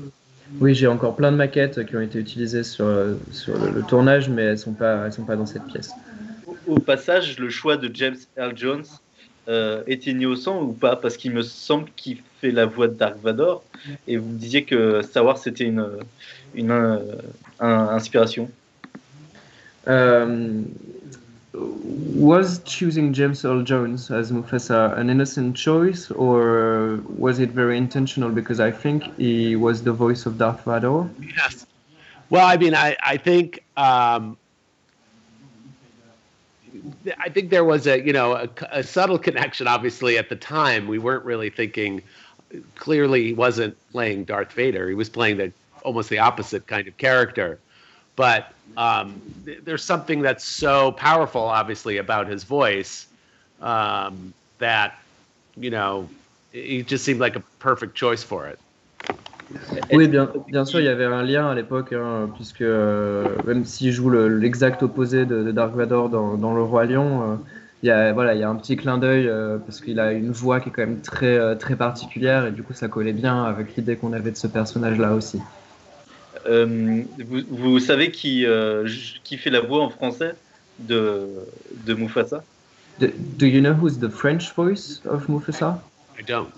[0.58, 2.86] Oui, j'ai encore plein de maquettes qui ont été utilisées sur,
[3.30, 5.92] sur le, le, tournage, mais elles ne sont, pas, elles sont pas dans cette pièce.
[6.66, 8.84] Au passage, le choix de James Earl Jones
[9.48, 10.96] euh, est innocent ou pas?
[10.96, 13.64] Parce qu'il me semble qu'il fait la voix de Dark Vador,
[14.06, 15.86] et vous me disiez que Star Wars c'était une,
[16.54, 17.00] une, une,
[17.60, 18.50] inspiration.
[19.86, 20.66] Um,
[21.52, 28.30] was choosing James Earl Jones as Mufasa an innocent choice, or was it very intentional?
[28.30, 31.08] Because I think he was the voice of Darth Vader.
[31.36, 31.66] Yes.
[32.28, 34.36] Well, I mean, I I think um,
[37.18, 39.66] I think there was a you know a, a, subtle connection.
[39.66, 42.02] Obviously, at the time, we weren't really thinking.
[42.76, 44.88] Clearly, he wasn't playing Darth Vader.
[44.88, 47.58] He was playing the almost the opposite kind of character.
[48.16, 53.06] But um, th- there's something that's so powerful, obviously, about his voice
[53.60, 54.98] um, that
[55.56, 56.08] you know
[56.52, 58.58] he just seemed like a perfect choice for it.
[59.92, 63.64] Oui, bien, bien sûr, il y avait un lien à l'époque, hein, puisque euh, même
[63.64, 67.36] s'il joue l'exact opposé de, de, Dark Vador dans, dans Le Roi Lion, euh,
[67.82, 70.12] il, y a, voilà, il y a un petit clin d'œil euh, parce qu'il a
[70.12, 73.12] une voix qui est quand même très, euh, très particulière et du coup ça collait
[73.12, 75.40] bien avec l'idée qu'on avait de ce personnage-là aussi.
[76.46, 78.88] Euh, vous, vous, savez qui, euh,
[79.24, 80.34] qui fait la voix en français
[80.78, 81.28] de,
[81.84, 82.42] de Mufasa?
[82.98, 85.80] Do, do you know who's the French voice of Mufasa?
[86.18, 86.52] I don't.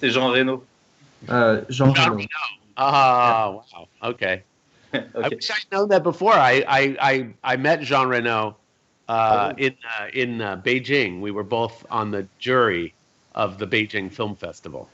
[0.00, 0.64] C'est Jean Reno.
[1.28, 2.18] Uh, Jean, Reno.
[2.76, 3.88] Ah, wow.
[4.02, 4.42] Okay.
[4.94, 5.06] okay.
[5.14, 6.34] I wish I'd known that before.
[6.34, 8.56] I I I, I met Jean Reno
[9.08, 9.56] uh, Oh.
[9.56, 11.20] in uh, in uh, Beijing.
[11.20, 12.92] We were both on the jury
[13.34, 14.88] of the Beijing Film Festival.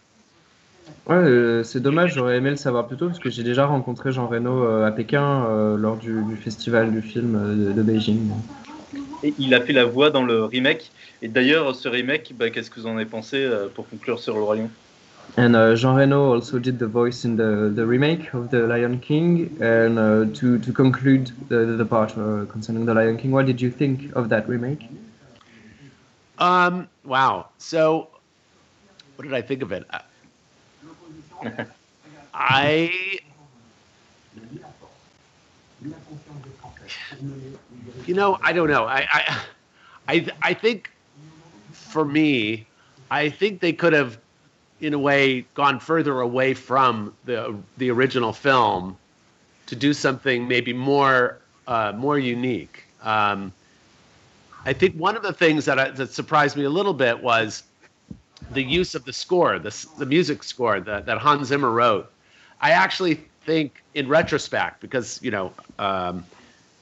[1.06, 4.12] Ouais, euh, c'est dommage, j'aurais aimé le savoir plus tôt parce que j'ai déjà rencontré
[4.12, 7.82] Jean Reno euh, à Pékin euh, lors du, du festival du film euh, de, de
[7.82, 8.30] Beijing.
[9.24, 10.92] Et il a fait la voix dans le remake.
[11.20, 14.36] Et d'ailleurs, ce remake, bah, qu'est-ce que vous en avez pensé euh, pour conclure sur
[14.36, 14.70] le Royaume
[15.38, 18.98] And uh, Jean Reno also did the voice in the, the remake of The Lion
[18.98, 19.50] King.
[19.60, 23.60] And uh, to, to conclude the, the part uh, concerning The Lion King, what did
[23.60, 24.88] you think of that remake?
[26.38, 26.88] Um.
[27.04, 27.46] Wow.
[27.58, 28.08] So,
[29.16, 29.84] what did I think of it?
[32.34, 33.18] I-.
[38.06, 38.84] You know, I don't know.
[38.84, 39.44] I, I,
[40.08, 40.90] I, I think,
[41.72, 42.66] for me,
[43.10, 44.18] I think they could have,
[44.80, 48.96] in a way, gone further away from the the original film,
[49.66, 52.84] to do something maybe more uh, more unique.
[53.02, 53.52] Um,
[54.64, 57.62] I think one of the things that I, that surprised me a little bit was
[58.54, 62.10] the use of the score, the the music score that, that Hans Zimmer wrote.
[62.60, 66.24] I actually think, in retrospect, because you know, um,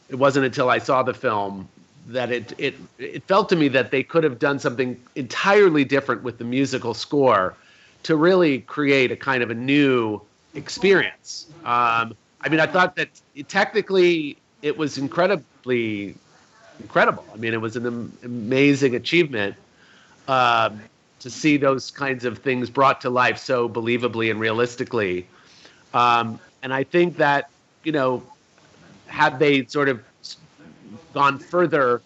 [0.09, 1.69] it wasn't until I saw the film
[2.09, 6.23] that it it it felt to me that they could have done something entirely different
[6.23, 7.55] with the musical score
[8.03, 10.21] to really create a kind of a new
[10.55, 11.47] experience.
[11.65, 13.09] Um, I mean, I thought that
[13.49, 16.15] technically it was incredibly
[16.81, 17.25] incredible.
[17.33, 19.55] I mean, it was an am- amazing achievement
[20.29, 20.81] um,
[21.21, 25.27] to see those kinds of things brought to life so believably and realistically.
[25.95, 27.51] Um, and I think that
[27.85, 28.23] you know,
[29.07, 30.03] had they sort of
[31.15, 32.03] gone further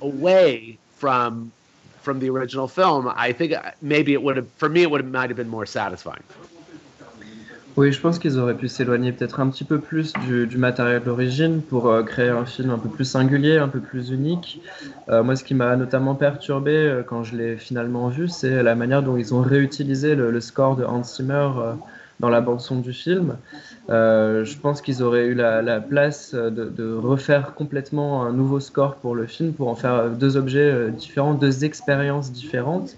[0.00, 1.52] away from
[2.00, 5.02] from the original film, I think uh, maybe it would have, for me, it would
[5.02, 6.22] have might have been more satisfying.
[7.76, 11.62] Oui, je pense qu'ils auraient pu s'éloigner peut-être un petit peu plus du, matériel d'origine
[11.62, 14.60] pour euh, créer un film un peu plus singulier, un peu plus unique.
[15.08, 18.74] Euh, moi, ce qui m'a notamment perturbé euh, quand je l'ai finalement vu, c'est la
[18.74, 21.48] manière dont ils ont réutilisé le, score de Hans Zimmer
[22.18, 23.36] dans la bande-son du film.
[23.88, 29.14] Je pense qu'ils auraient eu la, la place de, refaire complètement un nouveau score pour
[29.14, 32.96] le film, pour en faire deux objets différents, deux expériences différentes.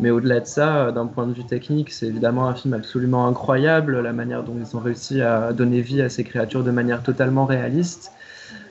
[0.00, 4.00] Mais au-delà de ça, d'un point de vue technique, c'est évidemment un film absolument incroyable,
[4.00, 7.44] la manière dont ils ont réussi à donner vie à ces créatures de manière totalement
[7.44, 8.12] réaliste.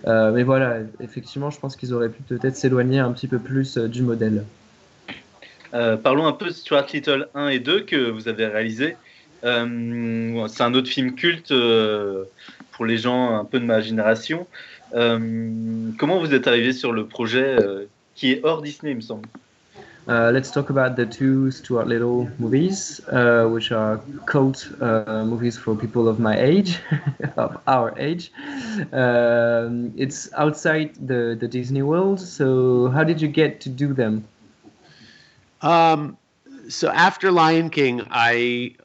[0.07, 3.77] Euh, mais voilà, effectivement, je pense qu'ils auraient pu peut-être s'éloigner un petit peu plus
[3.77, 4.43] euh, du modèle.
[5.73, 8.97] Euh, parlons un peu de Stuart Little 1 et 2 que vous avez réalisé.
[9.43, 12.25] Euh, c'est un autre film culte euh,
[12.71, 14.47] pour les gens un peu de ma génération.
[14.93, 19.01] Euh, comment vous êtes arrivé sur le projet euh, qui est hors Disney, il me
[19.01, 19.27] semble?
[20.07, 25.57] Uh, let's talk about the two Stuart Little movies, uh, which are cult uh, movies
[25.57, 26.79] for people of my age,
[27.37, 28.31] of our age.
[28.91, 34.27] Um, it's outside the, the Disney world, so how did you get to do them?
[35.61, 36.17] Um,
[36.67, 38.75] so after Lion King, I,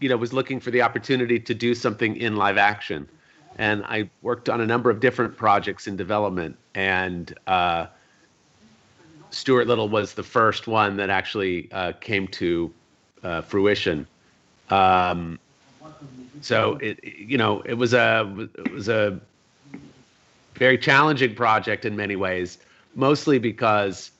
[0.00, 3.08] you know, was looking for the opportunity to do something in live action,
[3.56, 6.58] and I worked on a number of different projects in development.
[6.74, 7.86] And uh,
[9.30, 12.72] Stuart Little was the first one that actually uh, came to
[13.22, 14.06] uh, fruition.
[14.70, 15.38] Um,
[16.40, 19.18] so it, you know, it was a it was a
[20.54, 22.58] very challenging project in many ways,
[22.94, 24.10] mostly because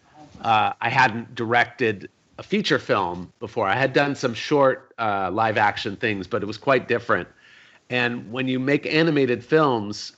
[0.43, 3.67] uh, I hadn't directed a feature film before.
[3.67, 7.29] I had done some short uh, live action things, but it was quite different.
[7.91, 10.13] And when you make animated films,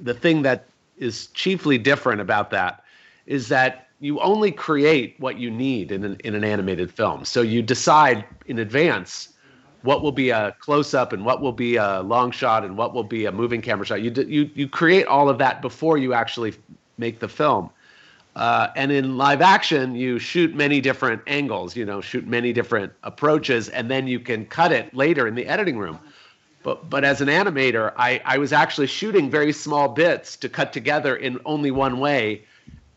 [0.00, 0.66] the thing that
[0.96, 2.84] is chiefly different about that
[3.26, 7.24] is that you only create what you need in an, in an animated film.
[7.24, 9.30] So you decide in advance
[9.82, 12.94] what will be a close up and what will be a long shot and what
[12.94, 14.02] will be a moving camera shot.
[14.02, 16.54] You you you create all of that before you actually
[16.96, 17.70] make the film.
[18.36, 22.92] Uh, and in live action, you shoot many different angles, you know, shoot many different
[23.02, 25.98] approaches, and then you can cut it later in the editing room.
[26.62, 30.72] But but as an animator, I, I was actually shooting very small bits to cut
[30.72, 32.44] together in only one way.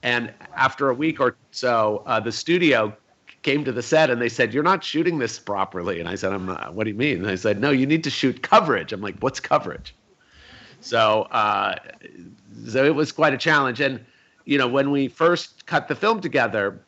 [0.03, 2.95] And after a week or so, uh, the studio
[3.43, 6.33] came to the set and they said, "You're not shooting this properly." And I said,
[6.33, 6.73] "I'm not.
[6.73, 9.17] What do you mean?" And they said, "No, you need to shoot coverage." I'm like,
[9.19, 9.95] "What's coverage?"
[10.79, 11.75] So uh,
[12.67, 13.79] so it was quite a challenge.
[13.79, 14.03] And
[14.45, 16.83] you know, when we first cut the film together,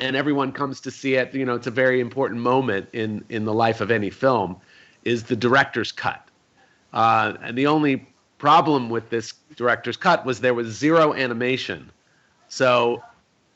[0.00, 3.44] and everyone comes to see it, you know, it's a very important moment in in
[3.44, 4.56] the life of any film
[5.04, 6.28] is the director's cut.
[6.92, 8.06] Uh, and the only
[8.38, 11.90] problem with this director's cut was there was zero animation.
[12.56, 13.02] So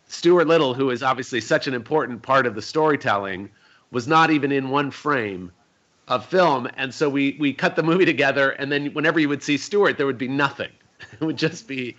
[0.09, 3.49] Stuart Little, who is obviously such an important part of the storytelling,
[3.91, 5.51] was not even in one frame
[6.09, 6.69] of film.
[6.77, 9.97] And so we we cut the movie together, and then whenever you would see Stuart,
[9.97, 10.71] there would be nothing.
[11.13, 11.97] It would just be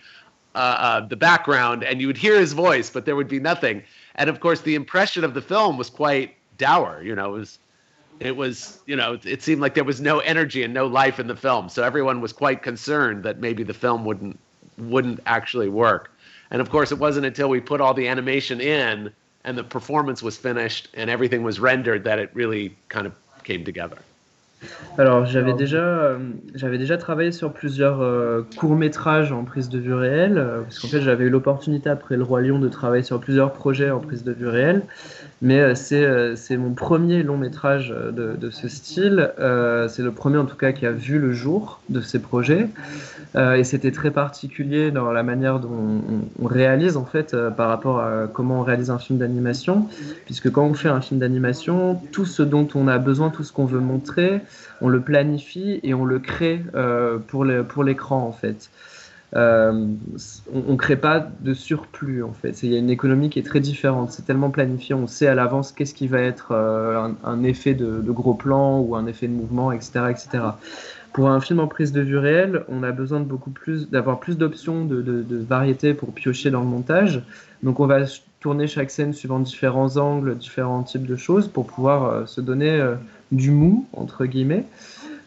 [0.54, 3.82] uh, uh, the background, and you would hear his voice, but there would be nothing.
[4.14, 7.02] And of course, the impression of the film was quite dour.
[7.04, 7.60] You know, it was
[8.20, 11.26] it was you know it seemed like there was no energy and no life in
[11.26, 14.38] the film so everyone was quite concerned that maybe the film wouldn't
[14.78, 16.11] wouldn't actually work
[16.52, 19.12] and of course it wasn't until we put all the animation in
[19.43, 23.64] and the performance was finished and everything was rendered that it really kind of came
[23.64, 23.97] together
[24.97, 26.20] Alors j'avais déjà, euh,
[26.54, 30.88] j'avais déjà travaillé sur plusieurs euh, courts-métrages en prise de vue réelle, euh, parce qu'en
[30.88, 34.24] fait j'avais eu l'opportunité après Le Roi Lion de travailler sur plusieurs projets en prise
[34.24, 34.84] de vue réelle.
[35.41, 39.32] Mais euh, c'est c'est mon premier long métrage euh, de, de ce style.
[39.89, 42.68] c'est le premier en tout cas qui a vu le jour de ces projets.
[43.36, 46.01] Et c'était très particulier dans la manière dont
[46.41, 49.88] on, réalise en fait par rapport à comment on réalise un film d'animation.
[50.25, 53.53] Puisque quand on fait un film d'animation, tout ce dont on a besoin, tout ce
[53.53, 54.41] qu'on veut montrer,
[54.82, 56.61] on le planifie et on le crée
[57.27, 58.69] pour l'écran en fait.
[59.34, 59.88] Euh,
[60.53, 62.63] on ne crée pas de surplus en fait.
[62.63, 64.11] Il y a une économie qui est très différente.
[64.11, 68.01] C'est tellement planifié, on sait à l'avance qu'est-ce qui va être euh, un, effet de,
[68.11, 70.43] gros plan ou un effet de mouvement, etc., etc.
[71.14, 74.86] Pour un film en prise de vue réelle, on a besoin de d'avoir plus d'options,
[74.86, 77.22] de, de, variétés pour piocher dans le montage.
[77.64, 78.05] Donc on va
[78.39, 82.82] tourner chaque scène suivant différents angles, différents types de choses pour pouvoir euh, se donner
[83.32, 84.66] du mou entre guillemets.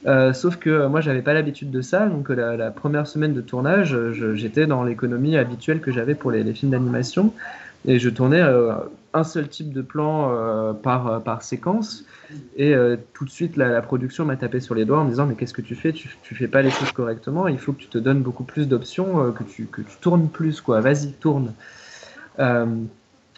[0.06, 2.06] Euh, sauf que euh, moi, j'avais pas l'habitude de ça.
[2.06, 3.96] Donc, euh, la, première semaine de tournage,
[4.34, 7.32] j'étais dans l'économie habituelle que j'avais pour les, films d'animation.
[7.86, 8.42] Et je tournais
[9.14, 12.04] un seul type de plan par, par séquence.
[12.56, 12.74] Et
[13.12, 15.54] tout de suite, la, production m'a tapé sur les doigts en me disant Mais qu'est-ce
[15.54, 15.92] que tu fais?
[15.92, 17.48] Tu, tu fais pas les choses correctement.
[17.48, 20.60] Il faut que tu te donnes beaucoup plus d'options, que, tu, que tu tournes plus.
[20.60, 20.80] quoi.
[20.80, 21.52] Vas-y, tourne.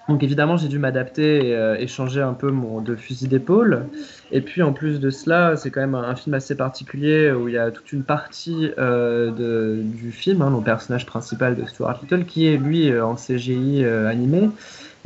[0.09, 3.87] Donc évidemment, j'ai dû m'adapter et euh, échanger un peu mon de fusil d'épaule.
[4.31, 7.55] Et puis en plus de cela, c'est quand même un, film assez particulier où il
[7.55, 11.99] y a toute une partie euh, de, du film, hein, le personnage principal de Stuart
[12.03, 14.49] Little, qui est lui euh, en CGI animé.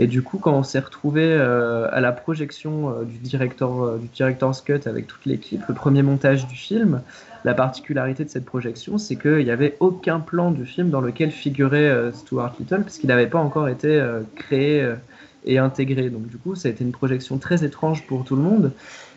[0.01, 4.81] Et du coup, quand on s'est retrouvé à la projection du directeur du director's cut
[4.87, 7.03] avec toute l'équipe, le premier montage du film,
[7.45, 11.31] la particularité de cette projection, c'est qu'il n'y avait aucun plan du film dans lequel
[11.31, 14.97] figurait euh, Stuart Little, puisqu'il n'avait pas encore été euh, créé euh,
[15.45, 16.11] et intégré.
[16.11, 18.73] Donc du coup, ça a été une projection très étrange pour tout le monde,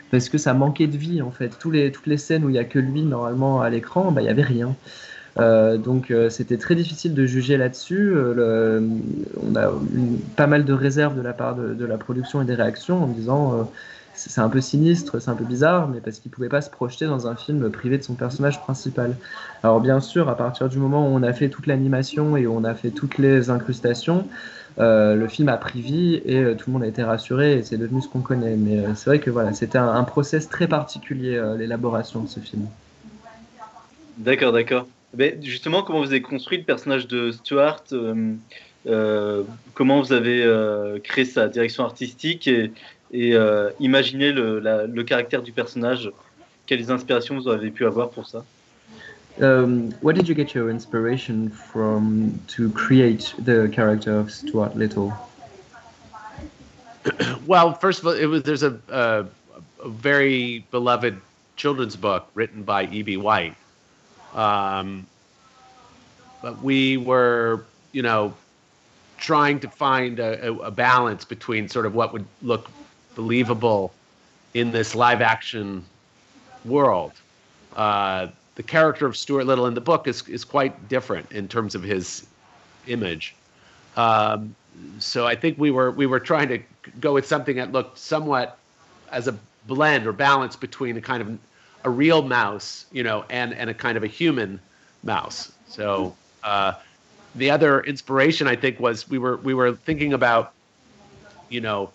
[0.10, 1.58] parce que ça manquait de vie en fait.
[1.66, 4.26] Les, toutes les scènes où il n'y a que lui normalement à l'écran, bah, il
[4.26, 4.76] n'y avait rien.
[5.38, 8.14] Donc c'était très difficile de juger là-dessus.
[8.16, 12.56] on a eu pas mal de réserves de la part de, la production et des
[12.56, 13.68] réactions en disant
[14.16, 17.06] c'est un peu sinistre, c'est un peu bizarre, mais parce qu'il pouvait pas se projeter
[17.06, 19.16] dans un film privé de son personnage principal.
[19.64, 22.56] Alors bien sûr, à partir du moment où on a fait toute l'animation et où
[22.56, 24.28] on a fait toutes les incrustations,
[24.80, 27.64] euh, le film a pris vie et euh, tout le monde a été rassuré et
[27.64, 28.56] c'est devenu ce qu'on connaît.
[28.56, 32.68] Mais euh, c'est vrai que voilà, c'était un, process très particulier l'élaboration de ce film.
[34.18, 34.86] D'accord, d'accord.
[35.16, 37.84] Mais justement, comment vous avez construit le personnage de Stuart
[39.74, 42.72] Comment vous avez créé sa direction artistique et,
[43.14, 46.12] et euh, imaginez le, la, le, caractère du personnage?
[46.66, 48.44] Quelles inspirations vous avez pu avoir pour ça?
[49.42, 55.12] Um, Where did you get your inspiration from to create the character of Stuart Little?
[57.48, 59.26] well, first of all, it was there's a, a,
[59.84, 61.20] a very beloved
[61.56, 63.18] children's book written by E.B.
[63.18, 63.56] White.
[64.34, 65.08] Um,
[66.42, 68.34] but we were, you know,
[69.18, 72.70] trying to find a, a, balance between sort of what would look
[73.16, 73.94] believable
[74.54, 75.86] in this live action
[76.66, 77.14] world.
[77.76, 81.76] Uh, the character of Stuart Little in the book is is quite different in terms
[81.76, 82.26] of his
[82.88, 83.36] image.
[83.96, 84.56] Um,
[85.00, 86.60] so I think we were we were trying to
[87.00, 88.58] go with something that looked somewhat
[89.12, 91.40] as a blend or balance between a kind of
[91.84, 94.60] a real mouse, you know, and and a kind of a human
[95.04, 95.52] mouse.
[95.68, 96.74] So uh,
[97.36, 100.54] the other inspiration I think was we were we were thinking about,
[101.50, 101.92] you know,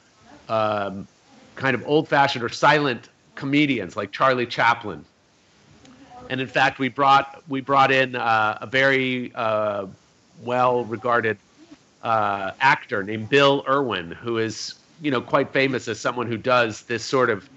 [0.49, 1.07] um,
[1.55, 5.05] kind of old-fashioned or silent comedians like Charlie Chaplin.
[6.31, 9.87] And in fact, we brought we brought in uh, a very uh,
[10.43, 11.39] well-regarded
[12.03, 16.83] uh, actor named Bill Irwin, who is you know quite famous as someone who does
[16.83, 17.49] this sort of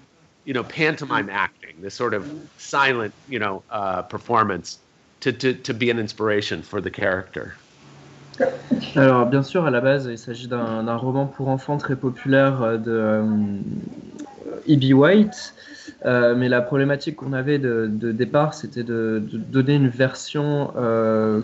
[0.44, 1.28] you know pantomime
[1.72, 4.78] acting, this sort of silent you know uh, performance
[5.20, 7.54] to, to to be an inspiration for the character.
[8.96, 12.78] Alors, bien sûr, à la base, il s'agit d'un roman pour enfants très populaire euh,
[12.78, 13.24] de euh,
[14.70, 14.94] E.B.
[14.94, 15.54] White.
[16.06, 20.72] Euh, mais la problématique qu'on avait de, départ, c'était de, donner une version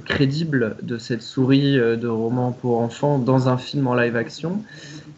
[0.06, 4.62] crédible de cette souris de roman pour enfants dans un film en live action.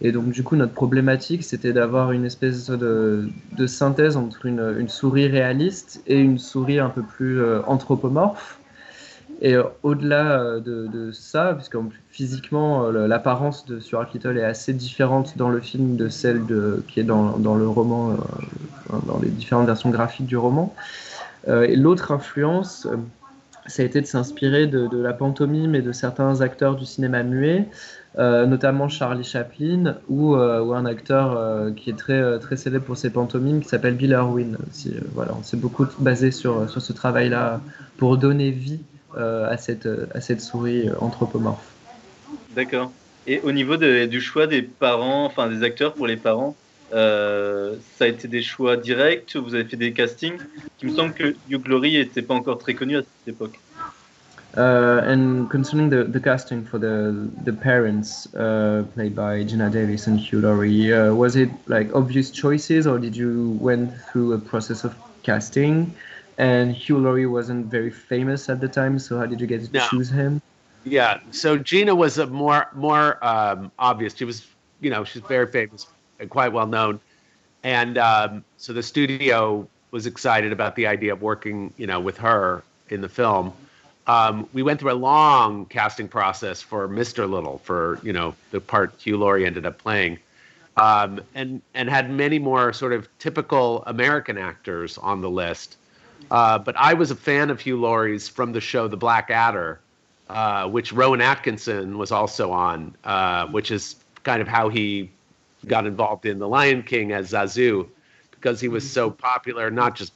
[0.03, 3.29] Et donc, du coup, notre problématique, c'était d'avoir une espèce de,
[3.67, 8.59] synthèse entre une, souris réaliste et une souris un peu plus euh, anthropomorphe.
[9.43, 11.77] Et euh, au-delà euh, de, de ça, puisque
[12.11, 16.43] physiquement, l'apparence de Stuart Little est assez différente dans le film de celle
[16.89, 18.17] qui est dans, le roman,
[19.07, 20.75] dans les différentes versions graphiques du roman.
[21.47, 22.87] Et l'autre influence,
[23.67, 27.67] ça a été de s'inspirer de la pantomime et de certains acteurs du cinéma muet,
[28.19, 32.97] euh, notamment Charlie Chaplin ou, euh, un acteur euh, qui est très, très célèbre pour
[32.97, 34.57] ses pantomimes qui s'appelle Bill Irwin.
[34.69, 34.95] aussi.
[35.15, 37.61] Voilà, on s'est beaucoup basé sur, sur ce travail-là
[37.99, 38.81] pour donner vie
[39.17, 41.73] à, cette, à cette souris anthropomorphe.
[42.55, 42.93] D'accord.
[43.27, 46.57] Et au niveau du choix des parents, enfin des acteurs pour les parents,
[46.93, 50.39] ça a été des choix directs Vous avez fait des castings?
[50.83, 53.59] Il me semble que Hugh Glory n'était pas encore très connu à cette époque.
[54.57, 60.09] Uh, and concerning the, the casting for the the parents uh, played by Gina Davis
[60.09, 64.39] and Hugh Laurie, uh, was it like obvious choices, or did you went through a
[64.39, 65.95] process of casting?
[66.37, 69.73] And Hugh Laurie wasn't very famous at the time, so how did you get to
[69.73, 69.87] No.
[69.89, 70.43] choose him?
[70.85, 71.21] Yeah.
[71.31, 74.17] So Gina was a more more um, obvious.
[74.17, 74.49] She was,
[74.81, 75.87] you know, she's very famous
[76.19, 76.99] and quite well known,
[77.63, 82.17] and um, so the studio was excited about the idea of working, you know, with
[82.19, 83.53] her in the film.
[84.07, 87.29] Um, we went through a long casting process for Mr.
[87.29, 90.19] Little, for you know the part Hugh Laurie ended up playing,
[90.77, 95.77] um, and and had many more sort of typical American actors on the list.
[96.31, 99.81] Uh, but I was a fan of Hugh Laurie's from the show The Black Adder,
[100.29, 105.11] uh, which Rowan Atkinson was also on, uh, which is kind of how he
[105.67, 107.89] got involved in The Lion King as Zazu,
[108.31, 110.13] because he was so popular, not just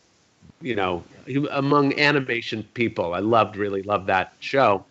[0.65, 1.05] you know
[1.51, 3.15] among animation people.
[3.15, 4.85] I loved, really loved that show.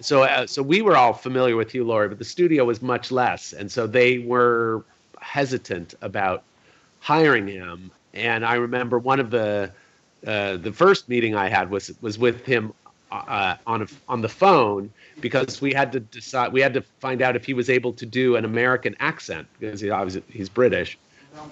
[0.00, 3.10] So, uh, so we were all familiar with Hugh Laurie, but the studio was much
[3.10, 4.84] less, and so they were
[5.20, 6.42] hesitant about
[7.00, 7.90] hiring him.
[8.12, 9.70] And I remember one of the
[10.26, 12.74] uh, the first meeting I had was was with him
[13.10, 17.22] uh, on a, on the phone because we had to decide we had to find
[17.22, 20.98] out if he was able to do an American accent because he obviously he's British,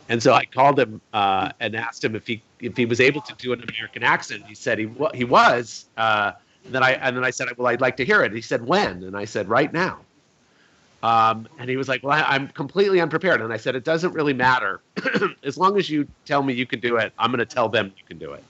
[0.09, 3.21] and so I called him uh, and asked him if he if he was able
[3.21, 4.47] to do an American accent.
[4.47, 5.87] He said he he was.
[5.97, 6.33] Uh,
[6.65, 8.33] and then I and then I said, well, I'd like to hear it.
[8.33, 9.03] He said, when?
[9.03, 9.99] And I said, right now.
[11.03, 13.41] Um, and he was like, well, I, I'm completely unprepared.
[13.41, 14.81] And I said, it doesn't really matter.
[15.43, 17.93] as long as you tell me you can do it, I'm going to tell them
[17.97, 18.45] you can do it.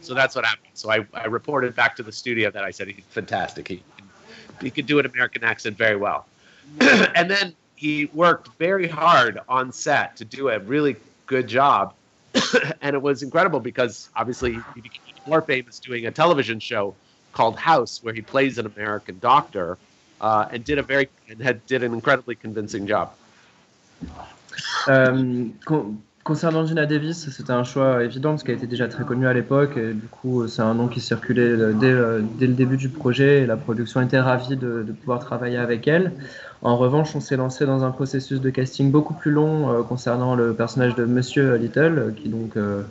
[0.00, 0.70] So that's what happened.
[0.72, 3.68] So I, I reported back to the studio that I said he's fantastic.
[3.68, 3.82] He
[4.62, 6.26] he could do an American accent very well.
[6.80, 10.96] and then he worked very hard on set to do a really
[11.26, 11.94] good job.
[12.80, 16.94] and it was incredible because obviously he became more famous doing a television show
[17.32, 19.78] called House, where he plays an American doctor,
[20.20, 23.12] uh, and did a very and had did an incredibly convincing job.
[25.64, 29.32] Con- concernant Gina Davis, c'était un choix évident parce qu'elle était déjà très connue à
[29.32, 32.76] l'époque et du coup c'est un nom qui circulait euh, dès, euh, dès le début
[32.76, 36.12] du projet et la production était ravie de, pouvoir travailler avec elle.
[36.62, 40.34] En revanche, on s'est lancé dans un processus de casting beaucoup plus long euh, concernant
[40.34, 42.82] le personnage de Monsieur Little euh, qui donc euh,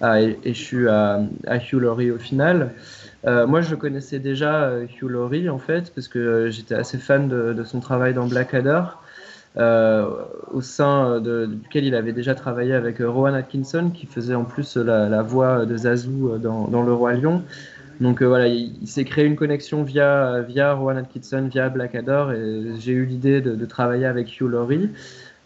[0.00, 2.70] a échu à, à Hugh Laurie au final.
[3.26, 6.98] Euh, moi, je connaissais déjà euh, Hugh Laurie en fait parce que euh, j'étais assez
[6.98, 9.05] fan de, de son travail dans Blackadder euh,
[9.56, 14.44] au sein de, duquel il avait déjà travaillé avec euh, Rowan Atkinson, qui faisait en
[14.44, 17.42] plus la, voix de Zazu euh, dans, Le Roi Lion.
[18.00, 22.80] Donc euh, voilà, il, s'est créé une connexion via, via Rowan Atkinson, via Blackadder, et
[22.80, 24.90] j'ai eu l'idée de, travailler avec Hugh Laurie.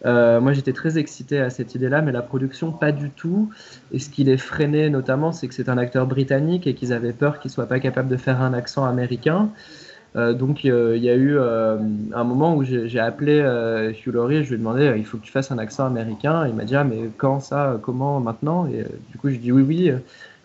[0.07, 3.51] Euh, moi, j'étais très excité à cette idée-là, mais la production, pas du tout.
[3.93, 7.13] Et ce qui les freinait notamment, c'est que c'est un acteur britannique et qu'ils avaient
[7.13, 9.51] peur qu'il soit pas capable de faire un accent américain.
[10.17, 11.77] Euh, donc, euh, il y a eu euh,
[12.15, 15.33] un moment où j'ai appelé Hugh Laurie je lui ai demandé il faut que tu
[15.33, 16.47] fasses un accent américain.
[16.47, 18.67] Il m'a dit ah, mais quand ça, comment, maintenant?
[18.67, 19.93] Et du coup, je dis oui, oui.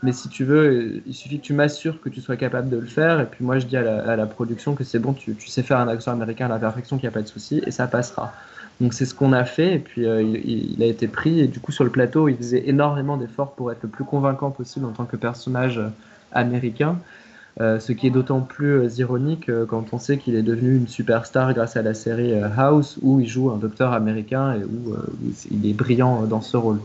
[0.04, 2.86] Mais si tu veux, il suffit que tu m'assures que tu sois capable de le
[2.86, 3.20] faire.
[3.22, 5.88] Et puis moi, je dis à la, production que c'est bon, tu, sais faire un
[5.88, 8.34] accent américain à la perfection, qu'il n'y a pas de souci, et ça passera.
[8.82, 11.72] Donc c'est ce qu'on a fait, et puis il, a été pris, et du coup
[11.72, 15.06] sur le plateau, il faisait énormément d'efforts pour être le plus convaincant possible en tant
[15.06, 15.82] que personnage
[16.34, 16.98] américain,
[17.62, 20.76] Euh, ce qui est d'autant plus euh, ironique euh, quand on sait qu'il est devenu
[20.76, 24.96] une superstar grâce à la série House, où il joue un docteur américain et où
[25.50, 26.82] il est brillant dans ce rôle.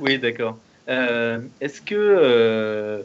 [0.00, 0.58] Oui, d'accord.
[0.88, 3.04] Est-ce que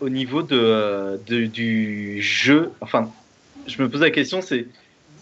[0.00, 3.10] au niveau de, du jeu, enfin,
[3.66, 4.66] je me pose la question, c'est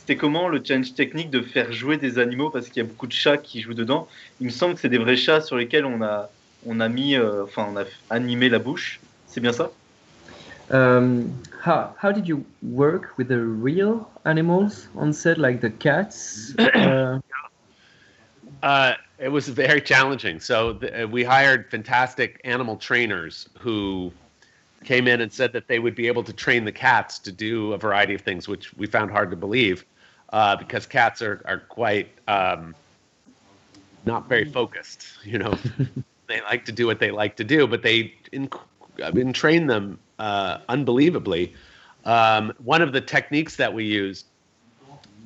[0.00, 2.50] c'était comment le challenge technique de faire jouer des animaux?
[2.50, 4.06] Parce qu'il y a beaucoup de chats qui jouent dedans.
[4.40, 6.28] Il me semble que c'est des vrais chats sur lesquels on a
[6.66, 9.00] on a mis, enfin, on a animé la bouche.
[9.26, 9.70] C'est bien ça?
[10.70, 16.54] Um, how, how did you work with the real animals on set, like the cats?
[16.74, 17.18] Uh,
[18.62, 20.40] Uh, it was very challenging.
[20.40, 24.10] So th- uh, we hired fantastic animal trainers who
[24.84, 27.72] came in and said that they would be able to train the cats to do
[27.74, 29.84] a variety of things, which we found hard to believe
[30.32, 32.74] uh, because cats are are quite um,
[34.06, 35.08] not very focused.
[35.24, 35.54] You know,
[36.26, 38.48] they like to do what they like to do, but they in,
[39.12, 41.54] Mean, train them uh, unbelievably.
[42.04, 44.26] Um, one of the techniques that we used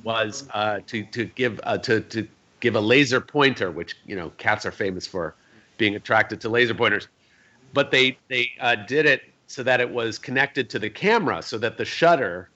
[0.03, 2.27] was uh, to to give uh, to to
[2.59, 5.35] give a laser pointer, which you know cats are famous for
[5.77, 7.07] being attracted to laser pointers,
[7.73, 11.57] but they they uh, did it so that it was connected to the camera, so
[11.57, 12.49] that the shutter,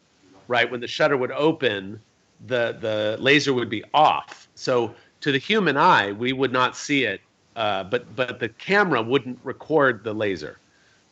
[0.48, 2.00] right when the shutter would open,
[2.48, 4.48] the the laser would be off.
[4.56, 7.22] So to the human eye, we would not see it,
[7.56, 10.60] uh, but but the camera wouldn't record the laser.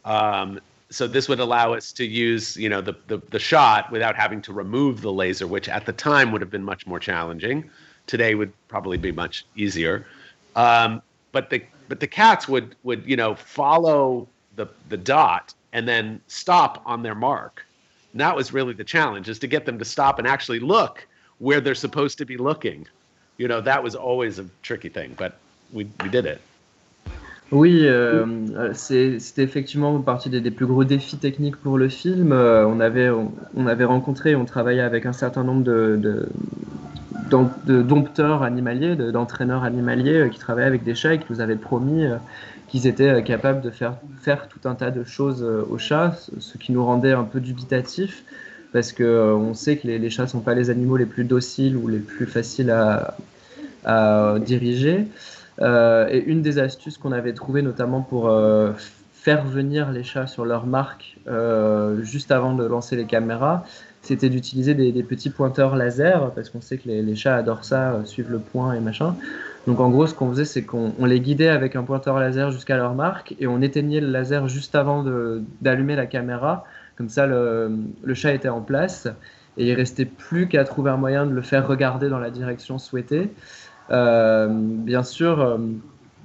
[0.05, 0.59] Um,
[0.89, 4.41] so this would allow us to use you know the, the the shot without having
[4.43, 7.69] to remove the laser, which at the time would have been much more challenging.
[8.07, 10.05] Today would probably be much easier.
[10.55, 11.01] Um,
[11.31, 16.21] but the but the cats would would you know follow the the dot and then
[16.27, 17.65] stop on their mark.
[18.11, 21.07] And that was really the challenge is to get them to stop and actually look
[21.39, 22.85] where they're supposed to be looking.
[23.37, 25.37] You know that was always a tricky thing, but
[25.71, 26.41] we we did it.
[27.51, 28.25] Oui, euh,
[28.73, 32.31] c'était effectivement partie des, plus gros défis techniques pour le film.
[32.31, 36.29] Euh, on avait, on, on avait rencontré, on travaillait avec un certain nombre de, de,
[37.29, 41.25] d'om- de dompteurs animaliers, de- d'entraîneurs animaliers euh, qui travaillaient avec des chats et qui
[41.29, 42.15] nous avaient promis euh,
[42.69, 43.97] qu'ils étaient capables de faire,
[44.47, 48.23] tout un tas de choses aux chats, ce- qui nous rendait un peu dubitatifs
[48.71, 51.75] parce que euh, on sait que les, chats sont pas les animaux les plus dociles
[51.75, 52.69] ou les plus faciles
[53.83, 55.07] à diriger.
[55.59, 58.71] Euh, et une des astuces qu'on avait trouvées, notamment pour euh,
[59.13, 63.65] faire venir les chats sur leur marque euh, juste avant de lancer les caméras,
[64.01, 67.65] c'était d'utiliser des, des petits pointeurs laser, parce qu'on sait que les, les chats adorent
[67.65, 69.15] ça, suivre le point et machin.
[69.67, 72.49] Donc en gros, ce qu'on faisait, c'est qu'on on les guidait avec un pointeur laser
[72.49, 75.05] jusqu'à leur marque, et on éteignait le laser juste avant
[75.61, 76.65] d'allumer la caméra.
[76.95, 77.71] Comme ça, le,
[78.03, 79.07] le chat était en place,
[79.57, 82.79] et il restait plus qu'à trouver un moyen de le faire regarder dans la direction
[82.79, 83.31] souhaitée.
[83.91, 85.57] Euh, bien sûr, euh,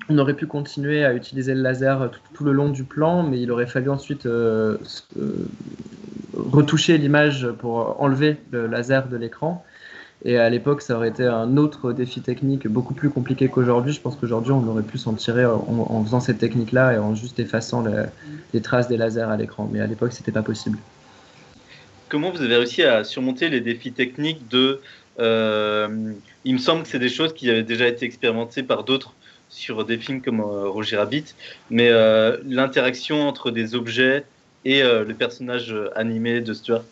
[0.08, 3.50] on aurait pu continuer à utiliser le laser tout, le long du plan, mais il
[3.50, 4.78] aurait fallu ensuite euh,
[6.34, 9.64] retoucher l'image pour enlever le laser de l'écran.
[10.24, 13.92] Et à l'époque, ça aurait été un autre défi technique beaucoup plus compliqué qu'aujourd'hui.
[13.92, 17.38] Je pense qu'aujourd'hui, on aurait pu s'en tirer en, faisant cette technique-là et en juste
[17.38, 18.06] effaçant le-
[18.54, 19.68] les traces des lasers à l'écran.
[19.70, 20.78] Mais à l'époque, c'était pas possible.
[22.08, 24.80] Comment vous avez réussi à surmonter les défis techniques de
[25.18, 26.12] euh,
[26.44, 29.14] Il me semble que c'est des choses qui avaient déjà été expérimentées par d'autres
[29.48, 31.34] sur des films comme euh, Roger Rabbit,
[31.70, 34.24] mais euh, l'interaction entre des objets
[34.64, 36.82] et euh, le personnage euh, animé de Stuart.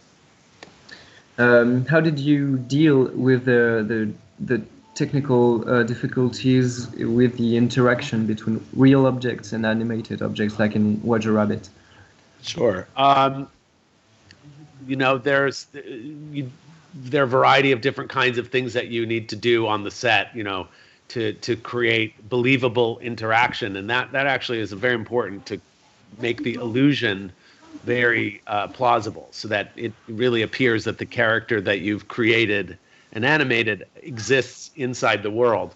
[1.37, 4.63] Um, how did you deal with the the, the
[4.95, 11.33] technical uh, difficulties with the interaction between real objects and animated objects, like in Roger
[11.33, 11.69] Rabbit?
[12.43, 12.87] Sure.
[12.97, 13.49] Um,
[14.87, 15.67] you know, there's
[16.33, 16.49] you,
[16.95, 19.85] there are a variety of different kinds of things that you need to do on
[19.85, 20.35] the set.
[20.35, 20.69] You know,
[21.09, 25.61] to to create believable interaction, and that that actually is very important to
[26.19, 27.33] make the illusion
[27.85, 32.79] very uh, plausible, so that it really appears that the character that you've created
[33.13, 35.75] and animated exists inside the world.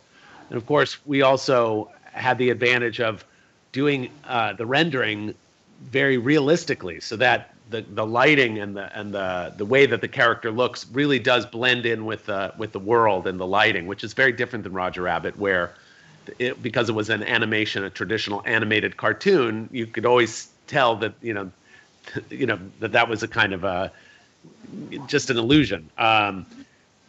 [0.51, 3.25] And of course, we also had the advantage of
[3.73, 5.35] doing uh, the rendering
[5.83, 10.09] very realistically, so that the, the lighting and the and the the way that the
[10.09, 14.05] character looks really does blend in with the with the world and the lighting, which
[14.05, 15.75] is very different than Roger Rabbit, where
[16.39, 21.15] it, because it was an animation, a traditional animated cartoon, you could always tell that
[21.23, 21.51] you know,
[22.31, 23.93] you know that that was a kind of a
[25.07, 25.89] just an illusion.
[25.99, 26.47] Um,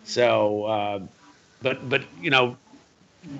[0.04, 1.00] so, uh,
[1.62, 2.58] but but you know,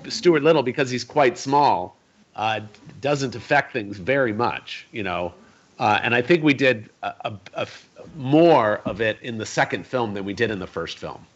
[0.08, 1.96] Stuart Little because he's quite small
[2.36, 2.60] uh,
[3.00, 4.86] doesn't affect things very much.
[4.92, 5.34] You know,
[5.80, 7.66] uh, and I think we did a, a, a
[8.16, 11.26] more of it in the second film than we did in the first film.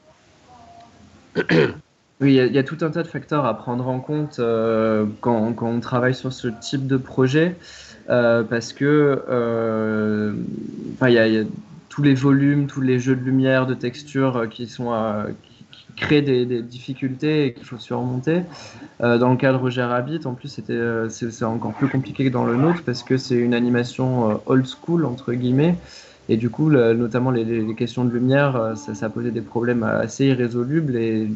[2.21, 5.53] Oui, il y, a tout un tas de facteurs à prendre en compte euh, quand,
[5.53, 7.57] quand, on travaille sur ce type de projet,
[8.09, 10.33] euh, parce que euh,
[11.03, 11.45] il y, y, a
[11.89, 14.93] tous les volumes, tous les jeux de lumière, de texture euh, qui sont
[15.43, 15.54] qui,
[15.97, 18.43] créent des, difficultés et qu'il faut surmonter.
[19.01, 22.45] dans le cas de Roger Rabbit, en plus, c'était c'est encore plus compliqué que dans
[22.45, 25.77] le nôtre parce que c'est une animation old school entre guillemets.
[26.29, 30.97] Et du coup, notamment les, questions de lumière, ça, ça posait des problèmes assez irrésolubles.
[30.97, 31.29] Et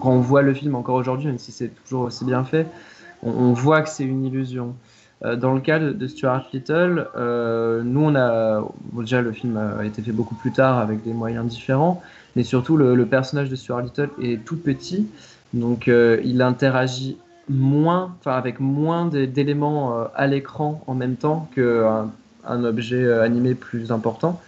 [0.00, 2.66] quand on voit le film encore aujourd'hui, même si c'est toujours aussi bien fait,
[3.22, 4.74] on, voit que c'est une illusion.
[5.24, 9.84] Euh, dans le cas de, Stuart Little, euh, nous on a déjà le film a
[9.84, 12.00] été fait beaucoup plus tard avec des moyens différents,
[12.36, 15.06] mais surtout le, personnage de Stuart Little est tout petit,
[15.54, 17.16] donc euh, il interagit
[17.48, 22.10] moins, enfin avec moins d'éléments euh, à l'écran en même temps qu'un
[22.46, 24.40] un objet euh, animé plus important.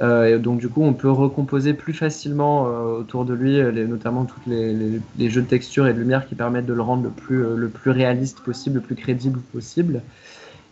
[0.00, 4.24] Euh, et donc du coup, on peut recomposer plus facilement euh, autour de lui, notamment
[4.24, 7.68] tous les, jeux de texture et de lumière qui permettent de le rendre euh, le
[7.68, 10.02] plus réaliste possible, le plus crédible possible.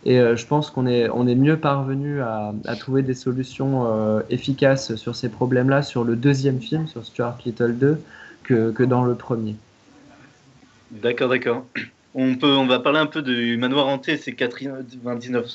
[0.05, 4.21] Et euh, je pense qu'on est, on est mieux parvenu à, trouver des solutions euh,
[4.29, 8.01] efficaces sur ces problèmes-là sur le deuxième film, sur Stuart Little 2,
[8.43, 9.55] que, que dans le premier.
[10.91, 11.65] D'accord, d'accord.
[12.13, 15.47] On, peut, on va parler un peu du manoir hanté, c'est 99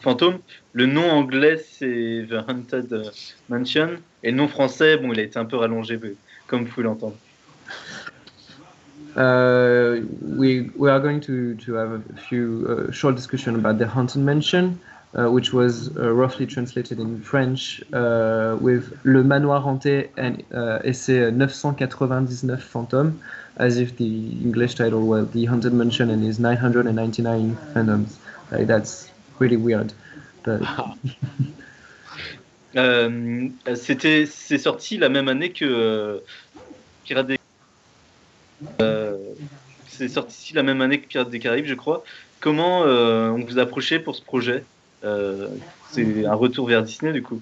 [0.00, 0.38] fantôme.
[0.72, 3.10] Le nom anglais, c'est The Haunted
[3.48, 3.90] Mansion.
[4.22, 5.98] Et le nom français, bon, il a été un peu rallongé,
[6.46, 7.16] comme vous pouvez l'entendre.
[9.16, 13.86] Uh, we we are going to to have a few uh, short discussion about the
[13.86, 14.78] haunted mansion,
[15.14, 20.42] uh, which was uh, roughly translated in French uh, with le manoir hanté and
[20.84, 23.14] et c'est 999 fantômes,
[23.56, 28.18] as if the English title was the haunted mansion and is 999 phantoms.
[28.50, 29.94] Like that's really weird.
[30.42, 30.60] But...
[32.76, 36.18] euh, c'était, c'est sorti la même année que euh,
[38.80, 39.16] euh,
[39.88, 42.04] c'est sorti la même année que Pirates des Caraïbes, je crois.
[42.40, 44.64] Comment euh, on vous a approché pour ce projet?
[45.04, 45.48] Euh,
[45.90, 47.40] C'est un retour vers Disney, du coup.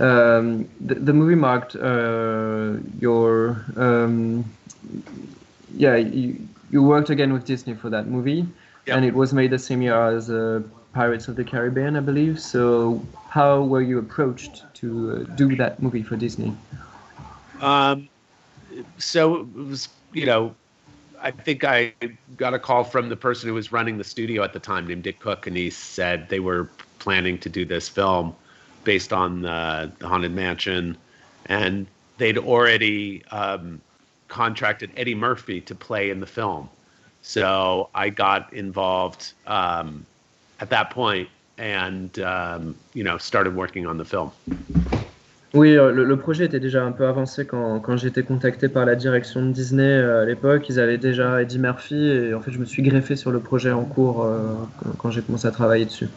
[0.00, 4.42] Um, the, the, movie marked uh, your um,
[5.76, 6.36] yeah you,
[6.70, 8.46] you worked again with Disney for that movie
[8.86, 8.96] yep.
[8.96, 10.62] and it was made the same year as uh,
[10.92, 12.38] Pirates of the Caribbean, I believe.
[12.38, 16.54] So, how were you approached to uh, do that movie for Disney?
[17.60, 18.08] Um,
[18.98, 20.54] so it was, you know,
[21.20, 21.94] I think I
[22.36, 25.04] got a call from the person who was running the studio at the time, named
[25.04, 26.68] Dick Cook, and he said they were
[26.98, 28.34] planning to do this film
[28.84, 30.96] based on the, Haunted Mansion,
[31.46, 31.86] and
[32.18, 33.80] they'd already um,
[34.28, 36.68] contracted Eddie Murphy to play in the film.
[37.22, 40.04] So I got involved um,
[40.58, 41.28] at that point
[41.58, 44.32] and um, you know started working on the film.
[45.54, 48.86] Oui, euh, le, projet était déjà un peu avancé quand, quand j'ai été contacté par
[48.86, 50.66] la direction de Disney euh, à l'époque.
[50.70, 53.70] Ils avaient déjà Eddie Murphy et en fait je me suis greffé sur le projet
[53.70, 54.54] en cours euh,
[54.96, 56.08] quand j'ai commencé à travailler dessus.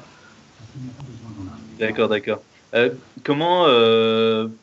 [1.79, 2.41] D'accord, d'accord.
[3.23, 3.65] Comment,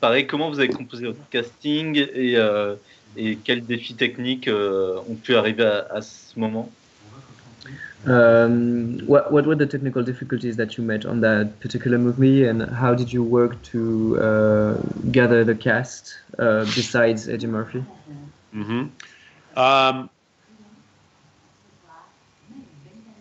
[0.00, 2.36] pareil, comment vous avez composé votre casting et,
[3.44, 6.70] quels défis techniques ont pu arriver à ce moment?
[8.04, 12.62] Um, what what were the technical difficulties that you met on that particular movie, and
[12.62, 14.74] how did you work to uh,
[15.12, 17.84] gather the cast uh, besides Eddie Murphy?
[18.52, 18.88] Mm-hmm.
[19.56, 20.10] Um,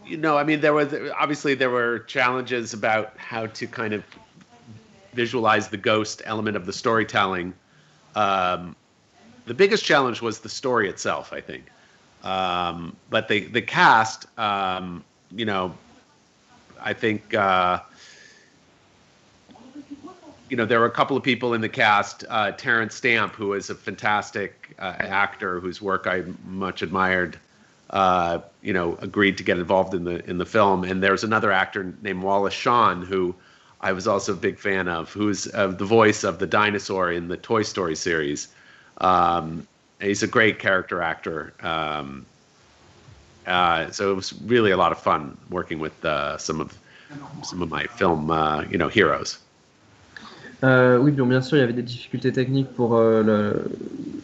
[0.05, 4.03] you know, I mean, there was obviously there were challenges about how to kind of
[5.13, 7.53] visualize the ghost element of the storytelling.
[8.15, 8.75] Um,
[9.45, 11.65] the biggest challenge was the story itself, I think.
[12.23, 15.73] Um, but the the cast, um, you know,
[16.79, 17.79] I think uh,
[20.49, 22.23] you know there were a couple of people in the cast.
[22.29, 27.37] Uh, Terrence Stamp, who is a fantastic uh, actor whose work I much admired,
[27.89, 30.83] uh, you know, agreed to get involved in the in the film.
[30.83, 33.35] And there's another actor named Wallace Shawn who.
[33.83, 37.37] I was also a big fan of, who's the voice of the dinosaur in the
[37.37, 38.47] Toy Story series.
[38.99, 39.67] Um,
[40.01, 41.53] he's a great character actor.
[41.61, 42.25] Um,
[43.47, 46.77] uh, so it was really a lot of fun working with uh, some of
[47.43, 49.39] some of my film, uh, you know, heroes.
[50.63, 53.71] Euh, oui, bien, sûr, il y avait des difficultés techniques pour euh, le-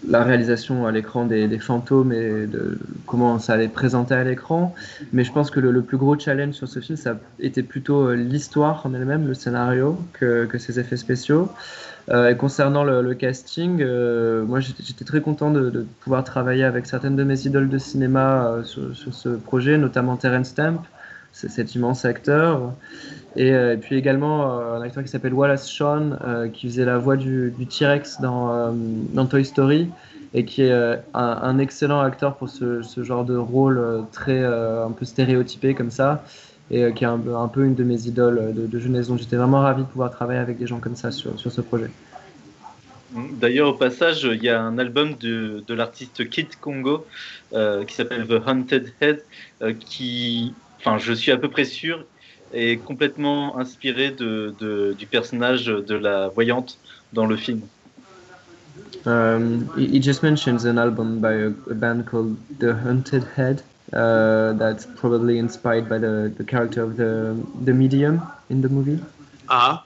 [0.08, 2.78] la réalisation à l'écran des, des fantômes et de
[3.08, 4.76] comment ça allait présenter à l'écran.
[5.14, 8.10] Mais je pense que le, le plus gros challenge sur ce film, ça été plutôt
[8.10, 11.50] euh, l'histoire en elle-même, le scénario, que, que ses effets spéciaux.
[12.10, 16.64] Euh, et concernant le, le casting, euh, moi j'étais très content de, de pouvoir travailler
[16.64, 20.84] avec certaines de mes idoles de cinéma euh, sur, sur ce projet, notamment Terence Stamp,
[21.34, 22.74] cet immense acteur.
[23.36, 26.86] Et, euh, et puis également euh, un acteur qui s'appelle Wallace Shawn, euh, qui faisait
[26.86, 28.74] la voix du, du T-Rex dans,
[29.14, 29.90] dans Toy Story,
[30.34, 33.82] et qui est un, un excellent acteur pour ce, ce genre de rôle
[34.12, 36.24] très un peu stéréotypé comme ça,
[36.70, 39.08] et euh, qui est un, peu- un peu une de mes idoles de, de jeunesse.
[39.08, 41.62] Donc j'étais vraiment ravi de pouvoir travailler avec des gens comme ça sur, sur ce
[41.62, 41.90] projet.
[43.40, 47.06] D'ailleurs, au passage, il y a un album de, de l'artiste Kid Congo
[47.54, 49.24] euh, qui s'appelle The Haunted Head,
[49.62, 52.04] euh, qui, enfin, je suis à peu près sûr,
[52.54, 56.78] est complètement inspiré de, de- du personnage de la voyante
[57.14, 57.62] dans le film.
[59.06, 63.64] Um, he, he just mentions an album by a, a band called The Haunted Head.
[63.94, 69.00] Uh, that's probably inspired by the, the character of the the medium in the movie.
[69.48, 69.80] Uh-huh.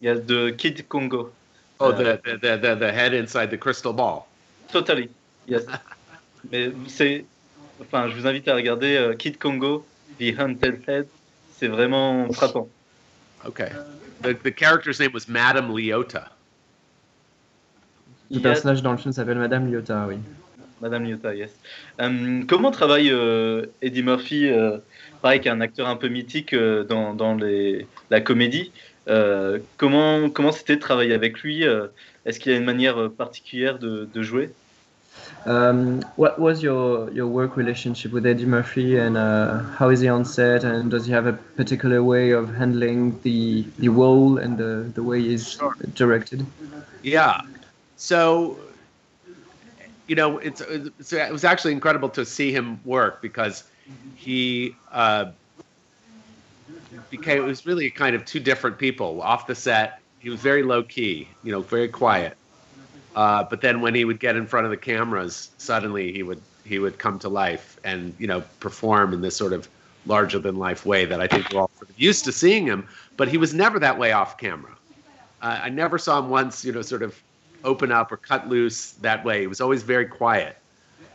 [0.00, 1.30] Il y a de Kid Congo.
[1.80, 4.28] Oh, Uh, the, the, the, the, the head inside the crystal ball.
[4.70, 5.08] Totally.
[5.46, 5.64] Yes.
[6.52, 7.24] Mais c'est,
[7.80, 9.84] enfin, je vous invite à regarder euh, Kid Congo,
[10.20, 11.06] The Haunted Head.
[11.58, 12.68] C'est vraiment frappant.
[13.44, 13.70] Okay.
[14.22, 16.28] The, the character's name was Madame Leota.
[18.30, 20.18] Le Il y a- personnage dans le film s'appelle Madame Lyota, oui.
[20.82, 21.50] Madame Lyotta, yes.
[22.00, 24.78] Euh, comment travaille euh, Eddie Murphy, euh,
[25.22, 28.72] pareil qu'un acteur un peu mythique euh, dans, dans les, la comédie
[29.08, 31.86] euh, Comment comment c'était de travailler avec lui euh,
[32.26, 34.50] Est-ce qu'il y a une manière particulière de, de jouer?
[35.44, 40.08] Um, what was your your work relationship with Eddie Murphy, and uh, how is he
[40.08, 40.64] on set?
[40.64, 45.02] And does he have a particular way of handling the the role and the the
[45.02, 45.58] way he's
[45.94, 46.46] directed?
[47.02, 47.42] Yeah.
[47.96, 48.56] So,
[50.06, 53.64] you know, it's, it's it was actually incredible to see him work because
[54.16, 55.30] he uh,
[57.10, 60.00] became it was really kind of two different people off the set.
[60.18, 62.36] He was very low key, you know, very quiet.
[63.14, 66.40] Uh, but then when he would get in front of the cameras, suddenly he would
[66.64, 69.68] he would come to life and you know perform in this sort of
[70.06, 72.88] larger than life way that I think we're all sort of used to seeing him.
[73.16, 74.72] But he was never that way off camera.
[75.40, 77.20] Uh, I never saw him once, you know, sort of
[77.64, 79.40] open up or cut loose that way.
[79.40, 80.56] He was always very quiet.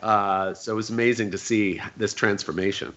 [0.02, 2.94] So it was amazing to see this transformation.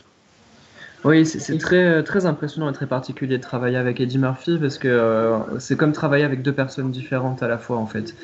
[1.03, 4.89] Oui, c'est très, très impressionnant et très particulier de travailler avec Eddie Murphy parce que
[4.89, 8.15] euh, c'est comme travailler avec deux personnes différentes à la fois en fait.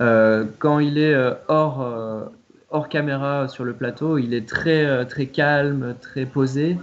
[0.00, 2.24] Euh, quand il est euh, hors, euh,
[2.68, 6.76] hors caméra sur le plateau, il est très, euh, très calme, très posé,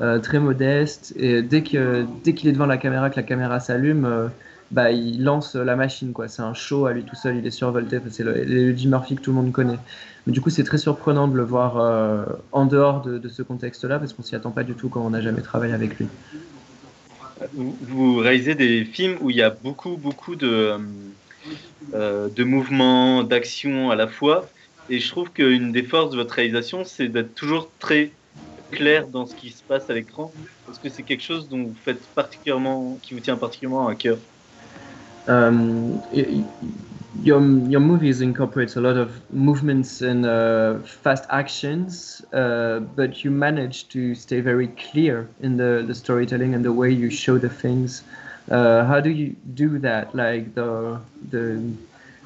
[0.00, 3.60] euh, très modeste et dès que dès qu'il est devant la caméra, que la caméra
[3.60, 4.26] s'allume, euh,
[4.70, 6.28] bah, il lance la machine quoi.
[6.28, 7.98] C'est un show à lui tout seul, il est survolté.
[8.10, 9.78] C'est Eddie Murphy que tout le monde connaît.
[10.26, 13.98] Mais du coup, c'est très surprenant de le voir euh, en dehors de, ce contexte-là
[13.98, 16.08] parce qu'on s'y attend pas du tout quand on n'a jamais travaillé avec lui.
[17.54, 20.76] vous, réalisez des films où il y a beaucoup beaucoup de
[21.94, 24.48] euh, de mouvements, d'actions à la fois,
[24.90, 28.10] et je trouve qu'une des forces de votre réalisation, c'est d'être toujours très
[28.72, 30.32] clair dans ce qui se passe à l'écran.
[30.68, 34.18] Est-ce que c'est quelque chose dont vous faites particulièrement, qui vous tient particulièrement à cœur
[35.28, 36.44] Um, y-
[37.22, 43.30] your your movies incorporates a lot of movements and uh, fast actions, uh, but you
[43.30, 47.48] manage to stay very clear in the, the storytelling and the way you show the
[47.48, 48.02] things.
[48.50, 50.14] Uh, how do you do that?
[50.14, 51.00] Like the
[51.30, 51.62] the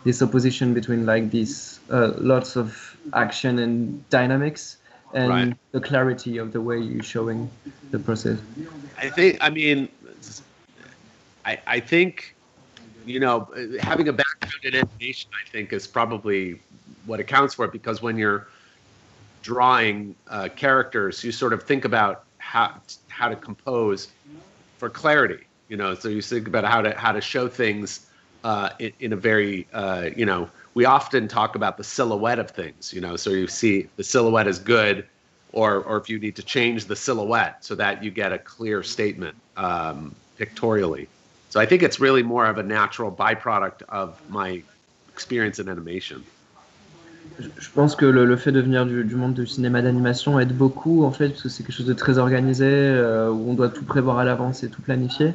[0.05, 4.77] this opposition between like these uh, lots of action and dynamics
[5.12, 5.56] and Right.
[5.72, 7.51] the clarity of the way you're showing
[7.90, 8.39] the process.
[8.98, 9.89] I think, I mean,
[11.44, 12.36] I, I think,
[13.06, 13.48] you know,
[13.81, 16.60] having a background in animation, I think, is probably
[17.06, 18.48] what accounts for it because when you're
[19.43, 22.74] drawing uh, characters, you sort of think about how
[23.09, 24.09] how to compose
[24.78, 25.44] for clarity.
[25.68, 28.06] You know, so you think about how to how to show things
[28.44, 30.48] uh, in, in a very uh, you know.
[30.74, 32.93] We often talk about the silhouette of things.
[32.93, 35.06] You know, so you see the silhouette is good,
[35.52, 38.82] or or if you need to change the silhouette so that you get a clear
[38.82, 41.09] statement um, pictorially.
[41.51, 44.62] So I think it's really more of a natural byproduct of my
[45.12, 46.22] experience in animation.
[47.59, 51.12] Je pense que le, fait de venir du, monde du cinéma d'animation aide beaucoup en
[51.12, 54.18] fait parce que c'est quelque chose de très organisé euh, où on doit tout prévoir
[54.18, 55.32] à l'avance et tout planifier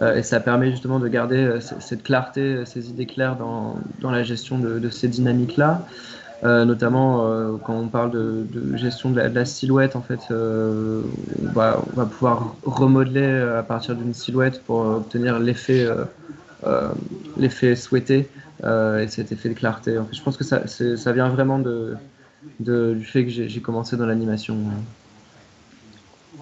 [0.00, 4.22] Euh, et ça permet justement de garder euh, cette clarté, ces idées claires dans, la
[4.22, 5.86] gestion de, ces dynamiques là.
[6.42, 11.02] Euh, notamment euh, quand on parle de, gestion de la, silhouette, en fait, euh,
[11.42, 11.80] on, va,
[12.10, 13.24] pouvoir remodeler
[13.56, 15.86] à partir d'une silhouette pour obtenir l'effet
[17.36, 18.28] l'effet souhaité
[18.62, 19.98] et cet effet de clarté.
[20.12, 21.96] Je pense que ça, ça vient vraiment de,
[22.58, 24.56] du fait que j'ai commencé dans l'animation.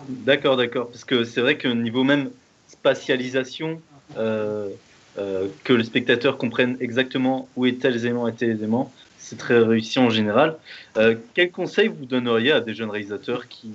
[0.09, 0.89] D'accord, d'accord.
[0.89, 2.31] Parce que c'est vrai qu'au niveau même
[2.69, 3.81] spatialisation,
[4.17, 9.99] que le spectateur comprenne exactement où est tels éléments et tels éléments, c'est très réussi
[9.99, 10.57] en général.
[10.97, 13.73] Euh, quel conseil vous donneriez à des jeunes réalisateurs qui,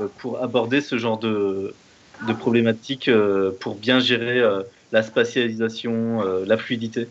[0.00, 1.72] euh, pour aborder ce genre de,
[2.26, 7.08] de problématiques, euh, pour bien gérer euh, la spatialisation, la fluidité?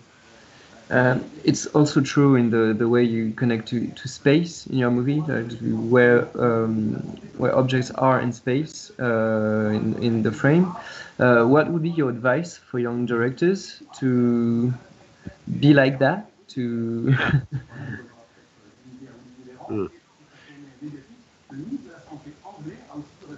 [0.91, 4.91] Uh, it's also true in the, the way you connect to, to space in your
[4.91, 5.52] movie, like
[5.90, 6.94] where um,
[7.38, 10.72] where objects are in space uh, in, in the frame.
[11.19, 14.72] Uh, what would be your advice for young directors to
[15.60, 16.30] be like that?
[16.54, 17.14] To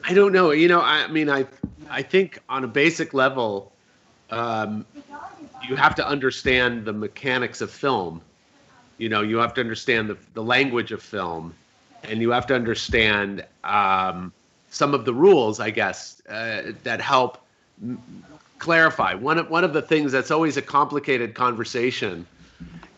[0.03, 0.51] I don't know.
[0.51, 1.45] You know, I mean, I
[1.89, 3.75] I think on a basic level,
[4.29, 4.85] um,
[5.59, 8.23] you have to understand the mechanics of film.
[8.97, 11.57] You know, you have to understand the, the language of film,
[12.03, 14.33] and you have to understand um,
[14.67, 17.45] some of the rules, I guess, uh, that help
[17.81, 18.25] m-
[18.59, 19.13] clarify.
[19.15, 22.27] One of one of the things that's always a complicated conversation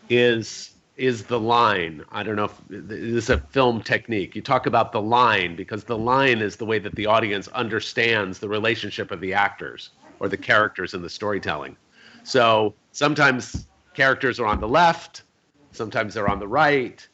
[0.08, 2.04] is is the line.
[2.10, 4.34] I don't know if this is a film technique.
[4.34, 8.40] You talk about the line because the line is the way that the audience understands
[8.40, 11.76] the relationship of the actors or the characters in the storytelling.
[12.24, 15.22] So sometimes characters are on the left,
[15.70, 17.06] sometimes they're on the right,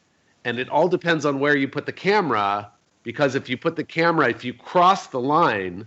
[0.45, 2.71] and it all depends on where you put the camera.
[3.03, 5.85] Because if you put the camera, if you cross the line,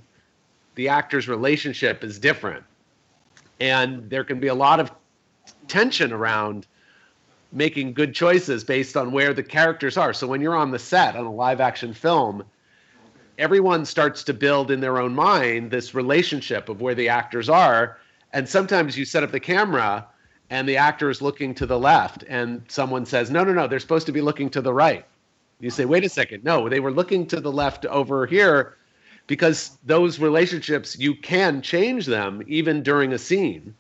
[0.77, 2.65] the actor's relationship is different.
[3.59, 4.93] And there can be a lot of
[5.67, 6.69] tension around
[7.53, 10.13] making good choices based on where the characters are.
[10.13, 12.45] So when you're on the set on a live action film,
[13.39, 17.99] everyone starts to build in their own mind this relationship of where the actors are.
[18.33, 20.07] And sometimes you set up the camera
[20.51, 23.79] and the actor is looking to the left and someone says no no no they're
[23.79, 25.05] supposed to be looking to the right.
[25.61, 26.45] You say wait a second.
[26.45, 28.77] No they were looking to the left over here
[29.27, 33.75] because those relationships you can change them even during a scene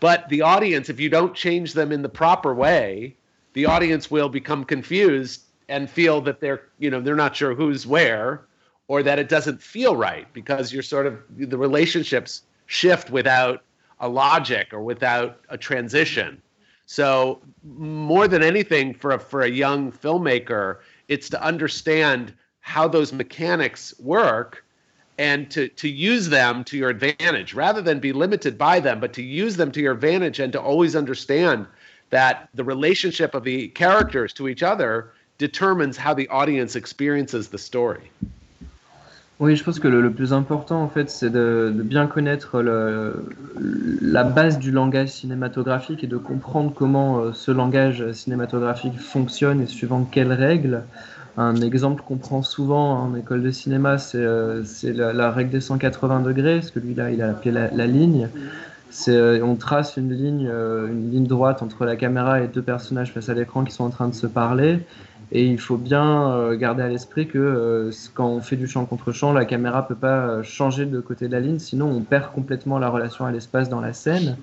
[0.00, 3.14] but the audience if you don't change them in the proper way
[3.54, 7.86] the audience will become confused and feel that they're you know they're not sure who's
[7.86, 8.42] where
[8.88, 13.62] or that it doesn't feel right because you're sort of the relationships shift without
[14.00, 16.40] a logic or without a transition.
[16.86, 23.12] So more than anything for a, for a young filmmaker, it's to understand how those
[23.12, 24.64] mechanics work
[25.18, 29.12] and to, to use them to your advantage rather than be limited by them, but
[29.14, 31.66] to use them to your advantage and to always understand
[32.10, 37.58] that the relationship of the characters to each other determines how the audience experiences the
[37.58, 38.10] story.
[39.40, 44.58] Oui, je pense que le, plus important, en fait, c'est de, bien connaître la base
[44.58, 50.32] du langage cinématographique et de comprendre comment euh, ce langage cinématographique fonctionne et suivant quelles
[50.32, 50.82] règles.
[51.40, 56.22] Un exemple qu'on prend souvent en école de cinéma, c'est euh, la, règle des 180
[56.22, 58.28] degrés, parce que lui, là, il a appelé la, ligne.
[59.06, 63.12] Euh, on trace une ligne, euh, une ligne droite entre la caméra et deux personnages
[63.12, 64.80] face à l'écran qui sont en train de se parler.
[65.30, 69.32] Et il faut bien garder à l'esprit que quand on fait du champ contre champ,
[69.32, 72.88] la caméra peut pas changer de côté de la ligne, sinon on perd complètement la
[72.88, 74.38] relation à l'espace dans la scène.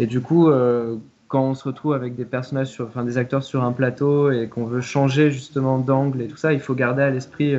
[0.00, 0.50] Et du coup,
[1.28, 4.48] quand on se retrouve avec des personnages, sur, enfin des acteurs sur un plateau et
[4.48, 7.56] qu'on veut changer justement d'angle et tout ça, il faut garder à l'esprit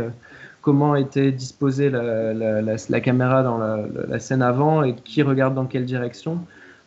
[0.61, 6.39] comment était disposée la caméra dans la, scène avant et qui regarde dans quelle direction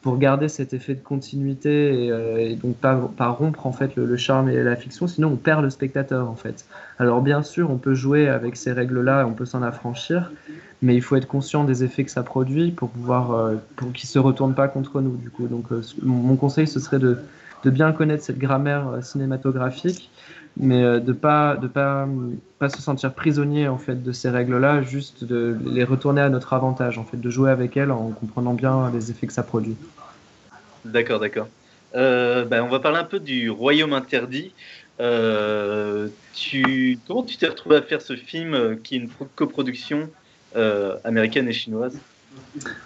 [0.03, 3.97] pour garder cet effet de continuité et, euh, et donc pas, pas, rompre en fait
[3.97, 6.65] le, le, charme et la fiction, sinon on perd le spectateur en fait.
[6.99, 10.33] Alors bien sûr, on peut jouer avec ces règles-là, on peut s'en affranchir,
[10.81, 14.09] mais il faut être conscient des effets que ça produit pour pouvoir, euh, pour qu'ils
[14.09, 15.17] se retournent pas contre nous.
[15.17, 17.19] Du coup, donc euh, mon conseil ce serait de,
[17.63, 20.11] de bien connaître cette grammaire euh, cinématographique
[20.57, 22.09] mais euh, de pas de pas
[22.59, 26.53] pas se sentir prisonnier en fait de ces règles-là, juste de les retourner à notre
[26.53, 29.77] avantage en fait, de jouer avec elles en comprenant bien les effets que ça produit.
[30.85, 31.49] D'accord, d'accord.
[31.95, 34.53] Euh, ben, on va parler un peu du Royaume interdit.
[35.01, 40.11] Euh, tu, comment tu t'es retrouvé à faire ce film qui est une coproduction
[41.05, 41.99] américaine et chinoise?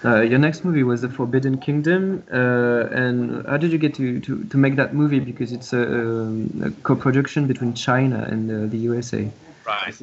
[0.04, 4.20] Uh, your next movie was The Forbidden Kingdom, uh, and how did you get to,
[4.20, 5.18] to, to make that movie?
[5.20, 9.30] Because it's a, a, a co-production between China and uh, the USA.
[9.66, 9.94] Right.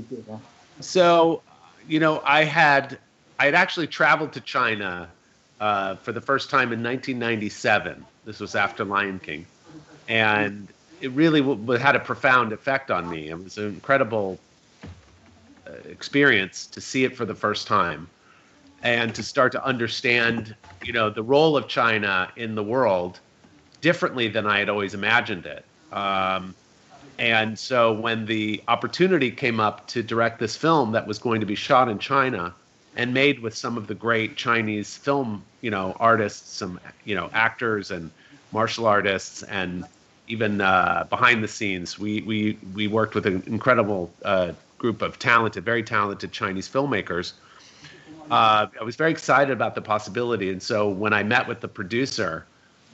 [0.80, 1.42] So,
[1.88, 2.98] you know, I had
[3.40, 5.10] I had actually traveled to China
[5.60, 8.04] uh, for the first time in 1997.
[8.26, 9.46] This was after Lion King,
[10.08, 10.68] and
[11.02, 11.42] it really
[11.78, 13.30] had a profound effect on me.
[13.30, 14.40] It was an incredible
[15.68, 18.08] uh, experience to see it for the first time
[18.84, 23.20] and to start to understand, you know, the role of China in the world
[23.82, 25.66] differently than I had always imagined it.
[25.92, 26.56] Um,
[27.20, 31.46] and so when the opportunity came up to direct this film that was going to
[31.46, 32.54] be shot in China
[32.96, 37.30] and made with some of the great Chinese film, you know, artists, some, you know,
[37.34, 38.10] actors and
[38.52, 39.86] martial artists and
[40.28, 45.20] even uh, behind the scenes, we, we, we worked with an incredible uh, group of
[45.20, 47.34] talented, very talented Chinese filmmakers.
[48.30, 50.52] Uh, I was very excited about the possibility.
[50.52, 52.46] And so when I met with the producer,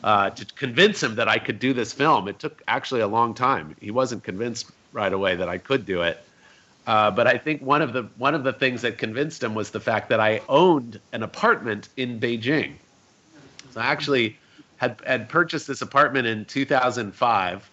[0.03, 2.27] uh, to convince him that I could do this film.
[2.27, 3.75] It took actually a long time.
[3.81, 6.23] He wasn't convinced right away that I could do it.
[6.85, 9.71] Uh, but I think one of the one of the things that convinced him was
[9.71, 12.75] the fact that I owned an apartment in Beijing.
[13.71, 14.37] So I actually
[14.77, 17.69] had had purchased this apartment in 2005,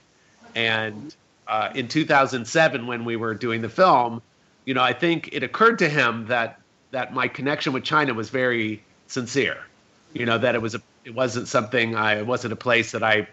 [0.56, 1.14] and
[1.46, 4.20] uh, in 2007 when we were doing the film,
[4.64, 6.58] you know, I think it occurred to him that
[6.94, 9.58] that my connection with China was very sincere.
[10.12, 13.02] You know, that it was a it wasn't something I it wasn't a place that
[13.02, 13.28] I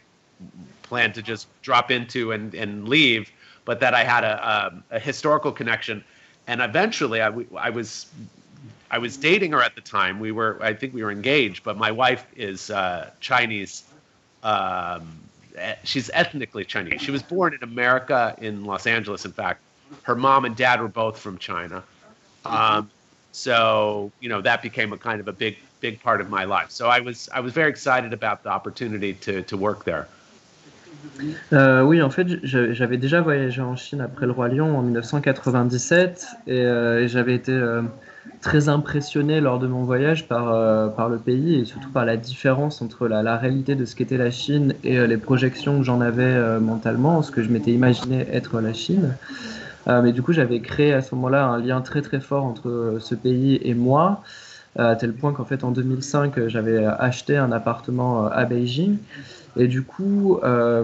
[0.81, 3.31] planned to just drop into and and leave,
[3.63, 6.03] but that I had a a, a historical connection.
[6.47, 8.07] And eventually, I, I was
[8.89, 10.19] I was dating her at the time.
[10.19, 13.83] We were I think we were engaged, but my wife is uh, Chinese.
[14.41, 15.19] Um,
[15.83, 16.99] she's ethnically Chinese.
[16.99, 19.23] She was born in America in Los Angeles.
[19.23, 19.61] In fact,
[20.01, 21.83] her mom and dad were both from China.
[22.43, 22.89] Um,
[23.31, 26.69] so you know that became a kind of a big big part of my life.
[26.69, 30.07] So I was I was very excited about the opportunity to to work there.
[31.53, 36.27] Euh, oui, en fait, j'avais déjà voyagé en Chine après le Roi Lion en 1997
[36.47, 37.81] et, euh, et j'avais été euh,
[38.41, 42.81] très impressionné lors de mon voyage par, par le pays et surtout par la différence
[42.81, 47.21] entre la, réalité de ce qu'était la Chine et les projections que j'en avais mentalement,
[47.21, 49.15] ce que je m'étais imaginé être la Chine.
[49.87, 53.15] Mais du coup, j'avais créé à ce moment-là un lien très très fort entre ce
[53.15, 54.21] pays et moi
[54.77, 58.97] à tel point qu'en fait en 2005 j'avais acheté un appartement à Beijing.
[59.57, 60.83] Et du coup euh,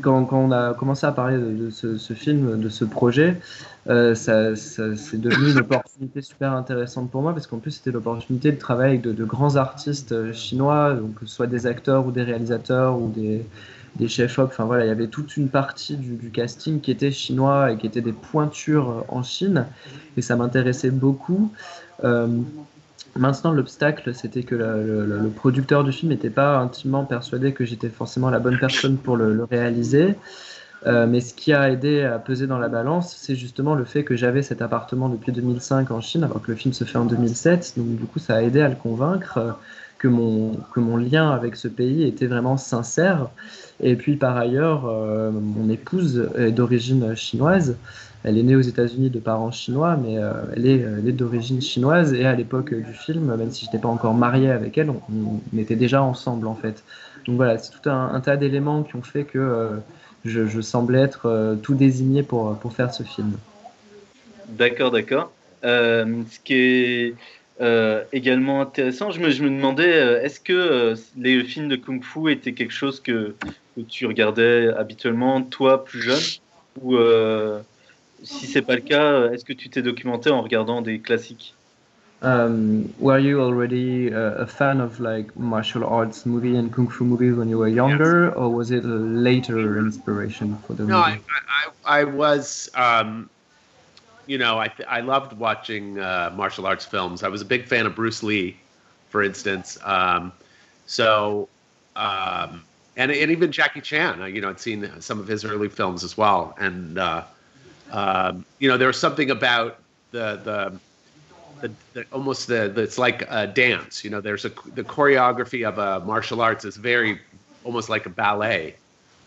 [0.00, 3.40] quand, on a commencé à parler de, ce, film, de ce projet,
[3.88, 7.90] euh, ça, ça c'est devenu une opportunité super intéressante pour moi parce qu'en plus c'était
[7.90, 12.06] l'opportunité de travailler avec de, de, grands artistes chinois, donc que ce soit des acteurs
[12.06, 13.44] ou des réalisateurs ou des,
[13.96, 14.50] des chefs-op.
[14.52, 17.86] Enfin voilà, il y avait toute une partie du, casting qui était chinois et qui
[17.86, 19.66] était des pointures en Chine
[20.16, 21.52] et ça m'intéressait beaucoup.
[22.04, 22.26] Euh,
[23.18, 28.30] Maintenant, l'obstacle, c'était que le, producteur du film n'était pas intimement persuadé que j'étais forcément
[28.30, 30.14] la bonne personne pour le, réaliser.
[30.86, 34.04] Euh, mais ce qui a aidé à peser dans la balance, c'est justement le fait
[34.04, 37.06] que j'avais cet appartement depuis 2005 en Chine, alors que le film se fait en
[37.06, 37.74] 2007.
[37.76, 39.52] Donc, du coup, ça a aidé à le convaincre euh,
[39.98, 43.30] que mon, que mon lien avec ce pays était vraiment sincère.
[43.80, 47.76] Et puis, par ailleurs, euh, mon épouse est d'origine chinoise.
[48.24, 52.12] Elle est née aux États-Unis de parents chinois, mais euh, elle est, d'origine chinoise.
[52.14, 55.58] Et à l'époque du film, même si je n'étais pas encore marié avec elle, on,
[55.58, 56.82] était déjà ensemble en fait.
[57.26, 59.68] Donc voilà, c'est tout un, tas d'éléments qui ont fait que euh,
[60.24, 63.32] je, je, semblais être tout désigné pour, pour faire ce film.
[64.48, 65.30] D'accord, d'accord.
[65.62, 67.14] Ce qui est
[67.60, 72.30] euh, également intéressant, je me, je me demandais, est-ce que les films de Kung Fu
[72.30, 73.34] étaient quelque chose que,
[73.76, 76.22] que tu regardais habituellement, toi, plus jeune?
[76.82, 76.96] Ou
[78.22, 81.54] si c'est pas le cas, est-ce que tu t'es documenté en regardant des classiques?
[82.22, 87.04] Um, Were you already uh, a fan of like martial arts movie and kung fu
[87.04, 88.34] movies when you were younger, yes.
[88.36, 91.20] or was it a later inspiration for the no, movie?
[91.20, 92.70] No, I, I, I, was.
[92.74, 93.28] Um,
[94.26, 97.22] you know, I I loved watching uh, martial arts films.
[97.22, 98.56] I was a big fan of Bruce Lee,
[99.08, 99.78] for instance.
[99.84, 100.32] Um,
[100.86, 101.48] so,
[101.94, 102.62] um,
[102.96, 104.20] and and even Jackie Chan.
[104.34, 106.98] You know, I'd seen some of his early films as well, and.
[106.98, 107.24] Uh,
[107.90, 109.78] um, you know, there was something about
[110.10, 110.80] the the,
[111.60, 114.04] the, the almost the, the, it's like a dance.
[114.04, 117.20] You know, there's a the choreography of a martial arts is very
[117.64, 118.76] almost like a ballet.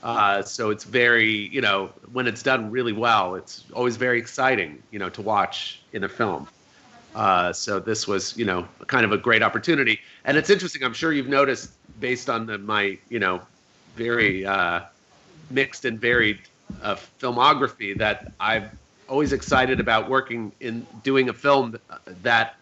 [0.01, 4.81] Uh, so it's very, you know, when it's done really well, it's always very exciting,
[4.91, 6.47] you know, to watch in a film.
[7.15, 9.99] Uh, so this was, you know, kind of a great opportunity.
[10.23, 10.83] And it's interesting.
[10.83, 13.41] I'm sure you've noticed, based on the, my, you know,
[13.95, 14.81] very uh,
[15.49, 16.39] mixed and varied
[16.81, 18.69] a filmography that I'm
[19.07, 21.79] always excited about working in doing a film
[22.21, 22.55] that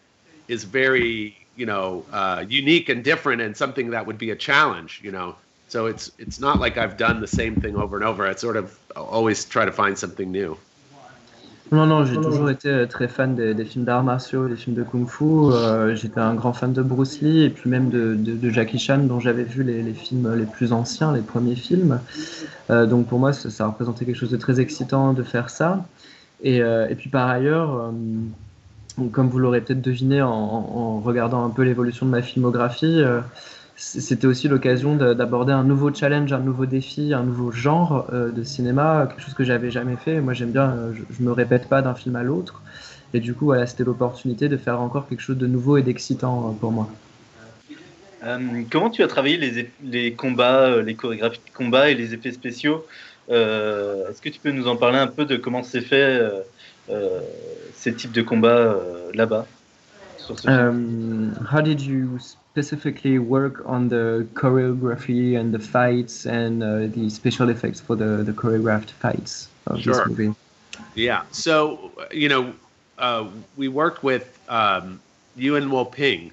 [0.47, 5.01] is very you know uh, unique and different and something that would be a challenge
[5.03, 5.35] you know
[5.68, 8.56] so it's it's not like I've done the same thing over and over I sort
[8.56, 10.57] of always try to find something new
[11.72, 14.84] Non, non, j'ai toujours été euh, très fan des, films d'arts martiaux, des films de
[14.84, 15.26] kung-fu.
[15.26, 18.99] Euh, J'étais un grand fan de Bruce Lee et puis même de, de, Jackie Chan,
[18.99, 21.99] dont j'avais vu les, les, films les plus anciens, les premiers films.
[22.69, 25.85] Euh, donc pour moi, ça, représentait quelque chose de très excitant de faire ça.
[26.41, 27.91] Et, et puis par ailleurs,
[29.11, 33.02] comme vous l'aurez peut-être deviné en, regardant un peu l'évolution de ma filmographie,
[33.77, 38.43] c'était aussi l'occasion d'aborder un nouveau challenge, un nouveau défi, un nouveau genre euh, de
[38.43, 40.19] cinéma, quelque chose que j'avais jamais fait.
[40.19, 42.63] Moi, j'aime bien, euh, je, je, me répète pas d'un film à l'autre.
[43.13, 46.49] Et du coup, voilà, c'était l'opportunité de faire encore quelque chose de nouveau et d'excitant
[46.49, 46.89] euh, pour moi.
[48.23, 52.31] Euh, comment tu as travaillé les, les, combats, les chorégraphies de combat et les effets
[52.31, 52.83] spéciaux
[53.29, 56.19] Est-ce que tu peux nous en parler un peu de comment c'est fait
[57.75, 58.75] ces types de combats
[59.13, 59.45] là-bas
[60.47, 62.17] um, How did you
[62.57, 68.23] specifically work on the choreography and the fights and uh, the special effects for the,
[68.23, 69.93] the choreographed fights of sure.
[69.93, 70.34] this movie.
[70.95, 71.21] Yeah.
[71.31, 72.55] So, you know,
[72.97, 73.27] uh,
[73.57, 74.99] we worked with um,
[75.35, 76.31] Yuan Woping,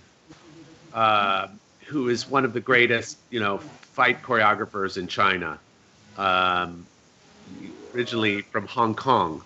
[0.95, 1.49] uh,
[1.85, 5.59] who is one of the greatest, you know, fight choreographers in China,
[6.17, 6.87] um,
[7.95, 9.43] originally from Hong Kong.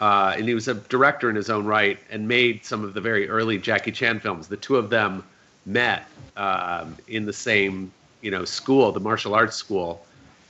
[0.00, 3.00] Uh, and he was a director in his own right and made some of the
[3.00, 4.46] very early Jackie Chan films.
[4.46, 5.24] The two of them
[5.66, 6.06] met
[6.36, 10.04] um, in the same you know school, the martial arts school,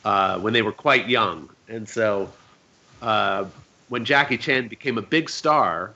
[0.04, 1.48] uh, when they were quite young.
[1.68, 2.30] And so
[3.02, 3.44] uh,
[3.88, 5.92] when Jackie Chan became a big star,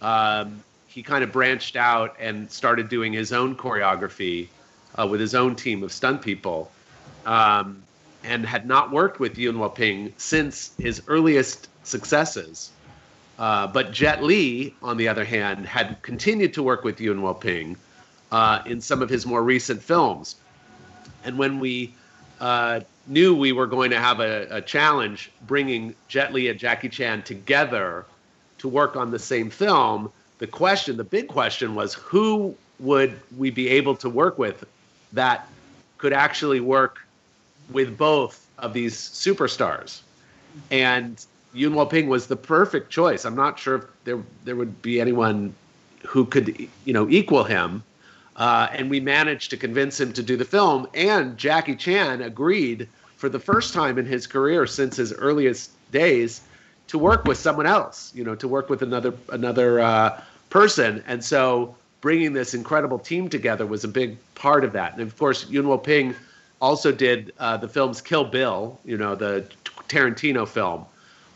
[0.00, 4.48] um, he kind of branched out and started doing his own choreography
[4.98, 6.70] uh, with his own team of stunt people.
[7.26, 7.82] Um,
[8.24, 12.70] and had not worked with Yun Waping since his earliest successes.
[13.38, 17.76] Uh, but Jet Li, on the other hand, had continued to work with Yun Waping
[18.32, 20.36] uh, in some of his more recent films.
[21.24, 21.94] And when we
[22.40, 26.88] uh, knew we were going to have a, a, challenge bringing Jet Li and Jackie
[26.88, 28.04] Chan together
[28.58, 33.50] to work on the same film, the question, the big question was who would we
[33.50, 34.64] be able to work with
[35.12, 35.48] that
[35.96, 37.00] could actually work
[37.70, 40.02] with both of these superstars?
[40.70, 41.24] And
[41.54, 43.24] Yun Waping was the perfect choice.
[43.24, 45.54] I'm not sure if there there would be anyone
[46.06, 47.82] who could you know equal him.
[48.38, 50.86] Uh, and we managed to convince him to do the film.
[50.94, 56.40] And Jackie Chan agreed for the first time in his career since his earliest days
[56.86, 60.20] to work with someone else, you know, to work with another another uh,
[60.50, 61.02] person.
[61.06, 64.92] And so bringing this incredible team together was a big part of that.
[64.92, 66.14] And of course, Yun Wo Ping
[66.60, 69.46] also did uh, the films Kill Bill, you know, the
[69.88, 70.86] Tarantino film.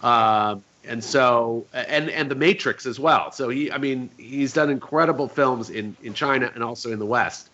[0.02, 0.56] Uh,
[0.86, 3.32] and so and and the matrix as well.
[3.32, 7.06] So he i mean he's done incredible films in in china and also in the
[7.06, 7.48] west.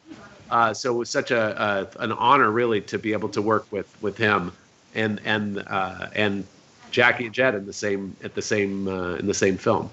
[0.50, 3.88] Uh, so it was such a, an honor really to be able to work with
[4.00, 4.52] with him
[4.94, 6.44] and and uh, and
[6.90, 9.90] jackie and jet in the same at the same uh, in the same film.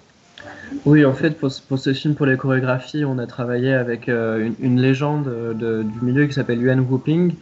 [0.86, 4.46] Oui, en fait, pour, pour, ce film, pour les chorégraphies, on a travaillé avec euh,
[4.46, 7.34] une, une, légende de, du milieu qui s'appelle Yuan Wuping,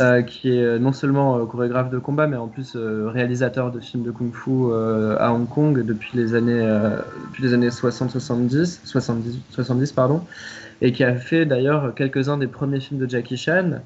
[0.00, 3.78] euh, qui est non seulement euh, chorégraphe de combat, mais en plus euh, réalisateur de
[3.78, 6.96] films de kung-fu euh, à Hong Kong depuis les années, euh,
[7.28, 10.22] depuis les années 60-70, 70, 70, pardon,
[10.82, 13.80] et qui a fait d'ailleurs quelques-uns des premiers films de Jackie Chan.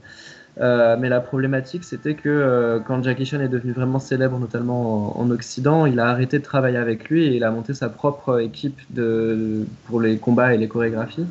[0.61, 5.17] Euh, mais la problématique, c'était que euh, quand Jackie Chan est devenu vraiment célèbre, notamment
[5.17, 7.89] en, en, Occident, il a arrêté de travailler avec lui et il a monté sa
[7.89, 11.27] propre équipe de, pour les combats et les chorégraphies.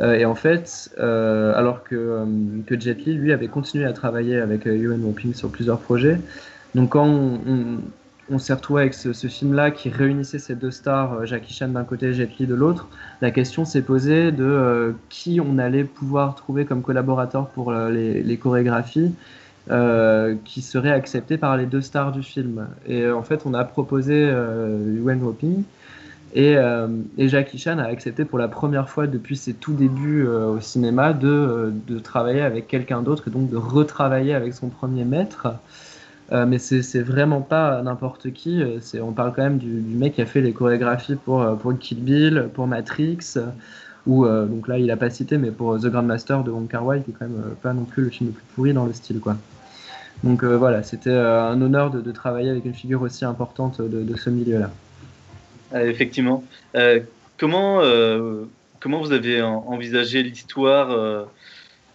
[0.00, 2.24] Euh, et en fait, euh, alors que,
[2.66, 6.18] que, Jet Li, lui, avait continué à travailler avec Yuan Woping sur plusieurs projets,
[6.74, 7.06] donc quand
[8.30, 12.06] on, s'est retrouvé avec ce, film-là qui réunissait ces deux stars, Jackie Chan d'un côté
[12.06, 12.88] et Jet Li de l'autre,
[13.20, 17.90] la question s'est posée de euh, qui on allait pouvoir trouver comme collaborateur pour euh,
[17.90, 19.14] les, chorégraphies
[19.70, 22.66] euh, qui serait accepté par les deux stars du film.
[22.86, 25.64] Et en fait, on a proposé Yuan Woping
[26.34, 26.56] et,
[27.18, 31.12] et, Jackie Chan a accepté pour la première fois depuis ses tout débuts au cinéma
[31.12, 35.48] de, de travailler avec quelqu'un d'autre et donc de retravailler avec son premier maître.
[36.32, 38.62] Euh, mais c'est vraiment pas n'importe qui.
[39.02, 42.48] On parle quand même du, mec qui a fait les chorégraphies pour, pour Kill Bill,
[42.54, 43.36] pour Matrix,
[44.06, 46.84] ou euh, donc là il a pas cité, mais pour The Grandmaster de Wong Kar
[46.84, 48.86] Wai, qui est quand même euh, pas non plus le film le plus pourri dans
[48.86, 49.20] le style.
[50.24, 54.30] Donc euh, voilà, c'était un honneur de, travailler avec une figure aussi importante de ce
[54.30, 54.70] milieu-là.
[55.74, 56.44] Effectivement.
[57.38, 57.80] comment,
[58.80, 61.26] comment vous avez envisagé l'histoire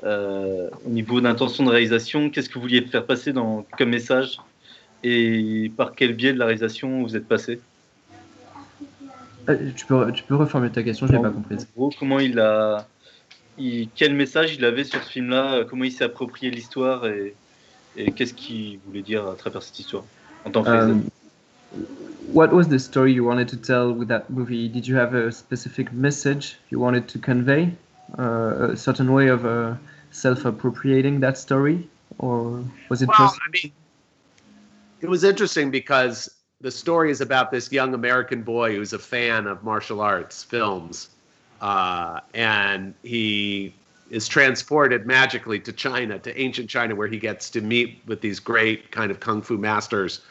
[0.03, 4.37] euh, au niveau d'intention de réalisation, qu'est-ce que vous vouliez faire passer dans, comme message?
[5.03, 7.59] Et par quel biais de la réalisation vous êtes passé?
[9.49, 11.55] Euh, tu, peux, tu peux reformuler ta question, je n'ai pas compris.
[11.55, 12.87] En gros, comment il a,
[13.57, 17.35] il, quel message il avait sur ce film-là, comment il s'est approprié l'histoire et,
[17.95, 20.03] et qu'est-ce qu'il voulait dire à travers cette histoire
[20.45, 20.95] en tant que euh,
[22.31, 24.67] what was the story you wanted to tell with that movie?
[24.67, 27.73] Did you have a specific message you wanted to convey,
[28.17, 29.75] uh, a certain way of uh,
[30.11, 31.87] self-appropriating that story,
[32.19, 33.39] or was it Well, just?
[33.45, 33.71] I mean,
[35.01, 36.29] it was interesting because
[36.61, 41.09] the story is about this young American boy who's a fan of martial arts films,
[41.61, 43.73] uh, and he
[44.09, 48.39] is transported magically to China, to ancient China, where he gets to meet with these
[48.39, 50.21] great kind of kung fu masters.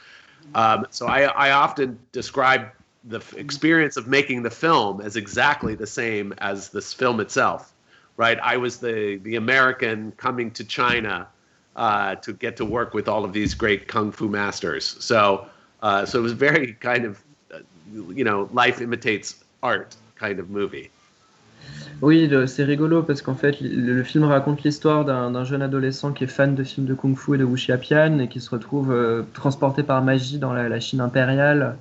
[0.55, 2.68] Um, so I, I often describe
[3.05, 7.73] the experience of making the film as exactly the same as this film itself,
[8.16, 8.39] right?
[8.43, 11.28] I was the the American coming to China
[11.77, 14.97] uh, to get to work with all of these great kung fu masters.
[14.98, 15.47] So,
[15.82, 17.23] uh, so it was very kind of,
[17.55, 17.59] uh,
[17.93, 20.90] you know, life imitates art kind of movie.
[22.02, 26.26] Oui, c'est rigolo parce qu'en fait, le, film raconte l'histoire d'un jeune adolescent qui est
[26.26, 30.02] fan de films de kung-fu et de wuxiapian et qui se retrouve euh, transporté par
[30.02, 31.76] magie dans la, Chine impériale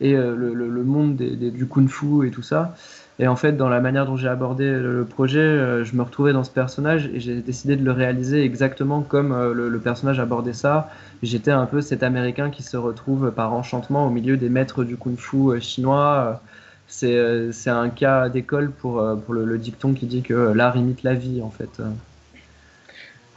[0.00, 2.74] et euh, le, monde du kung-fu et tout ça.
[3.18, 6.32] Et en fait, dans la manière dont j'ai abordé le, projet, euh, je me retrouvais
[6.32, 10.88] dans ce personnage et j'ai décidé de le réaliser exactement comme le, personnage abordait ça.
[11.22, 14.96] J'étais un peu cet Américain qui se retrouve par enchantement au milieu des maîtres du
[14.96, 16.40] kung-fu chinois.
[16.88, 20.32] C'est euh, c'est un cas d'école pour, euh, pour le, le dicton qui dit que
[20.34, 21.80] l'art imite la vie, en fait.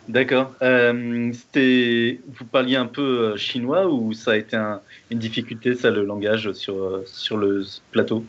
[0.07, 0.55] D'accord.
[0.61, 5.91] Euh, c'était, vous parliez un peu chinois ou ça a été un- une difficulté, ça,
[5.91, 8.25] le langage sur, sur le plateau?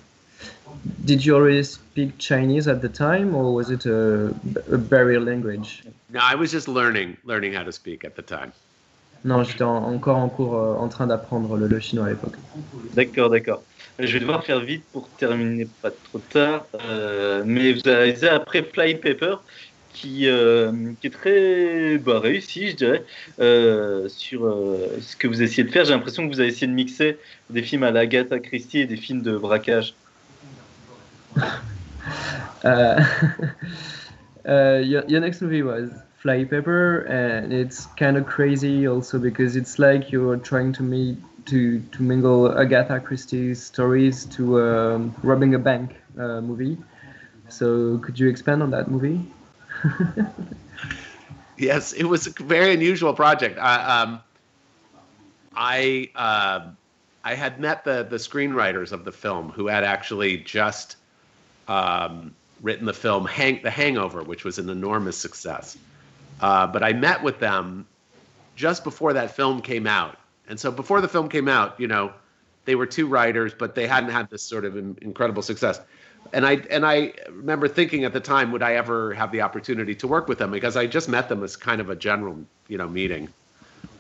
[1.05, 4.31] Did you already speak Chinese at the time, or was it a,
[4.71, 5.83] a barrier language?
[6.11, 8.53] No, I was just learning, learning how to speak at the time.
[9.25, 12.37] Non, j'étais en- encore en cours euh, en train d'apprendre le, le chinois à l'époque.
[12.95, 13.63] D'accord, d'accord.
[13.99, 16.67] Je vais devoir faire vite pour terminer pas trop tard.
[16.75, 19.37] Euh, mais vous avez après Flying Paper,
[19.93, 23.05] qui, euh, qui est très bah, réussi, je dirais,
[23.39, 24.41] euh, sur
[25.01, 25.85] ce que vous essayez de faire.
[25.85, 27.19] J'ai l'impression que vous avez essayé de mixer
[27.51, 29.95] des films à la Agatha Christie et des films de braquage.
[34.45, 35.91] Your next movie was
[36.23, 41.19] Fly Paper, and it's kind of crazy also because it's like you're trying to meet
[41.47, 46.79] to to mingle Agatha Christie's stories to um, robbing a bank uh, movie.
[47.49, 49.21] So could you expand on that movie?
[51.63, 53.57] Yes, it was a very unusual project.
[53.57, 54.21] I, um,
[55.55, 56.71] I, uh,
[57.23, 60.97] I had met the the screenwriters of the film who had actually just
[61.69, 65.79] um, written the film Hang, The Hangover, which was an enormous success.
[66.41, 67.87] Uh, but I met with them
[68.57, 72.13] just before that film came out, and so before the film came out, you know,
[72.65, 75.81] they were two writers, but they hadn't had this sort of incredible success.
[76.33, 79.95] And I and I remember thinking at the time, would I ever have the opportunity
[79.97, 80.53] to work with them?
[80.53, 82.39] Because I just met them as kind of a general,
[82.69, 83.29] you know, meeting.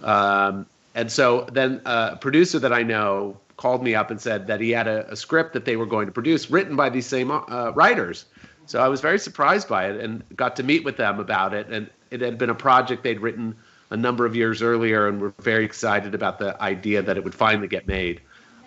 [0.02, 4.60] Um, and so then a producer that I know called me up and said that
[4.60, 7.30] he had a, a script that they were going to produce, written by these same
[7.30, 8.24] uh, writers.
[8.66, 11.66] So I was very surprised by it and got to meet with them about it.
[11.68, 13.56] And it had been a project they'd written
[13.92, 17.24] a number of years earlier, and we were very excited about the idea that it
[17.24, 18.20] would finally get made.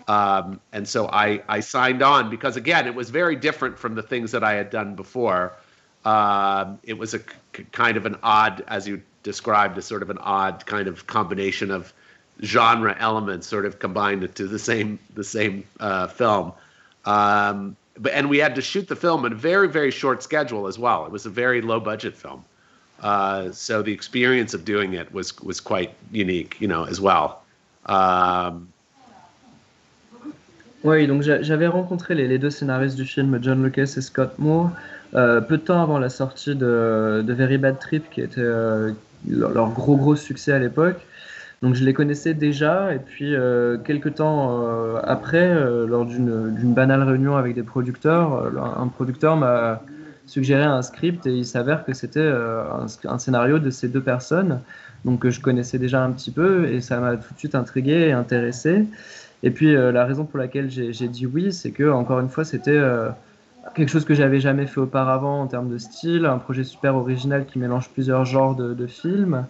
[0.07, 4.03] Um, and so I, I signed on because again, it was very different from the
[4.03, 5.53] things that I had done before.
[6.06, 7.19] Um, it was a
[7.72, 11.72] kind of an odd, as you described, a sort of an odd kind of combination
[11.72, 11.91] of
[12.43, 16.53] genre elements, sort of combined into the same the same uh, film.
[17.06, 20.68] Um, but and we had to shoot the film in a very very short schedule
[20.68, 21.07] as well.
[21.07, 22.45] It was a very low budget film,
[23.01, 27.43] uh, so the experience of doing it was was quite unique, you know, as well.
[27.85, 28.67] Um,
[30.85, 34.69] Oui, donc j'a- j'avais rencontré les, deux scénaristes du film, John Lucas et Scott Moore,
[35.15, 38.91] euh, peu de temps avant la sortie de, Very Bad Trip, qui était euh,
[39.27, 40.97] leur, gros gros succès à l'époque.
[41.63, 44.63] Donc je les connaissais déjà, et puis euh, quelques temps
[45.03, 45.51] après,
[45.88, 49.81] lors d'une banale réunion avec des producteurs, un producteur m'a
[50.27, 52.64] suggéré un script et il s'avère que c'était euh,
[53.06, 54.61] un, scénario de ces deux personnes,
[55.03, 58.07] donc que je connaissais déjà un petit peu, et ça m'a tout de suite intrigué
[58.07, 58.85] et intéressé.
[59.43, 62.45] Et puis euh, la raison pour laquelle j'ai dit oui, c'est que encore une fois,
[62.45, 63.10] c'était euh,
[63.73, 67.45] quelque chose que j'avais jamais fait auparavant en termes de style, un projet super original
[67.45, 69.45] qui mélange plusieurs genres de, films.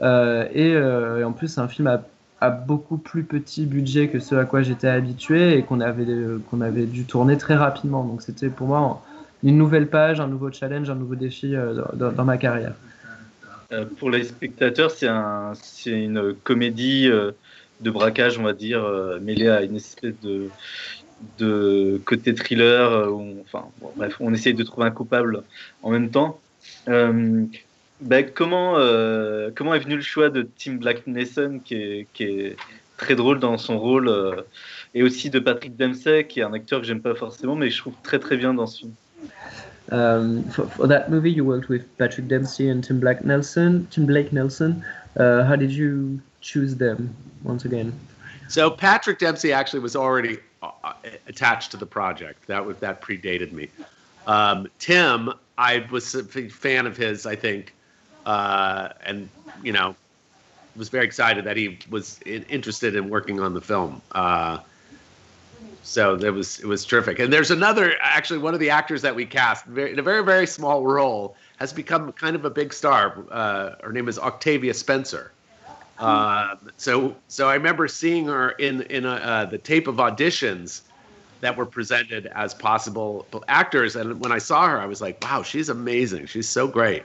[0.00, 2.02] Euh, et, euh, en plus, c'est un film à,
[2.40, 6.06] à beaucoup plus petit budget que ce à quoi j'étais habitué et qu'on avait,
[6.50, 8.04] qu'on avait dû tourner très rapidement.
[8.04, 9.02] Donc c'était pour moi
[9.42, 12.74] une nouvelle page, un nouveau challenge, un nouveau défi euh, dans, ma carrière.
[13.72, 17.32] Euh, pour les spectateurs, c'est un, c'est une comédie euh,
[17.80, 18.84] de braquage, on va dire,
[19.20, 20.14] mêlée à une espèce
[21.38, 23.12] de, côté thriller.
[23.12, 23.66] où on- enfin,
[23.96, 25.42] bref, on essaye de trouver un coupable
[25.82, 26.40] en même temps.
[28.00, 32.56] Ben, comment, est venu le choix de Tim Black Nason, qui est,
[32.96, 34.12] très drôle dans son rôle.
[34.94, 37.78] et aussi de Patrick Dempsey, qui est un acteur que j'aime pas forcément, mais je
[37.78, 38.94] trouve très très bien dans ce film.
[39.90, 43.86] Um, for, for that movie, you worked with Patrick Dempsey and Tim Blake Nelson.
[43.90, 44.84] Tim Blake Nelson.
[45.16, 47.98] Uh, how did you choose them once again?
[48.48, 50.92] So Patrick Dempsey actually was already uh,
[51.26, 52.46] attached to the project.
[52.46, 53.68] That was that predated me.
[54.26, 57.26] Um, Tim, I was a big fan of his.
[57.26, 57.74] I think,
[58.26, 59.28] uh, and
[59.62, 59.96] you know,
[60.76, 64.00] was very excited that he was interested in working on the film.
[64.12, 64.58] Uh,
[65.82, 67.18] so it was it was terrific.
[67.18, 70.22] And there's another actually one of the actors that we cast very, in a very
[70.22, 73.24] very small role has become kind of a big star.
[73.30, 75.32] Uh, her name is Octavia Spencer.
[75.98, 80.82] Uh, so so I remember seeing her in in a, uh, the tape of auditions
[81.40, 85.42] that were presented as possible actors, and when I saw her, I was like, wow,
[85.42, 86.26] she's amazing.
[86.26, 87.04] She's so great.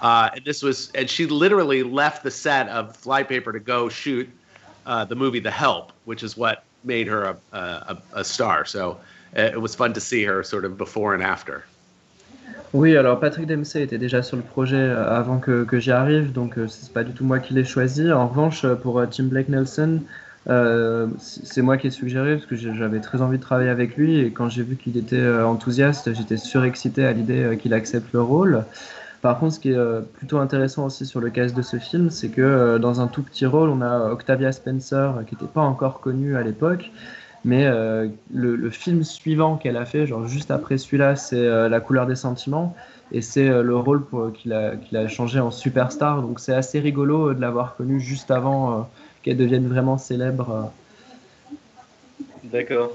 [0.00, 4.28] Uh, and this was and she literally left the set of Flypaper to go shoot
[4.86, 8.64] uh, the movie The Help, which is what made her a, star.
[8.64, 8.98] So
[9.36, 11.64] uh, it was fun to see her sort of before and after.
[12.72, 16.32] Oui, alors Patrick Dempsey était déjà sur le projet euh, avant que, que j'y arrive,
[16.32, 18.12] donc euh, c'est pas du tout moi qui l'ai choisi.
[18.12, 20.00] En revanche, euh, pour Tim Blake Nelson,
[21.18, 24.30] c'est moi qui ai suggéré parce que j'avais très envie de travailler avec lui et
[24.30, 28.64] quand j'ai vu qu'il était enthousiaste, j'étais surexcité à l'idée qu'il accepte le rôle.
[29.22, 32.10] Par contre, ce qui est euh, plutôt intéressant aussi sur le cast de ce film,
[32.10, 35.52] c'est que euh, dans un tout petit rôle, on a Octavia Spencer euh, qui n'était
[35.52, 36.90] pas encore connue à l'époque.
[37.42, 37.66] Mais
[38.34, 42.76] le, film suivant qu'elle a fait, genre juste après celui-là, c'est La couleur des sentiments.
[43.12, 46.20] Et c'est le rôle qu'il a, a changé en superstar.
[46.20, 48.90] Donc c'est assez rigolo de l'avoir connue juste avant
[49.22, 50.70] qu'elle devienne vraiment célèbre.
[52.44, 52.92] D'accord.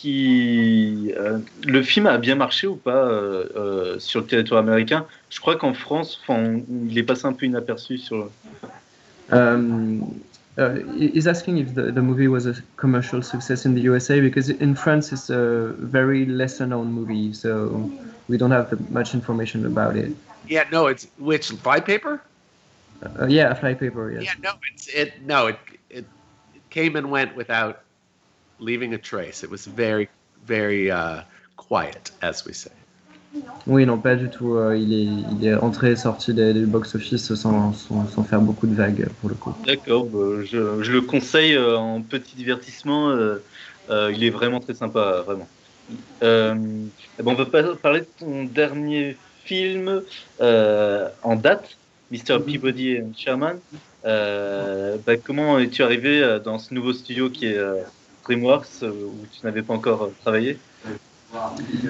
[0.00, 5.04] Qui, euh, le film a bien marché ou pas euh, euh, sur le territoire américain?
[5.28, 8.30] Je crois qu'en France, on- il est passé un peu inaperçu sur.
[9.30, 10.00] Um,
[10.56, 14.48] uh, he's asking if the, the movie was a commercial success in the USA because
[14.48, 17.90] in France it's a very lesser known movie, so
[18.26, 20.16] we don't have the, much information about it.
[20.48, 22.20] Yeah, no, it's which Flypaper?
[23.02, 24.24] Uh, yeah, Flypaper, yes.
[24.24, 25.26] Yeah, no, it's it.
[25.26, 25.58] No, it
[25.90, 26.06] it
[26.70, 27.82] came and went without
[28.60, 29.42] leaving a trace.
[29.42, 30.08] It was very,
[30.46, 31.22] very uh,
[31.56, 32.70] quiet, as we say.
[33.66, 34.56] Oui, non, pas du tout.
[34.56, 38.40] euh, il, est, il est entré et sorti des, des box-office sans, sans, sans faire
[38.40, 39.54] beaucoup de vagues, pour le coup.
[39.66, 43.10] D'accord, bah, je, je le conseille euh, en petit divertissement.
[43.10, 43.36] euh,
[43.88, 45.48] euh, il est vraiment très sympa, vraiment.
[46.22, 46.54] Euh,
[47.18, 50.02] eh ben, on va pas- parler de ton dernier film
[50.40, 51.76] euh, en date,
[52.10, 52.40] Mr.
[52.44, 53.58] Peabody and Sherman.
[54.04, 57.76] Euh, bah, comment es-tu arrivé dans ce nouveau studio qui est euh,
[58.30, 60.58] DreamWorks, euh, où tu n'avais pas encore euh, travaillé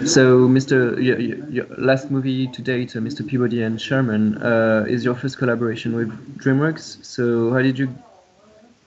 [0.04, 1.00] So, Mr.
[1.00, 3.26] Your, your, your last movie to date, uh, Mr.
[3.26, 7.04] Peabody and Sherman, uh, is your first collaboration with DreamWorks.
[7.04, 7.88] So, how did you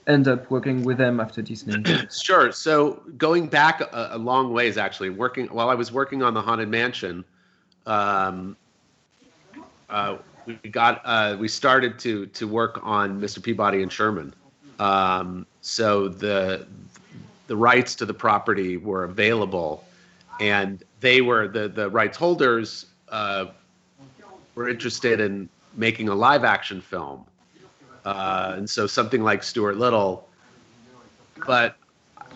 [0.06, 1.82] end up working with them after Disney?
[2.10, 2.52] Sure.
[2.52, 6.42] So going back a, a long ways, actually, working while I was working on the
[6.42, 7.24] Haunted Mansion,
[7.86, 8.56] um,
[9.88, 13.42] uh, we got uh, we started to to work on Mr.
[13.42, 14.34] Peabody and Sherman.
[14.78, 16.66] Um, so the
[17.46, 19.84] the rights to the property were available,
[20.40, 23.46] and they were the the rights holders uh,
[24.54, 27.24] were interested in making a live action film.
[28.04, 30.28] Uh, and so something like Stuart Little
[31.46, 31.76] but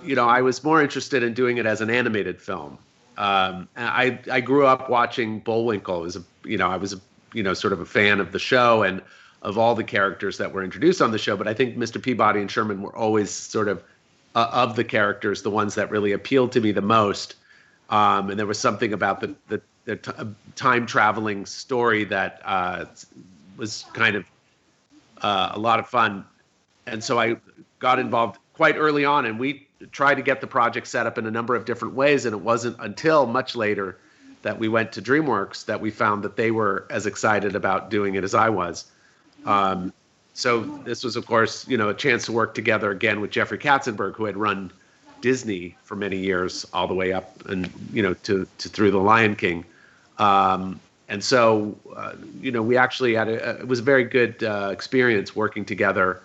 [0.05, 2.79] you know, I was more interested in doing it as an animated film.
[3.17, 6.01] Um, I I grew up watching Bullwinkle.
[6.01, 7.01] Was a you know I was a,
[7.33, 9.03] you know sort of a fan of the show and
[9.43, 11.37] of all the characters that were introduced on the show.
[11.37, 12.03] But I think Mr.
[12.03, 13.83] Peabody and Sherman were always sort of
[14.39, 17.35] uh, of the characters the ones that really appealed to me the most.
[17.91, 20.13] Um, and there was something about the the, the t-
[20.55, 22.85] time traveling story that uh,
[23.57, 24.25] was kind of
[25.23, 26.25] uh, a lot of fun.
[26.87, 27.37] And so I
[27.81, 31.27] got involved quite early on, and we tried to get the project set up in
[31.27, 32.25] a number of different ways.
[32.25, 33.99] And it wasn't until much later
[34.43, 38.15] that we went to DreamWorks that we found that they were as excited about doing
[38.15, 38.85] it as I was.
[39.45, 39.93] Um,
[40.39, 43.59] so this was, of course, you know, a chance to work together again with Jeffrey
[43.59, 44.71] Katzenberg, who had run
[45.21, 48.99] Disney for many years, all the way up and you know to to through the
[48.99, 49.65] Lion King.
[50.19, 50.79] Um,
[51.09, 54.71] and so, uh, you know, we actually had a, it was a very good uh,
[54.73, 56.21] experience working together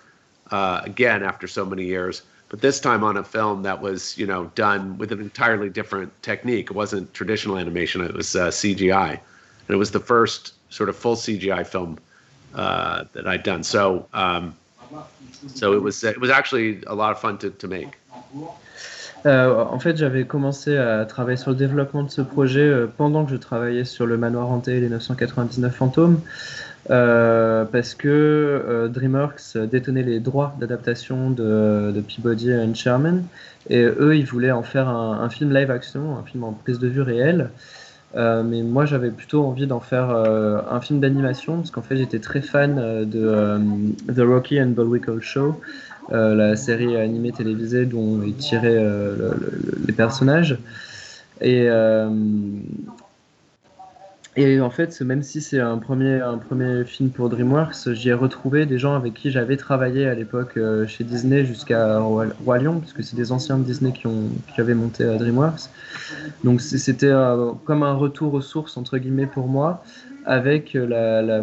[0.52, 2.22] uh, again after so many years.
[2.50, 6.12] But this time on a film that was, you know, done with an entirely different
[6.22, 6.70] technique.
[6.70, 10.94] It wasn't traditional animation; it was uh, CGI, and it was the first sort of
[10.94, 11.98] full CGI film
[12.54, 13.62] uh, that I'd done.
[13.62, 14.54] So, um,
[15.46, 17.98] so it was it was actually a lot of fun to to make.
[19.26, 23.24] Euh, en fait, j'avais commencé à travailler sur le développement de ce projet euh, pendant
[23.24, 26.20] que je travaillais sur le manoir hanté et les 999 fantômes,
[26.90, 33.24] euh, parce que DreamWorks détenait les droits d'adaptation de, de Peabody et Sherman,
[33.70, 36.78] et eux, ils voulaient en faire un, un film live action, un film en prise
[36.78, 37.48] de vue réelle.
[38.16, 41.96] Euh, mais moi, j'avais plutôt envie d'en faire euh, un film d'animation, parce qu'en fait,
[41.96, 45.60] j'étais très fan euh, de The Rocky and Bullwinkle Show,
[46.10, 50.58] la série animée télévisée dont est tiré le- le- les personnages.
[54.36, 58.14] Et en fait, même si c'est un premier, un premier film pour DreamWorks, j'y ai
[58.14, 62.80] retrouvé des gens avec qui j'avais travaillé à l'époque euh, chez Disney jusqu'à Roi, Lion,
[62.80, 65.70] puisque c'est des anciens de Disney qui, ont, qui avaient monté à DreamWorks.
[66.42, 69.84] Donc c'était euh, comme un retour aux sources, entre guillemets, pour moi,
[70.26, 71.42] avec euh, la, la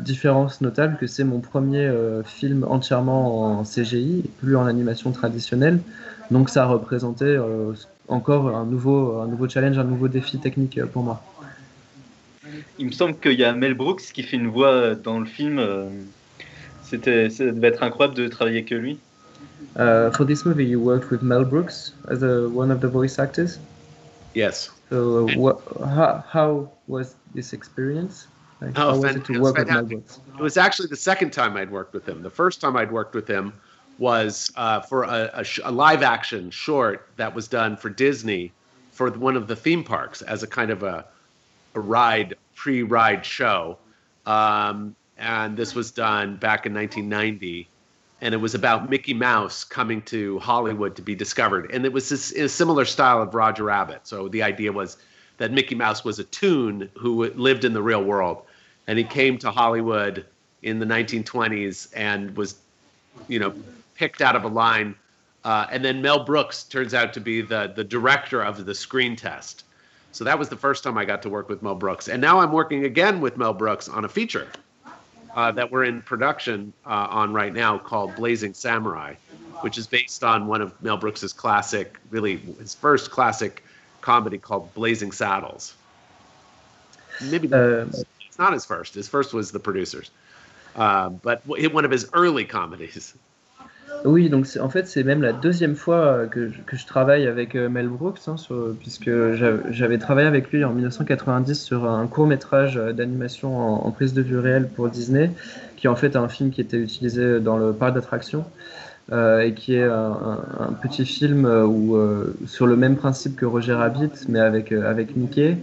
[0.00, 5.80] différence notable que c'est mon premier euh, film entièrement en CGI, plus en animation traditionnelle.
[6.30, 7.72] Donc ça représentait euh,
[8.08, 11.22] encore un nouveau, un nouveau challenge, un nouveau défi technique euh, pour moi.
[12.78, 15.26] Il me semble qu'il y a Mel Brooks qui fait une voix euh, dans le
[15.26, 15.58] film.
[15.58, 15.88] euh,
[16.82, 18.98] C'était, ça devait être incroyable de travailler avec lui.
[19.76, 23.18] Uh, for this movie, you worked with Mel Brooks as a, one of the voice
[23.18, 23.58] actors?
[24.34, 24.70] Yes.
[24.88, 28.26] So, uh, what, how, how was this experience?
[28.60, 29.84] Like, Oh, how was it to work with Mel.
[29.84, 30.18] Brooks?
[30.36, 32.22] It was actually the second time I'd worked with him.
[32.22, 33.52] The first time I'd worked with him
[33.98, 38.50] was uh, for a, a, sh- a live action short that was done for Disney
[38.92, 41.04] for one of the theme parks as a kind of a,
[41.74, 43.78] a ride, pre ride show.
[44.26, 47.66] Um, and this was done back in 1990.
[48.20, 51.70] And it was about Mickey Mouse coming to Hollywood to be discovered.
[51.72, 54.06] And it was this, a similar style of Roger Rabbit.
[54.06, 54.98] So the idea was
[55.38, 58.42] that Mickey Mouse was a toon who lived in the real world
[58.86, 60.26] and he came to Hollywood
[60.62, 62.56] in the 1920s and was,
[63.26, 63.54] you know,
[63.94, 64.94] picked out of a line.
[65.44, 69.16] Uh, and then Mel Brooks turns out to be the the director of the screen
[69.16, 69.64] test.
[70.12, 72.40] So that was the first time I got to work with Mel Brooks, and now
[72.40, 74.48] I'm working again with Mel Brooks on a feature
[75.34, 79.14] uh, that we're in production uh, on right now called Blazing Samurai,
[79.60, 83.64] which is based on one of Mel Brooks's classic, really his first classic
[84.00, 85.74] comedy called Blazing Saddles.
[87.22, 87.86] Maybe Euh,
[88.26, 88.94] it's not his first.
[88.94, 90.10] His first was The Producers,
[90.74, 93.14] uh, but one of his early comedies.
[94.02, 97.68] Oui, donc en fait, c'est même la deuxième fois euh, que, je- travaille avec euh,
[97.68, 102.26] Mel Brooks, hein, sur- puisque j'a- j'avais travaillé avec lui en 1990 sur un court
[102.26, 105.34] métrage euh, d'animation en, en prise de vue réelle pour Disney,
[105.76, 108.50] qui est en fait un film qui était utilisé dans le parc d'attractions.
[109.12, 110.38] Euh, et qui est un,
[110.80, 115.16] petit film euh, où, euh, sur le même principe que Roger Rabbit, mais avec, avec
[115.16, 115.56] Mickey,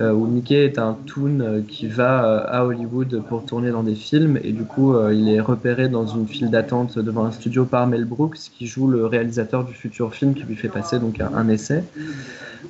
[0.00, 4.52] où Mickey est un toon qui va à Hollywood pour tourner dans des films, et
[4.52, 8.38] du coup il est repéré dans une file d'attente devant un studio par Mel Brooks,
[8.56, 11.82] qui joue le réalisateur du futur film, qui lui fait passer donc un, essai.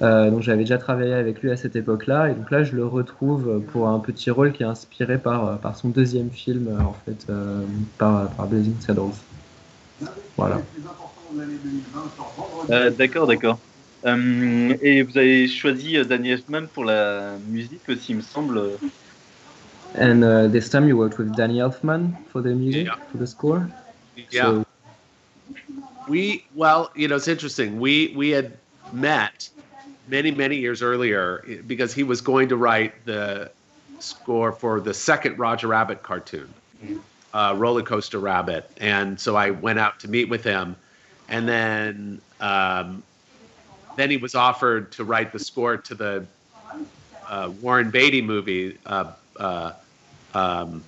[0.01, 3.61] Donc j'avais déjà travaillé avec lui à cette époque-là, et donc là je le retrouve
[3.73, 7.27] pour un petit rôle qui est inspiré par, par son deuxième film, en fait,
[7.99, 9.13] par, par Blazing Saddles.
[10.37, 10.63] Voilà.
[12.71, 13.59] Euh, d'accord, d'accord.
[14.07, 18.79] Euh, et vous avez choisi euh, Danny Elfman pour la musique aussi, il me semble.
[19.99, 22.95] And uh, this time you worked with Danny Elfman for the music, Yeah.
[23.11, 23.69] for the score?
[24.31, 24.43] Yeah.
[24.45, 24.65] So,
[26.09, 27.81] We well, you know, it's interesting.
[27.81, 28.53] We we had
[28.93, 29.49] met
[30.09, 33.51] many many years earlier because he was going to write the
[33.99, 36.49] score for the second Roger Rabbit cartoon,
[37.35, 40.77] uh, Roller Coaster Rabbit, and so I went out to meet with him,
[41.29, 43.03] and then um,
[43.97, 46.27] then he was offered to write the score to the
[47.29, 49.73] uh, Warren Beatty movie, uh, uh,
[50.35, 50.83] um,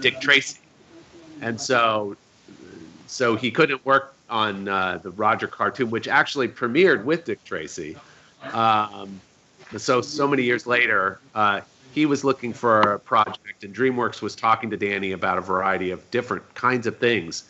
[0.00, 0.60] Dick Tracy,
[1.40, 2.16] and so
[3.06, 7.96] so he couldn't work on uh, the Roger cartoon, which actually premiered with Dick Tracy.
[8.52, 9.20] Um,
[9.76, 11.60] so so many years later, uh,
[11.92, 15.90] he was looking for a project, and DreamWorks was talking to Danny about a variety
[15.90, 17.44] of different kinds of things,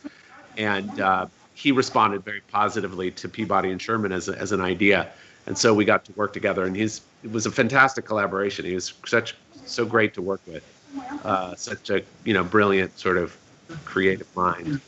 [0.57, 5.11] and uh, he responded very positively to Peabody and Sherman as, a, as an idea,
[5.47, 8.65] and so we got to work together, and he's it was a fantastic collaboration.
[8.65, 9.35] He was such
[9.67, 10.65] so great to work with,
[11.25, 13.37] uh, such a you know brilliant sort of
[13.85, 14.81] creative mind.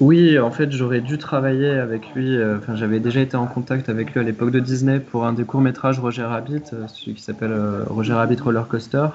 [0.00, 2.36] Oui, en fait, j'aurais dû travailler avec lui.
[2.36, 5.44] euh, j'avais déjà été en contact avec lui à l'époque de Disney pour un des
[5.44, 9.08] courts métrages Roger Rabbit, euh, celui qui s'appelle euh, Roger Rabbit Roller Coaster.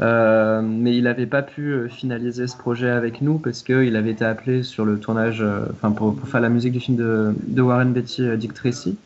[0.00, 4.62] Mais il n'avait pas pu finaliser ce projet avec nous parce qu'il avait été appelé
[4.62, 8.96] sur le tournage, enfin pour, faire la musique du film de, Warren Beatty, Dick Tracy.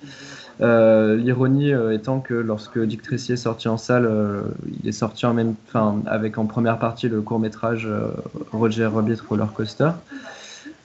[0.61, 4.11] L'ironie étant que lorsque Dick Tracy est sorti en salle,
[4.83, 5.55] il est sorti en même,
[6.07, 7.89] avec en première partie le court métrage
[8.53, 9.91] Roger Rabbit Roller Coaster.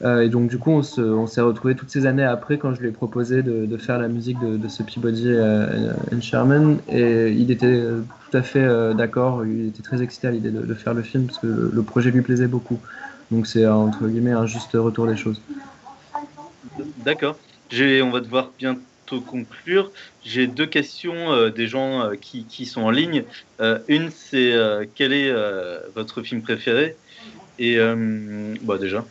[0.03, 2.81] Euh, et donc du coup, on, se- s'est retrouvés toutes ces années après quand je
[2.81, 6.79] lui ai proposé de, faire la musique de, ce Peabody euh, and Sherman.
[6.89, 10.51] Et il était euh, tout à fait euh, d'accord, il était très excité à l'idée
[10.51, 12.79] de, faire le film parce que le, projet lui plaisait beaucoup.
[13.29, 15.41] Donc c'est entre guillemets un juste retour des choses.
[16.97, 17.37] D'accord.
[17.73, 19.91] On va devoir bientôt conclure.
[20.23, 23.23] J'ai deux questions euh, des gens euh, qui, sont en ligne.
[23.59, 26.97] Euh, une, c'est euh, quel est euh, votre film préféré?
[27.59, 29.05] Et euh, bah déjà.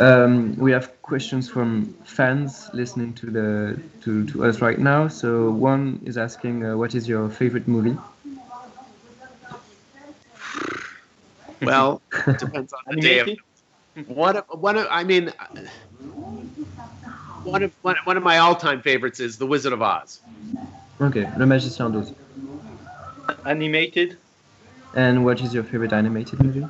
[0.00, 5.08] Um, we have questions from fans listening to the to, to us right now.
[5.08, 7.96] So one is asking, uh, "What is your favorite movie?"
[11.62, 13.18] Well, it depends on the day.
[13.20, 13.42] Of, Animated?
[14.06, 15.32] one of one of I mean,
[17.44, 20.20] one of one, one of my all-time favorites is The Wizard of Oz.
[21.00, 22.12] Ok, Le Magicien d'Oz.
[23.44, 24.18] Animated
[24.94, 26.66] And what is your favorite animated movie?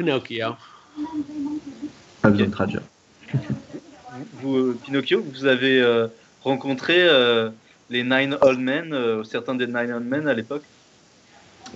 [0.00, 0.56] Pinocchio.
[2.22, 2.82] Pas besoin de traduire.
[4.40, 6.08] vous, euh, Pinocchio, vous avez euh,
[6.42, 7.50] rencontré euh,
[7.90, 10.64] les Nine Old Men, euh, certains des Nine Old Men à l'époque?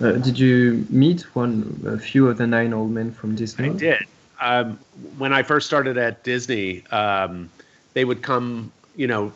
[0.01, 3.69] Uh, did you meet one, a few of the nine old men from Disney?
[3.69, 3.99] I did.
[4.41, 4.77] Um,
[5.17, 7.49] when I first started at Disney, um,
[7.93, 9.31] they would come, you know,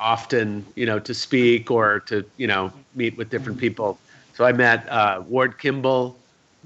[0.00, 3.96] often, you know, to speak or to, you know, meet with different people.
[4.34, 6.16] So I met uh, Ward Kimball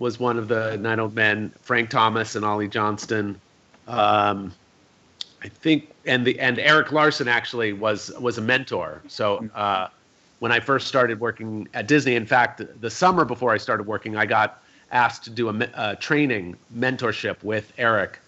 [0.00, 3.38] was one of the nine old men, Frank Thomas and Ollie Johnston.
[3.86, 4.52] Um,
[5.42, 9.02] I think, and the and Eric Larson actually was was a mentor.
[9.08, 9.88] So uh,
[10.38, 14.16] when I first started working at Disney, in fact, the summer before I started working,
[14.16, 18.18] I got asked to do a, a training mentorship with Eric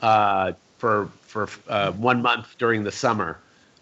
[0.00, 3.38] uh, for for uh, one month during the summer.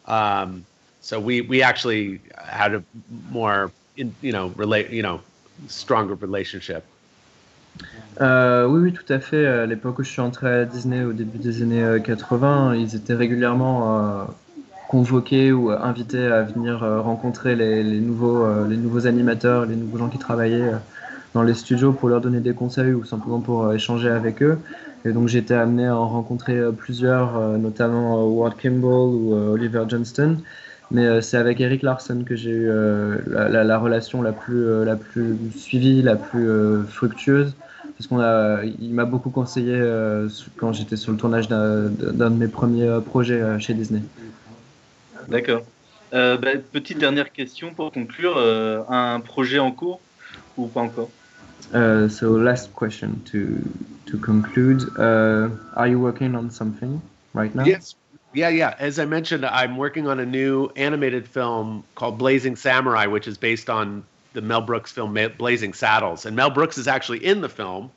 [0.07, 0.65] Um,
[1.01, 2.85] so we we actually had a
[3.31, 5.21] more in, you know relate you know
[5.67, 6.85] stronger relationship.
[8.21, 9.47] Euh, oui, oui, tout à fait.
[9.47, 12.95] À l'époque où je suis entré à Disney, au début des années euh, 80, ils
[12.95, 14.25] étaient régulièrement euh,
[14.89, 19.77] convoqués ou euh, invités à venir euh, rencontrer les, nouveaux, euh, les nouveaux animateurs, les
[19.77, 20.77] nouveaux gens qui travaillaient euh,
[21.35, 24.59] dans les studios pour leur donner des conseils ou simplement pour euh, échanger avec eux.
[25.05, 29.15] Et donc j'ai été amené à en rencontrer euh, plusieurs, euh, notamment euh, Ward Kimball
[29.15, 30.37] ou euh, Oliver Johnston.
[30.93, 34.33] Mais euh, c'est avec Eric Larson que j'ai eu euh, la, la- la relation la
[34.33, 37.57] plus, euh, la plus suivie, la plus euh, fructueuse.
[37.97, 40.29] Parce qu'on a, il m'a beaucoup conseillé euh,
[40.59, 44.03] quand j'étais sur le tournage d'un d'un de mes premiers euh, projets euh, chez Disney.
[45.29, 45.63] D'accord.
[46.15, 48.37] Euh, bah, petite dernière question pour conclure.
[48.37, 50.03] euh, un projet en cours
[50.57, 51.11] ou pas encore?
[51.73, 53.57] Uh, so last question to
[54.07, 54.83] to conclude.
[54.99, 57.01] Uh, are you working on something
[57.35, 57.65] right now?
[57.65, 57.97] Yes.
[58.35, 58.75] Yeah, yeah.
[58.79, 63.37] As I mentioned, I'm working on a new animated film called Blazing Samurai, which is
[63.37, 66.25] based on the Mel Brooks film Blazing Saddles.
[66.25, 67.91] And Mel Brooks is actually in the film.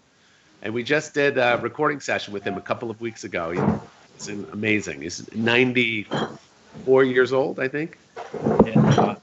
[0.61, 3.79] And we just did a recording session with him a couple of weeks ago.
[4.15, 5.01] It's amazing.
[5.01, 7.97] He's 94 years old, I think.
[8.33, 9.15] Uh,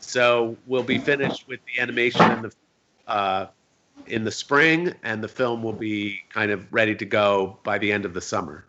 [0.00, 2.52] so we'll be finished with the animation in the
[3.06, 3.46] uh,
[4.06, 7.92] in the spring, and the film will be kind of ready to go by the
[7.92, 8.64] end of the summer.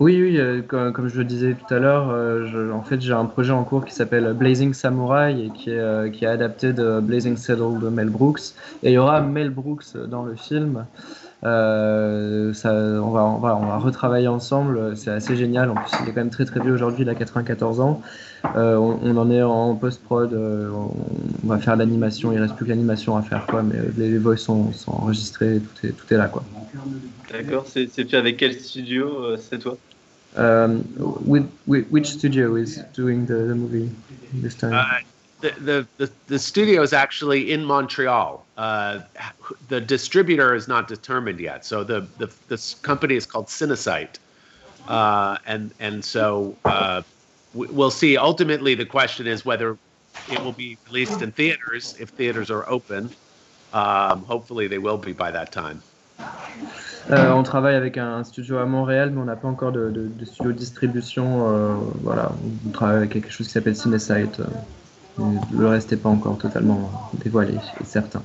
[0.00, 3.26] Oui, oui, euh, comme, je le disais tout à l'heure, euh, en fait j'ai un
[3.26, 7.00] projet en cours qui s'appelle Blazing Samurai et qui est, euh, qui est adapté de
[7.00, 8.54] Blazing Saddle de Mel Brooks.
[8.82, 10.86] Et il y aura Mel Brooks dans le film.
[11.42, 15.70] Euh, ça, on, va, on, va, on va retravailler ensemble, c'est assez génial.
[15.70, 18.02] En plus, il est quand même très très vieux aujourd'hui, il a 94 ans.
[18.56, 22.66] Euh, on, on en est en post-prod, euh, on, va faire l'animation, il reste plus
[22.66, 26.14] que l'animation à faire, quoi, mais les, les voix sont, sont enregistrées, tout est, tout
[26.14, 26.28] est là.
[26.28, 26.44] Quoi.
[27.32, 27.66] D'accord.
[27.66, 29.76] C'est fait avec quel studio euh, C'est toi?
[30.36, 30.84] Um,
[31.26, 33.90] with, with, which studio is doing the, the movie
[34.32, 34.72] this time?
[34.74, 35.00] Uh,
[35.40, 38.44] the, the, the, studio is actually in Montreal.
[38.56, 39.00] Uh,
[39.68, 41.64] the distributor is not determined yet.
[41.64, 44.18] So the, the this company is called Cinesite.
[44.88, 47.02] Uh, and, and so uh,
[47.54, 48.16] we- we'll see.
[48.16, 49.76] Ultimately, the question is whether
[50.30, 53.10] it will be released in theaters if theaters are open.
[53.72, 55.82] Um, hopefully, they will be by that time.
[57.10, 60.06] Euh, on travaille avec un studio à Montréal, mais on n'a pas encore de, de,
[60.06, 61.48] de studio de distribution.
[61.48, 62.30] euh, voilà,
[62.66, 64.38] on travaille avec quelque chose qui s'appelle Cinesite.
[64.40, 64.44] euh,
[65.52, 68.22] le reste n'est pas encore totalement dévoilé, c'est certain.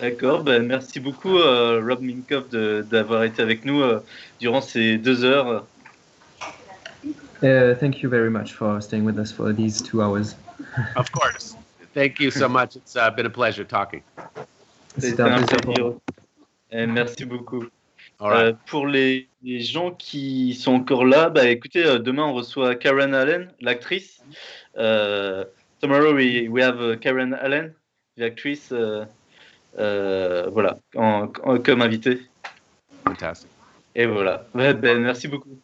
[0.00, 0.44] D'accord.
[0.44, 4.00] Ben, merci beaucoup, euh, Rob Minkoff, de- d'avoir été avec nous euh,
[4.38, 5.66] durant ces deux heures.
[7.42, 10.36] Uh, thank you very much for staying with us for these two hours.
[10.96, 11.56] Of course.
[11.94, 12.76] Thank you so much.
[12.76, 14.02] It's uh, been a pleasure talking.
[14.98, 15.94] C'était un plaisir pour moi.
[16.70, 17.64] Et merci beaucoup.
[18.20, 18.44] All right.
[18.48, 22.74] Euh, pour les, les gens qui sont encore là, bah, écoutez, euh, demain on reçoit
[22.76, 24.20] Karen Allen, l'actrice.
[24.76, 25.44] Euh,
[25.80, 27.74] tomorrow we, we have uh, Karen Allen,
[28.16, 28.70] the actress.
[28.72, 29.06] Uh,
[29.78, 32.22] euh, voilà, en- en- comme invité.
[33.06, 33.48] Fantastic.
[33.94, 34.44] Et voilà.
[34.54, 35.56] Ben, merci beaucoup.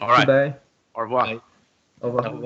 [0.00, 0.26] All right.
[0.26, 0.54] Bye.
[0.94, 1.26] Au revoir.
[1.26, 1.40] Bye.
[2.00, 2.26] Au revoir.
[2.26, 2.42] Au revoir.